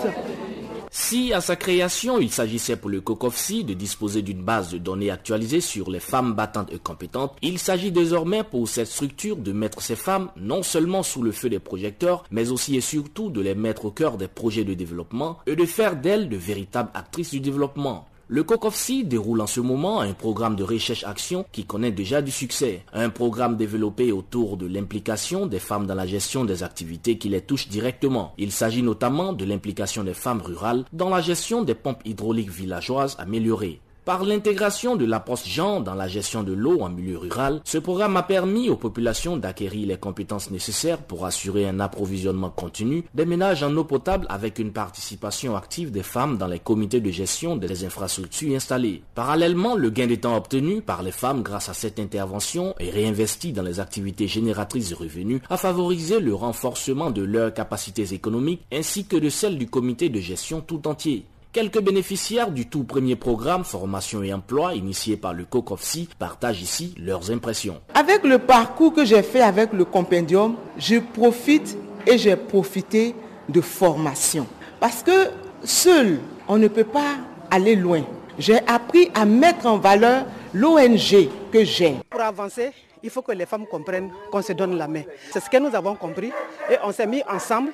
Si 0.95 1.33
à 1.33 1.41
sa 1.41 1.57
création, 1.57 2.19
il 2.21 2.31
s'agissait 2.31 2.77
pour 2.77 2.91
le 2.91 3.01
COCOFSI 3.01 3.65
de 3.65 3.73
disposer 3.73 4.21
d'une 4.21 4.43
base 4.43 4.73
de 4.73 4.79
données 4.79 5.11
actualisée 5.11 5.63
sur 5.63 5.91
les 5.91 6.01
femmes 6.01 6.35
battantes 6.35 6.71
et 6.71 6.79
compétentes, 6.79 7.35
il 7.41 7.59
s'agit 7.59 7.91
désormais 7.91 8.45
pour 8.45 8.69
cette 8.69 8.89
structure 8.89 9.37
de 9.37 9.53
mettre 9.53 9.81
ces 9.81 9.97
femmes 9.97 10.29
non 10.37 10.63
seulement 10.63 11.03
sous 11.03 11.23
le 11.23 11.33
feu 11.33 11.49
des 11.49 11.61
projecteurs, 11.61 12.25
mais 12.31 12.51
aussi 12.51 12.77
et 12.77 12.83
surtout 12.83 13.31
de 13.31 13.41
les 13.41 13.55
mettre 13.55 13.87
au 13.87 13.91
cœur 13.91 14.19
des 14.19 14.29
projets 14.29 14.65
de 14.65 14.75
développement 14.75 15.39
et 15.47 15.57
de 15.57 15.65
faire 15.65 15.97
d'elles 15.97 16.29
de 16.29 16.37
véritables 16.37 16.91
actrices 16.93 17.31
du 17.31 17.41
développement. 17.41 18.07
Le 18.35 18.45
COCOFSI 18.45 19.05
déroule 19.05 19.43
en 19.43 19.47
ce 19.47 19.61
moment 19.61 20.01
un 20.01 20.15
programme 20.15 20.57
de 20.57 20.65
recherche-action 20.65 21.45
qui 21.53 21.67
connaît 21.67 21.91
déjà 21.91 22.23
du 22.23 22.31
succès. 22.31 22.83
Un 22.95 23.11
programme 23.11 23.59
développé 23.59 24.11
autour 24.11 24.57
de 24.57 24.67
l'implication 24.67 25.45
des 25.45 25.59
femmes 25.59 25.87
dans 25.87 25.95
la 25.95 26.07
gestion 26.07 26.47
des 26.47 26.63
activités 26.63 27.19
qui 27.19 27.29
les 27.29 27.43
touchent 27.43 27.69
directement. 27.69 28.33
Il 28.39 28.51
s'agit 28.51 28.83
notamment 28.83 29.35
de 29.35 29.45
l'implication 29.45 30.03
des 30.03 30.15
femmes 30.15 30.41
rurales 30.41 30.87
dans 30.95 31.11
la 31.11 31.21
gestion 31.21 31.63
des 31.63 31.75
pompes 31.75 32.01
hydrauliques 32.07 32.49
villageoises 32.49 33.17
améliorées. 33.19 33.82
Par 34.05 34.25
l'intégration 34.25 34.97
de 34.97 35.05
l'approche 35.05 35.47
genre 35.47 35.81
dans 35.81 35.95
la 35.95 36.09
gestion 36.09 36.43
de 36.43 36.53
l'eau 36.53 36.81
en 36.81 36.89
milieu 36.89 37.17
rural, 37.19 37.61
ce 37.63 37.79
programme 37.79 38.17
a 38.17 38.25
permis 38.25 38.69
aux 38.69 38.75
populations 38.75 39.37
d'acquérir 39.37 39.87
les 39.87 39.97
compétences 39.97 40.51
nécessaires 40.51 40.99
pour 40.99 41.25
assurer 41.25 41.69
un 41.69 41.79
approvisionnement 41.79 42.51
continu 42.51 43.05
des 43.15 43.25
ménages 43.27 43.63
en 43.63 43.77
eau 43.77 43.85
potable 43.85 44.27
avec 44.29 44.59
une 44.59 44.73
participation 44.73 45.55
active 45.55 45.93
des 45.93 46.03
femmes 46.03 46.37
dans 46.37 46.49
les 46.49 46.59
comités 46.59 46.99
de 46.99 47.13
gestion 47.13 47.55
des 47.55 47.85
infrastructures 47.85 48.57
installées. 48.57 49.05
Parallèlement, 49.15 49.77
le 49.77 49.91
gain 49.91 50.09
de 50.09 50.17
temps 50.17 50.37
obtenu 50.37 50.83
par 50.83 51.05
les 51.05 51.13
femmes 51.13 51.45
grâce 51.45 51.69
à 51.69 51.75
cette 51.75 52.01
intervention 52.01 52.75
est 52.81 52.91
réinvesti 52.91 53.53
dans 53.53 53.63
les 53.63 53.79
activités 53.79 54.27
génératrices 54.27 54.91
de 54.91 54.97
revenus 54.97 55.43
a 55.49 55.57
favorisé 55.57 56.19
le 56.19 56.35
renforcement 56.35 57.13
de 57.13 57.23
leurs 57.23 57.55
capacités 57.55 58.13
économiques 58.13 58.63
ainsi 58.73 59.05
que 59.05 59.17
de 59.17 59.29
celles 59.29 59.59
du 59.59 59.69
comité 59.69 60.09
de 60.09 60.19
gestion 60.19 60.61
tout 60.61 60.89
entier. 60.89 61.25
Quelques 61.53 61.83
bénéficiaires 61.83 62.51
du 62.51 62.67
tout 62.67 62.83
premier 62.85 63.15
programme 63.15 63.63
Formation 63.63 64.23
et 64.23 64.33
Emploi 64.33 64.73
initié 64.73 65.19
par 65.19 65.35
le 65.35 65.45
COCOFSI 65.45 66.09
partagent 66.19 66.63
ici 66.63 66.95
leurs 66.99 67.31
impressions. 67.31 67.79
Avec 67.93 68.25
le 68.25 68.39
parcours 68.39 68.95
que 68.95 69.05
j'ai 69.05 69.23
fait 69.23 69.43
avec 69.43 69.75
le 69.75 69.85
compendium, 69.85 70.57
je 70.79 70.97
profite 70.97 71.77
et 72.07 72.17
j'ai 72.17 72.37
profité 72.37 73.15
de 73.51 73.61
formation. 73.61 74.47
Parce 74.81 75.03
que 75.03 75.29
seul, 75.63 76.21
on 76.49 76.57
ne 76.57 76.69
peut 76.69 76.85
pas 76.85 77.17
aller 77.51 77.77
loin. 77.77 78.01
J'ai 78.39 78.67
appris 78.67 79.11
à 79.13 79.27
mettre 79.27 79.67
en 79.67 79.77
valeur 79.77 80.25
l'ONG 80.55 81.29
que 81.53 81.65
j'ai. 81.65 81.97
Pour 82.09 82.23
avancer, 82.23 82.73
il 83.03 83.11
faut 83.11 83.21
que 83.21 83.33
les 83.33 83.45
femmes 83.45 83.67
comprennent 83.67 84.11
qu'on 84.31 84.41
se 84.41 84.55
donne 84.55 84.79
la 84.79 84.89
main. 84.89 85.03
C'est 85.31 85.41
ce 85.41 85.51
que 85.51 85.59
nous 85.59 85.77
avons 85.77 85.97
compris 85.97 86.33
et 86.71 86.77
on 86.83 86.93
s'est 86.93 87.07
mis 87.07 87.23
ensemble 87.29 87.73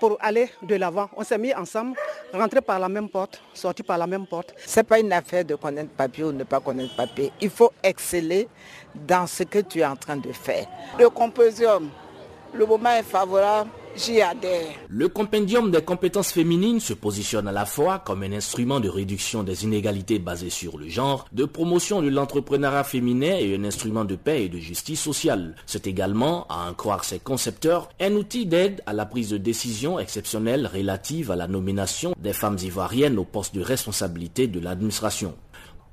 pour 0.00 0.16
aller 0.20 0.50
de 0.62 0.74
l'avant. 0.76 1.08
On 1.16 1.24
s'est 1.24 1.38
mis 1.38 1.54
ensemble, 1.54 1.96
rentrer 2.32 2.60
par 2.60 2.78
la 2.78 2.88
même 2.88 3.08
porte, 3.08 3.40
sortir 3.52 3.84
par 3.84 3.98
la 3.98 4.06
même 4.06 4.26
porte. 4.26 4.54
Ce 4.66 4.80
n'est 4.80 4.84
pas 4.84 4.98
une 4.98 5.12
affaire 5.12 5.44
de 5.44 5.54
connaître 5.54 5.90
papier 5.90 6.24
ou 6.24 6.32
ne 6.32 6.44
pas 6.44 6.60
connaître 6.60 6.94
papier. 6.96 7.32
Il 7.40 7.50
faut 7.50 7.72
exceller 7.82 8.48
dans 8.94 9.26
ce 9.26 9.42
que 9.44 9.58
tu 9.60 9.80
es 9.80 9.86
en 9.86 9.96
train 9.96 10.16
de 10.16 10.32
faire. 10.32 10.66
Le 10.98 11.08
composium, 11.10 11.90
le 12.52 12.66
moment 12.66 12.90
est 12.90 13.02
favorable, 13.02 13.70
Le 14.88 15.08
compendium 15.08 15.70
des 15.70 15.82
compétences 15.82 16.32
féminines 16.32 16.80
se 16.80 16.94
positionne 16.94 17.46
à 17.46 17.52
la 17.52 17.64
fois 17.64 18.00
comme 18.00 18.24
un 18.24 18.32
instrument 18.32 18.80
de 18.80 18.88
réduction 18.88 19.44
des 19.44 19.62
inégalités 19.64 20.18
basées 20.18 20.50
sur 20.50 20.78
le 20.78 20.88
genre, 20.88 21.26
de 21.32 21.44
promotion 21.44 22.02
de 22.02 22.08
l'entrepreneuriat 22.08 22.82
féminin 22.82 23.36
et 23.38 23.54
un 23.54 23.64
instrument 23.64 24.04
de 24.04 24.16
paix 24.16 24.44
et 24.44 24.48
de 24.48 24.58
justice 24.58 25.00
sociale. 25.00 25.54
C'est 25.66 25.86
également, 25.86 26.46
à 26.48 26.68
en 26.68 26.74
croire 26.74 27.04
ses 27.04 27.20
concepteurs, 27.20 27.88
un 28.00 28.12
outil 28.14 28.46
d'aide 28.46 28.82
à 28.86 28.92
la 28.92 29.06
prise 29.06 29.30
de 29.30 29.38
décision 29.38 30.00
exceptionnelle 30.00 30.68
relative 30.72 31.30
à 31.30 31.36
la 31.36 31.46
nomination 31.46 32.14
des 32.18 32.32
femmes 32.32 32.58
ivoiriennes 32.60 33.18
au 33.18 33.24
poste 33.24 33.54
de 33.54 33.62
responsabilité 33.62 34.48
de 34.48 34.58
l'administration. 34.58 35.34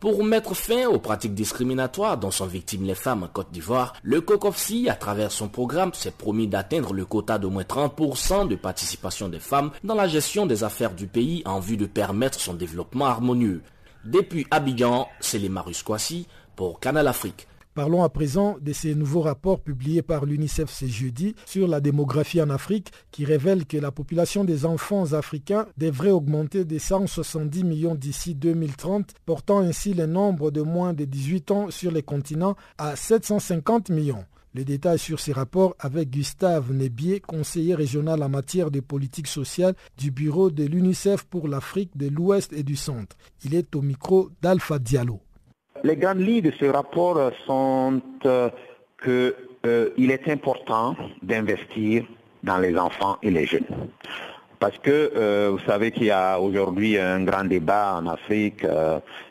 Pour 0.01 0.23
mettre 0.23 0.55
fin 0.55 0.87
aux 0.87 0.97
pratiques 0.97 1.35
discriminatoires 1.35 2.17
dont 2.17 2.31
sont 2.31 2.47
victimes 2.47 2.85
les 2.85 2.95
femmes 2.95 3.21
en 3.21 3.27
Côte 3.27 3.51
d'Ivoire, 3.51 3.93
le 4.01 4.19
COCOFSI, 4.19 4.89
à 4.89 4.95
travers 4.95 5.31
son 5.31 5.47
programme, 5.47 5.93
s'est 5.93 6.09
promis 6.09 6.47
d'atteindre 6.47 6.91
le 6.91 7.05
quota 7.05 7.37
d'au 7.37 7.51
moins 7.51 7.61
30% 7.61 8.47
de 8.47 8.55
participation 8.55 9.29
des 9.29 9.37
femmes 9.37 9.69
dans 9.83 9.93
la 9.93 10.07
gestion 10.07 10.47
des 10.47 10.63
affaires 10.63 10.95
du 10.95 11.05
pays 11.05 11.43
en 11.45 11.59
vue 11.59 11.77
de 11.77 11.85
permettre 11.85 12.39
son 12.39 12.55
développement 12.55 13.05
harmonieux. 13.05 13.61
Depuis 14.03 14.47
Abidjan, 14.49 15.07
c'est 15.19 15.37
les 15.37 15.49
Marus 15.49 15.85
pour 16.55 16.79
Canal 16.79 17.07
Afrique. 17.07 17.47
Parlons 17.73 18.03
à 18.03 18.09
présent 18.09 18.57
de 18.59 18.73
ces 18.73 18.95
nouveaux 18.95 19.21
rapports 19.21 19.61
publiés 19.61 20.01
par 20.01 20.25
l'UNICEF 20.25 20.69
ce 20.69 20.87
jeudi 20.87 21.35
sur 21.45 21.69
la 21.69 21.79
démographie 21.79 22.41
en 22.41 22.49
Afrique 22.49 22.91
qui 23.11 23.23
révèlent 23.23 23.65
que 23.65 23.77
la 23.77 23.91
population 23.91 24.43
des 24.43 24.65
enfants 24.65 25.13
africains 25.13 25.65
devrait 25.77 26.11
augmenter 26.11 26.65
de 26.65 26.77
170 26.77 27.63
millions 27.63 27.95
d'ici 27.95 28.35
2030, 28.35 29.13
portant 29.25 29.59
ainsi 29.59 29.93
le 29.93 30.05
nombre 30.05 30.51
de 30.51 30.61
moins 30.61 30.91
de 30.91 31.05
18 31.05 31.51
ans 31.51 31.71
sur 31.71 31.91
les 31.91 32.03
continents 32.03 32.57
à 32.77 32.97
750 32.97 33.89
millions. 33.89 34.25
Les 34.53 34.65
détails 34.65 34.99
sur 34.99 35.21
ces 35.21 35.31
rapports 35.31 35.77
avec 35.79 36.09
Gustave 36.09 36.73
Nebier, 36.73 37.21
conseiller 37.21 37.73
régional 37.73 38.21
en 38.21 38.27
matière 38.27 38.69
de 38.69 38.81
politique 38.81 39.27
sociale 39.27 39.75
du 39.97 40.11
bureau 40.11 40.51
de 40.51 40.65
l'UNICEF 40.65 41.23
pour 41.23 41.47
l'Afrique 41.47 41.95
de 41.95 42.09
l'Ouest 42.09 42.51
et 42.51 42.63
du 42.63 42.75
Centre. 42.75 43.15
Il 43.45 43.55
est 43.55 43.73
au 43.77 43.81
micro 43.81 44.29
d'Alpha 44.41 44.77
Diallo. 44.77 45.21
Les 45.83 45.95
grandes 45.95 46.19
lignes 46.19 46.41
de 46.41 46.51
ce 46.59 46.65
rapport 46.65 47.31
sont 47.45 48.01
euh, 48.25 48.49
qu'il 49.01 49.33
euh, 49.65 49.89
est 49.97 50.27
important 50.29 50.95
d'investir 51.23 52.03
dans 52.43 52.59
les 52.59 52.77
enfants 52.77 53.17
et 53.23 53.31
les 53.31 53.47
jeunes. 53.47 53.65
Parce 54.59 54.77
que 54.77 55.11
euh, 55.15 55.49
vous 55.51 55.65
savez 55.65 55.91
qu'il 55.91 56.03
y 56.03 56.11
a 56.11 56.39
aujourd'hui 56.39 56.99
un 56.99 57.23
grand 57.23 57.45
débat 57.45 57.95
en 57.97 58.05
Afrique 58.05 58.65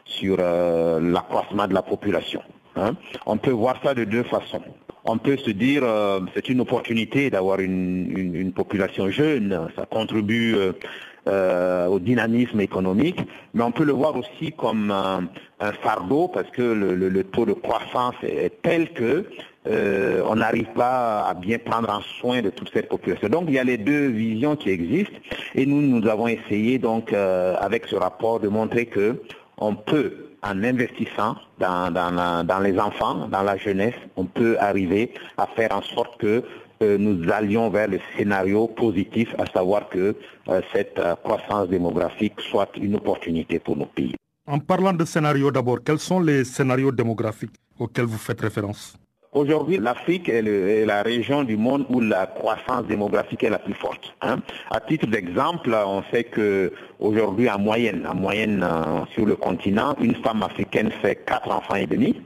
sur 0.05 0.39
l'accroissement 0.39 1.69
de 1.69 1.75
la 1.75 1.83
population. 1.83 2.43
Hein. 2.75 2.95
On 3.27 3.37
peut 3.37 3.53
voir 3.53 3.77
ça 3.83 3.95
de 3.95 4.05
deux 4.05 4.25
façons 4.25 4.63
on 5.05 5.17
peut 5.17 5.39
se 5.39 5.51
dire 5.51 5.83
c'est 6.35 6.51
une 6.51 6.61
opportunité 6.61 7.31
d'avoir 7.31 7.59
une, 7.59 8.53
population 8.55 9.11
jeune, 9.11 9.69
ça 9.75 9.87
contribue 9.87 10.55
euh, 11.27 11.61
euh, 11.61 11.87
au 11.87 11.99
dynamisme 11.99 12.61
économique, 12.61 13.21
mais 13.55 13.63
on 13.63 13.73
peut 13.73 13.85
le 13.85 13.93
voir 13.93 14.17
aussi 14.17 14.53
comme 14.53 14.91
un, 14.91 15.29
fardeau 15.83 16.29
parce 16.29 16.51
que 16.51 16.63
le, 16.63 17.25
taux 17.25 17.45
de 17.45 17.53
croissance 17.53 18.15
est 18.23 18.63
tel 18.63 18.93
que 18.93 19.27
on 19.67 20.37
n'arrive 20.37 20.71
pas 20.75 21.27
à 21.27 21.35
bien 21.35 21.59
prendre 21.59 21.91
en 21.91 22.01
soin 22.01 22.41
de 22.41 22.51
toute 22.51 22.71
cette 22.73 22.89
population. 22.89 23.29
Donc 23.29 23.45
il 23.49 23.55
y 23.55 23.59
a 23.59 23.65
les 23.65 23.77
deux 23.77 24.07
visions 24.07 24.57
qui 24.57 24.71
existent 24.71 25.19
et 25.55 25.67
nous 25.67 25.83
nous 25.83 26.09
avons 26.09 26.29
essayé 26.29 26.79
donc 26.79 27.13
avec 27.13 27.87
ce 27.87 27.97
rapport 27.97 28.41
de 28.41 28.49
montrer 28.49 28.87
que 28.87 29.21
on 29.59 29.75
peut 29.75 30.31
en 30.43 30.65
investissant 30.65 31.37
dans, 31.59 32.61
les 32.63 32.79
enfants, 32.79 33.29
dans 33.29 33.43
la 33.43 33.57
jeunesse, 33.57 33.95
on 34.17 34.25
peut 34.25 34.57
arriver 34.59 35.13
à 35.37 35.47
faire 35.47 35.73
en 35.73 35.83
sorte 35.83 36.19
que 36.19 36.27
euh, 36.37 36.43
nous 36.99 37.31
allions 37.31 37.69
vers 37.69 37.89
le 37.89 37.99
scénario 38.17 38.67
positif, 38.67 39.35
à 39.39 39.45
savoir 39.47 39.89
que 39.89 40.17
euh, 40.49 40.61
cette 40.73 40.99
euh, 40.99 41.15
croissance 41.17 41.69
démographique 41.69 42.41
soit 42.41 42.71
une 42.81 42.97
opportunité 42.97 43.59
pour 43.59 43.77
nos 43.77 43.87
pays. 43.87 44.15
En 44.47 44.59
parlant 44.59 44.93
de 44.93 45.05
scénario 45.05 45.51
d'abord, 45.51 45.79
quels 45.85 45.99
sont 45.99 46.21
les 46.21 46.45
scénarios 46.45 46.91
démographiques 46.91 47.55
auxquels 47.79 48.07
vous 48.07 48.19
faites 48.19 48.41
référence? 48.41 48.97
Aujourd'hui, 49.33 49.79
l'Afrique 49.79 50.29
est, 50.29 50.43
la 50.87 51.03
région 51.03 51.45
du 51.45 51.57
monde 51.57 51.87
où 51.89 52.01
la 52.01 52.27
croissance 52.27 52.85
démographique 52.87 53.45
est 53.45 53.51
la 53.51 53.61
plus 53.61 53.75
forte. 53.75 54.13
Hein. 54.23 54.39
À 54.73 54.81
titre 54.81 55.07
d'exemple, 55.07 55.73
on 55.87 56.03
sait 56.11 56.25
que 56.25 56.73
aujourd'hui, 56.99 57.49
en 57.49 57.59
moyenne, 57.61 58.05
en 58.11 58.17
moyenne 58.17 58.65
euh, 58.65 59.05
sur 59.15 59.27
le 59.27 59.37
continent, 59.37 59.95
une 60.01 60.17
femme 60.17 60.43
africaine 60.43 60.91
fait 61.03 61.17
quatre 61.27 61.49
enfants 61.49 61.77
et 61.77 61.87
demi. 61.87 62.21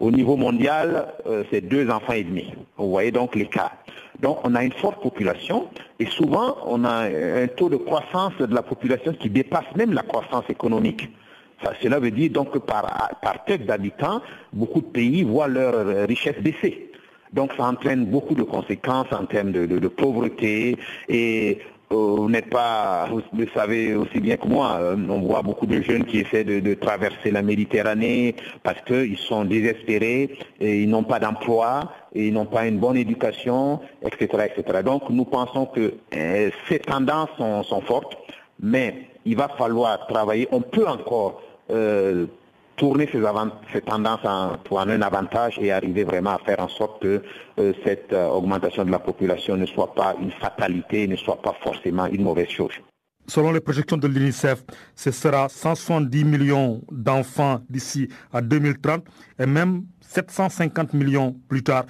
Au 0.00 0.10
niveau 0.10 0.36
mondial, 0.36 1.14
euh, 1.26 1.44
c'est 1.50 1.62
deux 1.62 1.88
enfants 1.88 2.12
et 2.12 2.24
demi. 2.24 2.52
Vous 2.76 2.90
voyez 2.90 3.10
donc 3.10 3.34
l'écart. 3.36 3.72
Donc 4.20 4.38
on 4.44 4.54
a 4.54 4.64
une 4.64 4.72
forte 4.72 5.02
population 5.02 5.68
et 5.98 6.06
souvent 6.06 6.56
on 6.66 6.84
a 6.84 7.08
un 7.42 7.46
taux 7.48 7.68
de 7.68 7.76
croissance 7.76 8.36
de 8.38 8.54
la 8.54 8.62
population 8.62 9.12
qui 9.12 9.28
dépasse 9.28 9.74
même 9.76 9.92
la 9.92 10.02
croissance 10.02 10.44
économique 10.48 11.10
cela 11.80 11.98
veut 11.98 12.10
dire 12.10 12.30
donc 12.30 12.52
que 12.52 12.58
par, 12.58 13.44
tête 13.46 13.66
d'habitants, 13.66 14.20
beaucoup 14.52 14.80
de 14.80 14.86
pays 14.86 15.22
voient 15.22 15.48
leur 15.48 16.06
richesse 16.06 16.38
baisser. 16.40 16.90
Donc 17.32 17.52
ça 17.56 17.64
entraîne 17.64 18.06
beaucoup 18.06 18.34
de 18.34 18.42
conséquences 18.42 19.12
en 19.12 19.26
termes 19.26 19.52
de, 19.52 19.88
pauvreté 19.88 20.76
et 21.08 21.58
vous 21.90 22.28
n'êtes 22.28 22.50
pas, 22.50 23.06
vous 23.10 23.22
le 23.36 23.46
savez 23.54 23.94
aussi 23.94 24.20
bien 24.20 24.36
que 24.36 24.46
moi, 24.46 24.78
euh, 24.80 24.96
on 25.08 25.20
voit 25.20 25.42
beaucoup 25.42 25.66
de 25.66 25.80
jeunes 25.80 26.04
qui 26.04 26.18
essaient 26.20 26.44
de, 26.44 26.74
traverser 26.74 27.30
la 27.30 27.42
Méditerranée 27.42 28.34
parce 28.62 28.80
qu'ils 28.82 29.18
sont 29.18 29.44
désespérés 29.44 30.36
et 30.60 30.82
ils 30.82 30.88
n'ont 30.88 31.04
pas 31.04 31.20
d'emploi 31.20 31.92
et 32.14 32.28
ils 32.28 32.32
n'ont 32.32 32.46
pas 32.46 32.66
une 32.66 32.78
bonne 32.78 32.96
éducation, 32.96 33.80
etc., 34.02 34.50
etc. 34.56 34.82
Donc 34.84 35.08
nous 35.10 35.24
pensons 35.24 35.66
que 35.66 35.94
ces 36.68 36.78
tendances 36.80 37.30
sont 37.38 37.80
fortes, 37.82 38.16
mais 38.60 39.08
il 39.24 39.36
va 39.36 39.48
falloir 39.48 40.06
travailler. 40.06 40.48
On 40.52 40.60
peut 40.60 40.86
encore 40.86 41.40
euh, 41.70 42.26
tourner 42.76 43.08
ces, 43.10 43.20
ces 43.72 43.80
tendances 43.80 44.24
en, 44.24 44.56
pour 44.64 44.80
un 44.80 45.02
avantage 45.02 45.58
et 45.60 45.72
arriver 45.72 46.04
vraiment 46.04 46.34
à 46.34 46.38
faire 46.38 46.60
en 46.60 46.68
sorte 46.68 47.02
que 47.02 47.22
euh, 47.58 47.72
cette 47.84 48.12
euh, 48.12 48.28
augmentation 48.28 48.84
de 48.84 48.90
la 48.90 48.98
population 48.98 49.56
ne 49.56 49.66
soit 49.66 49.94
pas 49.94 50.14
une 50.20 50.30
fatalité, 50.32 51.06
ne 51.06 51.16
soit 51.16 51.40
pas 51.40 51.54
forcément 51.62 52.06
une 52.06 52.22
mauvaise 52.22 52.48
chose. 52.48 52.72
Selon 53.26 53.52
les 53.52 53.60
projections 53.60 53.96
de 53.96 54.06
l'UNICEF, 54.06 54.64
ce 54.94 55.10
sera 55.10 55.48
170 55.48 56.24
millions 56.24 56.82
d'enfants 56.90 57.60
d'ici 57.70 58.08
à 58.32 58.42
2030 58.42 59.04
et 59.38 59.46
même 59.46 59.84
750 60.00 60.92
millions 60.92 61.34
plus 61.48 61.62
tard. 61.62 61.84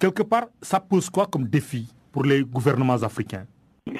Quelque 0.00 0.22
part, 0.22 0.46
ça 0.62 0.80
pose 0.80 1.08
quoi 1.08 1.26
comme 1.26 1.46
défi 1.46 1.92
pour 2.10 2.24
les 2.24 2.42
gouvernements 2.42 3.02
africains? 3.02 3.44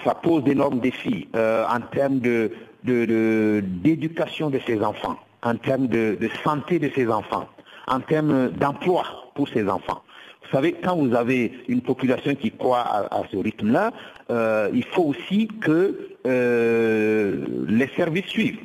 Ça 0.04 0.14
pose 0.14 0.42
d'énormes 0.42 0.80
défis 0.80 1.28
en 1.34 1.80
termes 1.92 2.18
de 2.18 2.50
d'éducation 2.82 4.50
de, 4.50 4.58
ces 4.66 4.82
enfants, 4.82 5.16
en 5.42 5.56
termes 5.56 5.88
de, 5.88 6.16
santé 6.44 6.78
de 6.78 6.90
ces 6.94 7.08
enfants, 7.08 7.48
en 7.86 8.00
termes 8.00 8.50
d'emploi 8.50 9.04
pour 9.34 9.48
ces 9.48 9.68
enfants. 9.68 10.02
Vous 10.42 10.56
savez, 10.56 10.74
quand 10.82 10.96
vous 10.96 11.14
avez 11.14 11.52
une 11.68 11.80
population 11.80 12.34
qui 12.34 12.50
croit 12.50 12.80
à, 12.80 13.22
ce 13.30 13.36
rythme-là, 13.36 13.92
euh, 14.30 14.68
il 14.74 14.84
faut 14.84 15.04
aussi 15.04 15.48
que 15.60 16.16
euh, 16.26 17.46
les 17.68 17.88
services 17.96 18.26
suivent. 18.26 18.58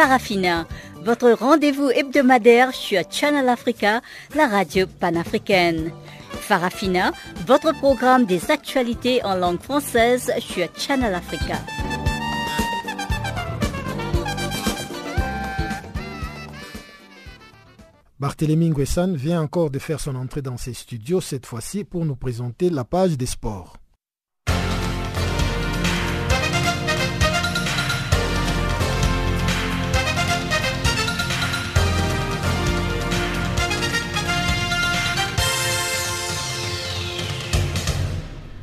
Farafina, 0.00 0.66
votre 1.04 1.30
rendez-vous 1.32 1.90
hebdomadaire 1.90 2.74
sur 2.74 3.02
Channel 3.10 3.48
Africa, 3.48 4.00
la 4.34 4.46
radio 4.46 4.86
panafricaine. 4.86 5.92
Farafina, 6.32 7.12
votre 7.46 7.72
programme 7.78 8.24
des 8.24 8.50
actualités 8.50 9.24
en 9.24 9.34
langue 9.34 9.60
française 9.60 10.32
sur 10.40 10.68
Channel 10.76 11.14
Africa. 11.14 11.58
Barthélémy 18.18 18.70
Nguessan 18.70 19.14
vient 19.16 19.40
encore 19.40 19.70
de 19.70 19.78
faire 19.78 19.98
son 19.98 20.14
entrée 20.14 20.42
dans 20.42 20.58
ses 20.58 20.74
studios, 20.74 21.20
cette 21.20 21.46
fois-ci 21.46 21.84
pour 21.84 22.04
nous 22.04 22.16
présenter 22.16 22.68
la 22.68 22.84
page 22.84 23.16
des 23.16 23.26
sports. 23.26 23.79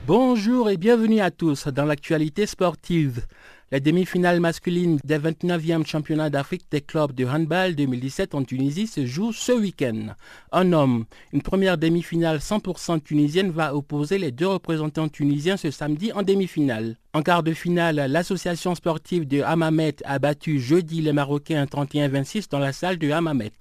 Bonjour 0.08 0.70
et 0.70 0.78
bienvenue 0.78 1.20
à 1.20 1.32
tous 1.32 1.68
dans 1.68 1.84
l'actualité 1.84 2.46
sportive. 2.46 3.26
Les 3.74 3.82
demi-finales 3.82 4.40
masculines 4.40 5.00
des 5.04 5.18
29e 5.18 5.86
championnats 5.86 6.30
d'Afrique 6.30 6.64
des 6.72 6.80
clubs 6.80 7.12
de 7.12 7.26
handball 7.26 7.76
2017 7.76 8.34
en 8.34 8.46
Tunisie 8.46 8.88
se 8.88 9.06
jouent 9.06 9.34
ce 9.34 9.52
week-end. 9.52 10.16
Un 10.54 10.72
homme, 10.72 11.04
une 11.34 11.42
première 11.42 11.78
demi-finale 11.78 12.38
100% 12.38 13.02
tunisienne 13.02 13.52
va 13.52 13.76
opposer 13.76 14.18
les 14.18 14.32
deux 14.32 14.48
représentants 14.48 15.10
tunisiens 15.10 15.58
ce 15.58 15.72
samedi 15.72 16.14
en 16.14 16.24
demi-finale. 16.24 16.96
En 17.14 17.22
quart 17.22 17.44
de 17.44 17.52
finale, 17.52 18.06
l'association 18.08 18.76
sportive 18.76 19.28
de 19.28 19.42
Hamamet 19.42 19.98
a 20.06 20.20
battu 20.20 20.62
jeudi 20.62 21.02
les 21.02 21.12
Marocains 21.12 21.66
31-26 21.66 22.50
dans 22.50 22.60
la 22.60 22.72
salle 22.72 22.98
de 22.98 23.12
Hamamet. 23.12 23.52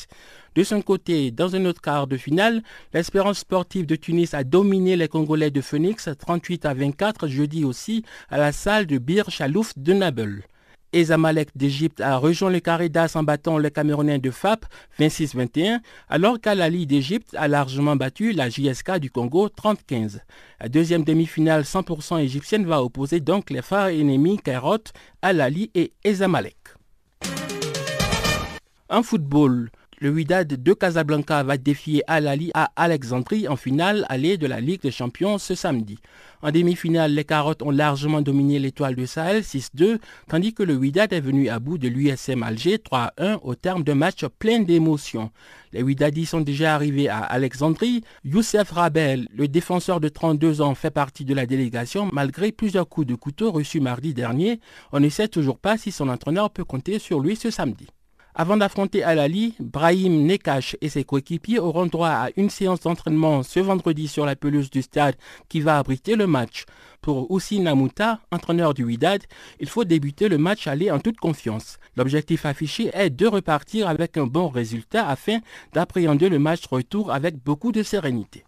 De 0.57 0.65
son 0.65 0.81
côté, 0.81 1.31
dans 1.31 1.55
un 1.55 1.67
autre 1.67 1.83
quart 1.83 2.07
de 2.07 2.17
finale, 2.17 2.63
l'Espérance 2.95 3.41
sportive 3.41 3.85
de 3.85 3.95
Tunis 3.95 4.33
a 4.33 4.43
dominé 4.43 4.97
les 4.97 5.07
Congolais 5.07 5.51
de 5.51 5.61
Phoenix 5.61 6.09
38 6.19 6.65
à 6.65 6.73
24 6.73 7.29
jeudi 7.29 7.63
aussi 7.63 8.07
à 8.31 8.39
la 8.39 8.53
salle 8.53 8.87
de 8.87 8.97
Bir 8.97 9.29
Chalouf 9.29 9.75
de 9.77 9.93
Nabel. 9.93 10.45
Et 10.95 11.05
Zamalek 11.05 11.51
d'Égypte 11.55 12.01
a 12.01 12.17
rejoint 12.17 12.49
le 12.49 12.61
carré 12.61 12.91
en 13.15 13.23
battant 13.23 13.59
les 13.59 13.71
Camerounais 13.71 14.19
de 14.19 14.31
FAP 14.31 14.65
26-21, 14.99 15.81
alors 16.09 16.41
qu'Al-Ali 16.41 16.87
d'Égypte 16.87 17.35
a 17.37 17.49
largement 17.49 17.97
battu 17.97 18.33
la 18.33 18.49
JSK 18.49 18.93
du 18.99 19.11
Congo 19.11 19.49
30-15. 19.49 20.21
La 20.59 20.71
deuxième 20.71 21.05
demi-finale 21.05 21.65
100% 21.65 22.19
égyptienne 22.21 22.65
va 22.65 22.83
opposer 22.83 23.21
donc 23.21 23.51
les 23.51 23.61
phares 23.61 23.89
ennemis 23.89 24.39
Kairot, 24.39 24.85
Al-Ali 25.21 25.71
et 25.75 25.93
Ezamalek. 26.03 26.57
En 28.89 29.03
football, 29.03 29.69
le 29.99 30.11
Wydad 30.11 30.63
de 30.63 30.73
Casablanca 30.75 31.43
va 31.43 31.57
défier 31.57 32.03
Al-Ali 32.07 32.51
à 32.53 32.71
Alexandrie 32.77 33.49
en 33.49 33.57
finale 33.57 34.05
allée 34.11 34.37
de 34.37 34.47
la 34.47 34.61
Ligue 34.61 34.83
des 34.83 34.91
Champions 34.91 35.39
ce 35.39 35.55
samedi. 35.55 35.99
En 36.43 36.51
demi-finale, 36.51 37.13
les 37.13 37.25
Carottes 37.25 37.63
ont 37.63 37.71
largement 37.71 38.21
dominé 38.21 38.59
l'étoile 38.59 38.95
de 38.95 39.07
Sahel 39.07 39.41
6-2, 39.41 39.99
tandis 40.29 40.53
que 40.53 40.63
le 40.63 40.77
Wydad 40.77 41.15
est 41.15 41.21
venu 41.21 41.49
à 41.49 41.59
bout 41.59 41.79
de 41.79 41.89
l'USM 41.89 42.43
Alger 42.43 42.77
3-1 42.77 43.39
au 43.43 43.55
terme 43.55 43.85
d'un 43.85 43.95
match 43.95 44.25
plein 44.39 44.61
d'émotions. 44.61 45.31
Les 45.73 45.83
Wydadis 45.83 46.27
sont 46.27 46.43
déjà 46.43 46.75
arrivés 46.75 47.09
à 47.09 47.21
Alexandrie. 47.21 48.03
Youssef 48.23 48.71
Rabel, 48.71 49.29
le 49.35 49.49
défenseur 49.49 50.01
de 50.01 50.09
32 50.09 50.61
ans, 50.61 50.75
fait 50.75 50.91
partie 50.91 51.25
de 51.25 51.35
la 51.35 51.47
délégation 51.47 52.11
malgré 52.13 52.53
plusieurs 52.53 52.89
coups 52.89 53.07
de 53.07 53.15
couteau 53.15 53.51
reçus 53.51 53.81
mardi 53.81 54.13
dernier. 54.13 54.61
On 54.93 55.01
ne 55.01 55.09
sait 55.09 55.29
toujours 55.29 55.59
pas 55.59 55.79
si 55.79 55.91
son 55.91 56.11
entraîneur 56.11 56.51
peut 56.51 56.65
compter 56.65 56.99
sur 56.99 57.21
lui 57.21 57.35
ce 57.35 57.51
samedi. 57.51 57.87
Avant 58.39 58.59
d'affronter 58.59 59.03
Al-Ali, 59.03 59.55
Brahim 59.61 60.27
Nekash 60.27 60.77
et 60.83 60.91
ses 60.91 61.05
coéquipiers 61.05 61.59
auront 61.59 61.87
droit 61.87 62.11
à 62.11 62.29
une 62.37 62.51
séance 62.51 62.81
d'entraînement 62.81 63.43
ce 63.43 63.61
vendredi 63.61 64.09
sur 64.09 64.27
la 64.27 64.37
pelouse 64.37 64.69
du 64.69 64.83
stade 64.83 65.17
qui 65.49 65.61
va 65.61 65.79
abriter 65.79 66.17
le 66.17 66.27
match. 66.27 66.67
Pour 67.01 67.31
Oussi 67.31 67.61
Namouta, 67.61 68.21
entraîneur 68.31 68.75
du 68.75 68.85
Wydad, 68.85 69.23
il 69.59 69.71
faut 69.71 69.85
débuter 69.85 70.29
le 70.29 70.37
match 70.37 70.67
aller 70.67 70.91
en 70.91 70.99
toute 70.99 71.17
confiance. 71.17 71.79
L'objectif 71.97 72.45
affiché 72.45 72.91
est 72.93 73.09
de 73.09 73.27
repartir 73.27 73.89
avec 73.89 74.19
un 74.19 74.27
bon 74.27 74.49
résultat 74.49 75.09
afin 75.09 75.39
d'appréhender 75.73 76.29
le 76.29 76.39
match 76.39 76.67
retour 76.67 77.11
avec 77.11 77.43
beaucoup 77.43 77.73
de 77.73 77.83
sérénité. 77.83 78.45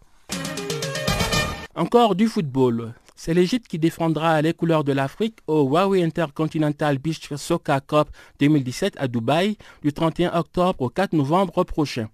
Encore 1.73 2.13
du 2.13 2.27
football. 2.27 2.93
C'est 3.21 3.33
l'Égypte 3.33 3.67
qui 3.67 3.79
défendra 3.79 4.41
les 4.41 4.53
couleurs 4.53 4.85
de 4.85 4.93
l'Afrique 4.93 5.39
au 5.45 5.67
Huawei 5.67 6.01
Intercontinental 6.03 6.99
Beach 6.99 7.27
Soccer 7.35 7.85
Cup 7.85 8.07
2017 8.39 8.93
à 8.97 9.09
Dubaï 9.09 9.57
du 9.83 9.91
31 9.91 10.39
octobre 10.39 10.81
au 10.81 10.87
4 10.87 11.11
novembre 11.11 11.65
prochain. 11.65 12.07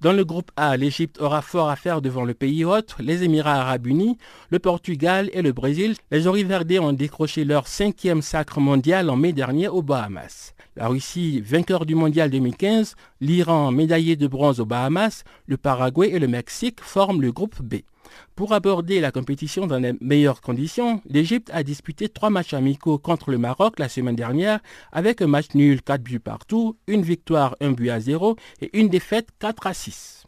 Dans 0.00 0.12
le 0.12 0.24
groupe 0.24 0.50
A, 0.56 0.76
l'Égypte 0.76 1.20
aura 1.20 1.42
fort 1.42 1.68
à 1.68 1.76
faire 1.76 2.02
devant 2.02 2.24
le 2.24 2.34
pays 2.34 2.64
hôte, 2.64 2.96
les 2.98 3.22
Émirats 3.22 3.60
arabes 3.60 3.86
unis, 3.86 4.18
le 4.50 4.58
Portugal 4.58 5.30
et 5.32 5.42
le 5.42 5.52
Brésil. 5.52 5.94
Les 6.10 6.26
Oriverdés 6.26 6.80
ont 6.80 6.92
décroché 6.92 7.44
leur 7.44 7.68
cinquième 7.68 8.20
sacre 8.20 8.58
mondial 8.58 9.10
en 9.10 9.16
mai 9.16 9.32
dernier 9.32 9.68
aux 9.68 9.82
Bahamas. 9.82 10.54
La 10.74 10.88
Russie, 10.88 11.40
vainqueur 11.40 11.86
du 11.86 11.94
mondial 11.94 12.30
2015, 12.30 12.96
l'Iran, 13.20 13.70
médaillé 13.70 14.16
de 14.16 14.26
bronze 14.26 14.58
aux 14.58 14.66
Bahamas, 14.66 15.22
le 15.46 15.56
Paraguay 15.56 16.10
et 16.10 16.18
le 16.18 16.26
Mexique 16.26 16.80
forment 16.80 17.22
le 17.22 17.30
groupe 17.30 17.62
B. 17.62 17.76
Pour 18.36 18.52
aborder 18.52 19.00
la 19.00 19.10
compétition 19.10 19.66
dans 19.66 19.78
les 19.78 19.94
meilleures 20.00 20.40
conditions, 20.40 21.02
l'Égypte 21.08 21.50
a 21.52 21.62
disputé 21.62 22.08
trois 22.08 22.30
matchs 22.30 22.54
amicaux 22.54 22.98
contre 22.98 23.30
le 23.30 23.38
Maroc 23.38 23.78
la 23.78 23.88
semaine 23.88 24.16
dernière 24.16 24.60
avec 24.92 25.22
un 25.22 25.26
match 25.26 25.54
nul 25.54 25.82
4 25.82 26.02
buts 26.02 26.20
partout, 26.20 26.76
une 26.86 27.02
victoire 27.02 27.56
1 27.60 27.72
but 27.72 27.90
à 27.90 28.00
0 28.00 28.36
et 28.60 28.78
une 28.78 28.88
défaite 28.88 29.28
4 29.38 29.66
à 29.66 29.74
6. 29.74 30.24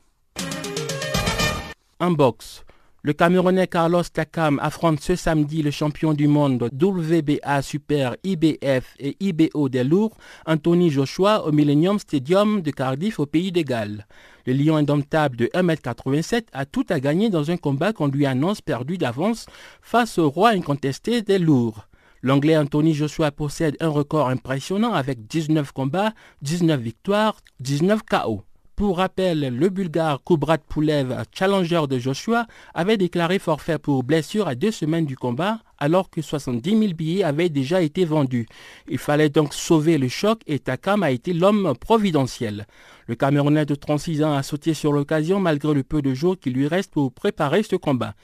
En 1.98 2.10
boxe, 2.12 2.64
le 3.02 3.14
Camerounais 3.14 3.66
Carlos 3.66 4.02
Takam 4.02 4.58
affronte 4.62 5.00
ce 5.00 5.16
samedi 5.16 5.62
le 5.62 5.70
champion 5.70 6.12
du 6.12 6.28
monde 6.28 6.68
WBA 6.70 7.62
Super 7.62 8.14
IBF 8.24 8.94
et 8.98 9.16
IBO 9.20 9.70
des 9.70 9.84
lourds, 9.84 10.16
Anthony 10.44 10.90
Joshua, 10.90 11.46
au 11.46 11.52
Millennium 11.52 11.98
Stadium 11.98 12.60
de 12.60 12.70
Cardiff 12.70 13.18
au 13.18 13.24
pays 13.24 13.52
des 13.52 13.64
Galles. 13.64 14.06
Le 14.44 14.52
lion 14.52 14.76
indomptable 14.76 15.36
de 15.36 15.46
1m87 15.46 16.48
a 16.52 16.66
tout 16.66 16.84
à 16.90 17.00
gagner 17.00 17.30
dans 17.30 17.50
un 17.50 17.56
combat 17.56 17.94
qu'on 17.94 18.08
lui 18.08 18.26
annonce 18.26 18.60
perdu 18.60 18.98
d'avance 18.98 19.46
face 19.80 20.18
au 20.18 20.28
roi 20.28 20.50
incontesté 20.50 21.22
des 21.22 21.38
lourds. 21.38 21.86
L'Anglais 22.22 22.58
Anthony 22.58 22.92
Joshua 22.92 23.30
possède 23.30 23.78
un 23.80 23.88
record 23.88 24.28
impressionnant 24.28 24.92
avec 24.92 25.26
19 25.26 25.72
combats, 25.72 26.12
19 26.42 26.78
victoires, 26.78 27.40
19 27.60 28.02
KO. 28.02 28.42
Pour 28.80 28.96
rappel, 28.96 29.54
le 29.54 29.68
Bulgare 29.68 30.24
Kubrat 30.24 30.56
Pulev, 30.56 31.14
challenger 31.34 31.82
de 31.86 31.98
Joshua, 31.98 32.46
avait 32.72 32.96
déclaré 32.96 33.38
forfait 33.38 33.78
pour 33.78 34.04
blessure 34.04 34.48
à 34.48 34.54
deux 34.54 34.70
semaines 34.70 35.04
du 35.04 35.18
combat 35.18 35.58
alors 35.76 36.08
que 36.08 36.22
70 36.22 36.78
000 36.78 36.92
billets 36.94 37.22
avaient 37.22 37.50
déjà 37.50 37.82
été 37.82 38.06
vendus. 38.06 38.46
Il 38.88 38.96
fallait 38.96 39.28
donc 39.28 39.52
sauver 39.52 39.98
le 39.98 40.08
choc 40.08 40.40
et 40.46 40.58
Takam 40.58 41.02
a 41.02 41.10
été 41.10 41.34
l'homme 41.34 41.74
providentiel. 41.78 42.66
Le 43.06 43.16
Camerounais 43.16 43.66
de 43.66 43.74
36 43.74 44.22
ans 44.22 44.32
a 44.32 44.42
sauté 44.42 44.72
sur 44.72 44.92
l'occasion 44.92 45.40
malgré 45.40 45.74
le 45.74 45.82
peu 45.82 46.00
de 46.00 46.14
jours 46.14 46.38
qui 46.38 46.48
lui 46.48 46.66
reste 46.66 46.90
pour 46.90 47.12
préparer 47.12 47.62
ce 47.62 47.76
combat. 47.76 48.14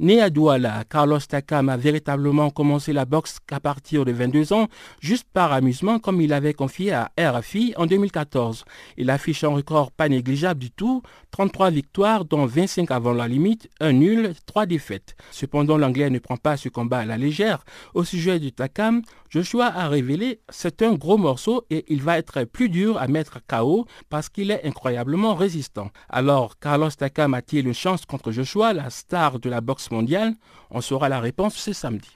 Né 0.00 0.20
à 0.20 0.28
Douala, 0.28 0.82
Carlos 0.90 1.20
Takam 1.20 1.68
a 1.68 1.76
véritablement 1.76 2.50
commencé 2.50 2.92
la 2.92 3.04
boxe 3.04 3.38
qu'à 3.46 3.60
partir 3.60 4.04
de 4.04 4.10
22 4.10 4.52
ans, 4.52 4.66
juste 4.98 5.28
par 5.32 5.52
amusement 5.52 6.00
comme 6.00 6.20
il 6.20 6.32
avait 6.32 6.52
confié 6.52 6.92
à 6.92 7.12
RFI 7.16 7.74
en 7.76 7.86
2014. 7.86 8.64
Il 8.96 9.08
affiche 9.08 9.44
un 9.44 9.50
record 9.50 9.92
pas 9.92 10.08
négligeable 10.08 10.58
du 10.58 10.72
tout, 10.72 11.02
33 11.34 11.70
victoires 11.70 12.24
dont 12.24 12.46
25 12.46 12.92
avant 12.92 13.12
la 13.12 13.26
limite, 13.26 13.68
un 13.80 13.92
nul, 13.92 14.34
3 14.46 14.66
défaites. 14.66 15.16
Cependant, 15.32 15.76
l'Anglais 15.76 16.08
ne 16.08 16.20
prend 16.20 16.36
pas 16.36 16.56
ce 16.56 16.68
combat 16.68 16.98
à 16.98 17.04
la 17.04 17.18
légère. 17.18 17.64
Au 17.92 18.04
sujet 18.04 18.38
du 18.38 18.52
Takam, 18.52 19.02
Joshua 19.30 19.66
a 19.66 19.88
révélé 19.88 20.38
c'est 20.48 20.80
un 20.82 20.94
gros 20.94 21.18
morceau 21.18 21.66
et 21.70 21.86
il 21.88 22.02
va 22.02 22.18
être 22.18 22.44
plus 22.44 22.68
dur 22.68 22.98
à 22.98 23.08
mettre 23.08 23.40
KO 23.48 23.84
parce 24.10 24.28
qu'il 24.28 24.52
est 24.52 24.64
incroyablement 24.64 25.34
résistant. 25.34 25.90
Alors, 26.08 26.56
Carlos 26.60 26.92
Takam 26.92 27.34
a-t-il 27.34 27.66
une 27.66 27.74
chance 27.74 28.06
contre 28.06 28.30
Joshua, 28.30 28.72
la 28.72 28.88
star 28.90 29.40
de 29.40 29.50
la 29.50 29.60
boxe 29.60 29.90
mondiale? 29.90 30.34
On 30.70 30.80
saura 30.80 31.08
la 31.08 31.18
réponse 31.18 31.56
ce 31.56 31.72
samedi. 31.72 32.14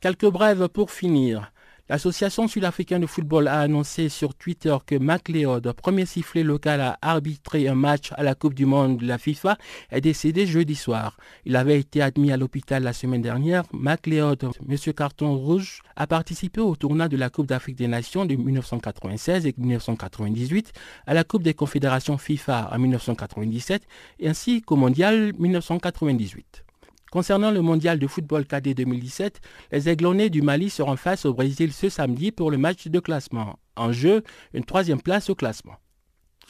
Quelques 0.00 0.30
brèves 0.30 0.68
pour 0.68 0.90
finir. 0.90 1.52
L'Association 1.88 2.48
sud-africaine 2.48 3.00
de 3.00 3.06
football 3.06 3.48
a 3.48 3.60
annoncé 3.60 4.10
sur 4.10 4.34
Twitter 4.34 4.76
que 4.84 4.94
MacLeod, 4.94 5.72
premier 5.72 6.04
sifflet 6.04 6.42
local 6.42 6.82
à 6.82 6.98
arbitrer 7.00 7.66
un 7.66 7.74
match 7.74 8.10
à 8.16 8.22
la 8.22 8.34
Coupe 8.34 8.52
du 8.52 8.66
Monde 8.66 8.98
de 8.98 9.06
la 9.06 9.16
FIFA, 9.16 9.56
est 9.90 10.02
décédé 10.02 10.46
jeudi 10.46 10.74
soir. 10.74 11.16
Il 11.46 11.56
avait 11.56 11.80
été 11.80 12.02
admis 12.02 12.30
à 12.30 12.36
l'hôpital 12.36 12.82
la 12.82 12.92
semaine 12.92 13.22
dernière. 13.22 13.64
MacLeod, 13.72 14.50
Monsieur 14.66 14.92
Carton 14.92 15.34
Rouge, 15.34 15.80
a 15.96 16.06
participé 16.06 16.60
au 16.60 16.76
tournoi 16.76 17.08
de 17.08 17.16
la 17.16 17.30
Coupe 17.30 17.46
d'Afrique 17.46 17.76
des 17.76 17.88
Nations 17.88 18.26
de 18.26 18.34
1996 18.34 19.46
et 19.46 19.54
1998, 19.56 20.72
à 21.06 21.14
la 21.14 21.24
Coupe 21.24 21.42
des 21.42 21.54
Confédérations 21.54 22.18
FIFA 22.18 22.68
en 22.70 22.78
1997 22.78 23.82
ainsi 24.22 24.60
qu'au 24.60 24.76
Mondial 24.76 25.32
1998. 25.38 26.67
Concernant 27.10 27.50
le 27.50 27.62
mondial 27.62 27.98
de 27.98 28.06
football 28.06 28.44
KD 28.44 28.74
2017, 28.74 29.40
les 29.72 29.88
Aiglonnais 29.88 30.28
du 30.28 30.42
Mali 30.42 30.68
seront 30.68 30.96
face 30.96 31.24
au 31.24 31.32
Brésil 31.32 31.72
ce 31.72 31.88
samedi 31.88 32.32
pour 32.32 32.50
le 32.50 32.58
match 32.58 32.88
de 32.88 33.00
classement. 33.00 33.58
En 33.76 33.92
jeu, 33.92 34.22
une 34.52 34.64
troisième 34.64 35.00
place 35.00 35.30
au 35.30 35.34
classement. 35.34 35.76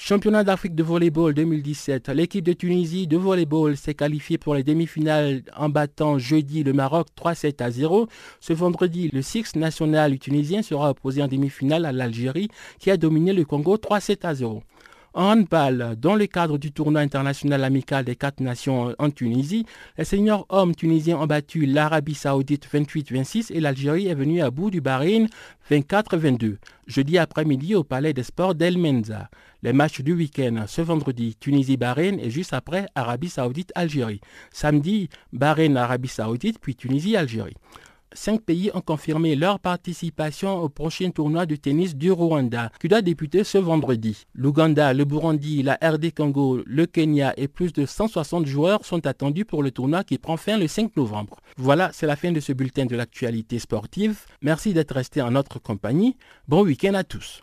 Championnat 0.01 0.45
d'Afrique 0.45 0.77
de 0.77 0.83
volleyball 0.83 1.35
2017. 1.35 2.09
L'équipe 2.11 2.45
de 2.45 2.53
Tunisie 2.53 3.07
de 3.07 3.17
volleyball 3.17 3.77
s'est 3.77 3.95
qualifiée 3.95 4.39
pour 4.39 4.55
les 4.55 4.63
demi-finales 4.63 5.43
en 5.57 5.69
battant 5.69 6.19
jeudi 6.19 6.63
le 6.63 6.73
Maroc 6.73 7.09
3-7 7.21 7.63
à 7.63 7.71
0. 7.71 8.07
Ce 8.41 8.53
vendredi, 8.53 9.11
le 9.13 9.23
Six 9.23 9.57
national 9.57 10.19
tunisien 10.19 10.63
sera 10.63 10.91
opposé 10.91 11.21
en 11.21 11.27
demi-finale 11.27 11.85
à 11.85 11.91
l'Algérie 11.93 12.49
qui 12.79 12.93
a 12.93 12.97
dominé 12.97 13.33
le 13.33 13.45
Congo 13.45 13.77
3-7 13.77 14.25
à 14.25 14.35
0. 14.35 14.63
En 15.19 15.33
handball, 15.33 15.97
dans 15.99 16.15
le 16.15 16.29
cadre 16.29 16.59
du 16.59 16.71
tournoi 16.71 17.01
international 17.01 17.65
amical 17.65 18.05
des 18.05 18.15
quatre 18.15 18.39
nations 18.39 18.95
en 19.01 19.11
Tunisie, 19.11 19.67
les 19.97 20.05
seniors 20.05 20.47
hommes 20.49 20.77
tunisiens 20.77 21.19
ont 21.19 21.27
battu 21.27 21.67
l'Arabie 21.67 22.15
saoudite 22.15 22.69
28-26 22.73 23.53
et 23.53 23.59
l'Algérie 23.59 24.07
est 24.07 24.15
venue 24.15 24.41
à 24.43 24.53
bout 24.53 24.71
du 24.71 24.81
Bahreïn 24.81 25.27
24-22. 25.73 26.59
Jeudi 26.87 27.19
après-midi 27.19 27.75
au 27.75 27.83
Palais 27.83 28.13
des 28.13 28.23
Sports 28.23 28.55
d'El 28.55 28.79
Menza. 28.79 29.29
Les 29.65 29.73
matchs 29.73 30.03
du 30.03 30.13
week-end, 30.13 30.67
ce 30.69 30.83
vendredi, 30.83 31.35
Tunisie-Bahreïn 31.41 32.21
et 32.21 32.31
juste 32.31 32.53
après 32.53 32.87
Arabie 32.95 33.29
saoudite-Algérie. 33.29 34.21
Samedi, 34.53 35.09
Bahreïn-Arabie 35.33 36.07
saoudite 36.07 36.61
puis 36.61 36.77
Tunisie-Algérie 36.77 37.57
cinq 38.13 38.43
pays 38.43 38.71
ont 38.75 38.81
confirmé 38.81 39.37
leur 39.37 39.61
participation 39.61 40.59
au 40.63 40.69
prochain 40.69 41.11
tournoi 41.11 41.47
de 41.47 41.57
tennis 41.57 41.97
du 41.97 42.11
Rwanda, 42.11 42.71
qui 42.81 42.89
doit 42.89 43.03
débuter 43.03 43.45
ce 43.45 43.59
vendredi. 43.59 44.25
L'Ouganda, 44.35 44.93
le 44.93 45.05
Burundi, 45.05 45.63
la 45.63 45.79
RD 45.83 46.15
Congo, 46.15 46.63
le 46.67 46.87
Kenya 46.87 47.35
et 47.37 47.49
plus 47.49 47.73
de 47.73 47.87
160 47.87 48.47
joueurs 48.47 48.85
sont 48.85 49.07
attendus 49.07 49.45
pour 49.45 49.63
le 49.63 49.71
tournoi 49.71 50.05
qui 50.05 50.19
prend 50.19 50.37
fin 50.37 50.59
le 50.59 50.69
5 50.69 50.97
novembre. 50.97 51.39
Voilà, 51.57 51.91
c'est 51.93 52.07
la 52.07 52.17
fin 52.17 52.33
de 52.33 52.41
ce 52.41 52.53
bulletin 52.53 52.87
de 52.87 52.97
l'actualité 52.97 53.59
sportive. 53.59 54.21
Merci 54.43 54.73
d'être 54.73 54.95
resté 54.95 55.23
en 55.23 55.31
notre 55.31 55.59
compagnie. 55.59 56.17
Bon 56.47 56.63
week-end 56.63 56.95
à 56.95 57.05
tous. 57.05 57.43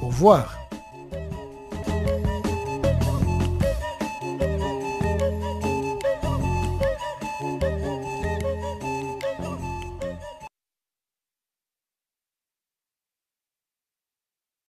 Au 0.00 0.06
revoir. 0.06 0.67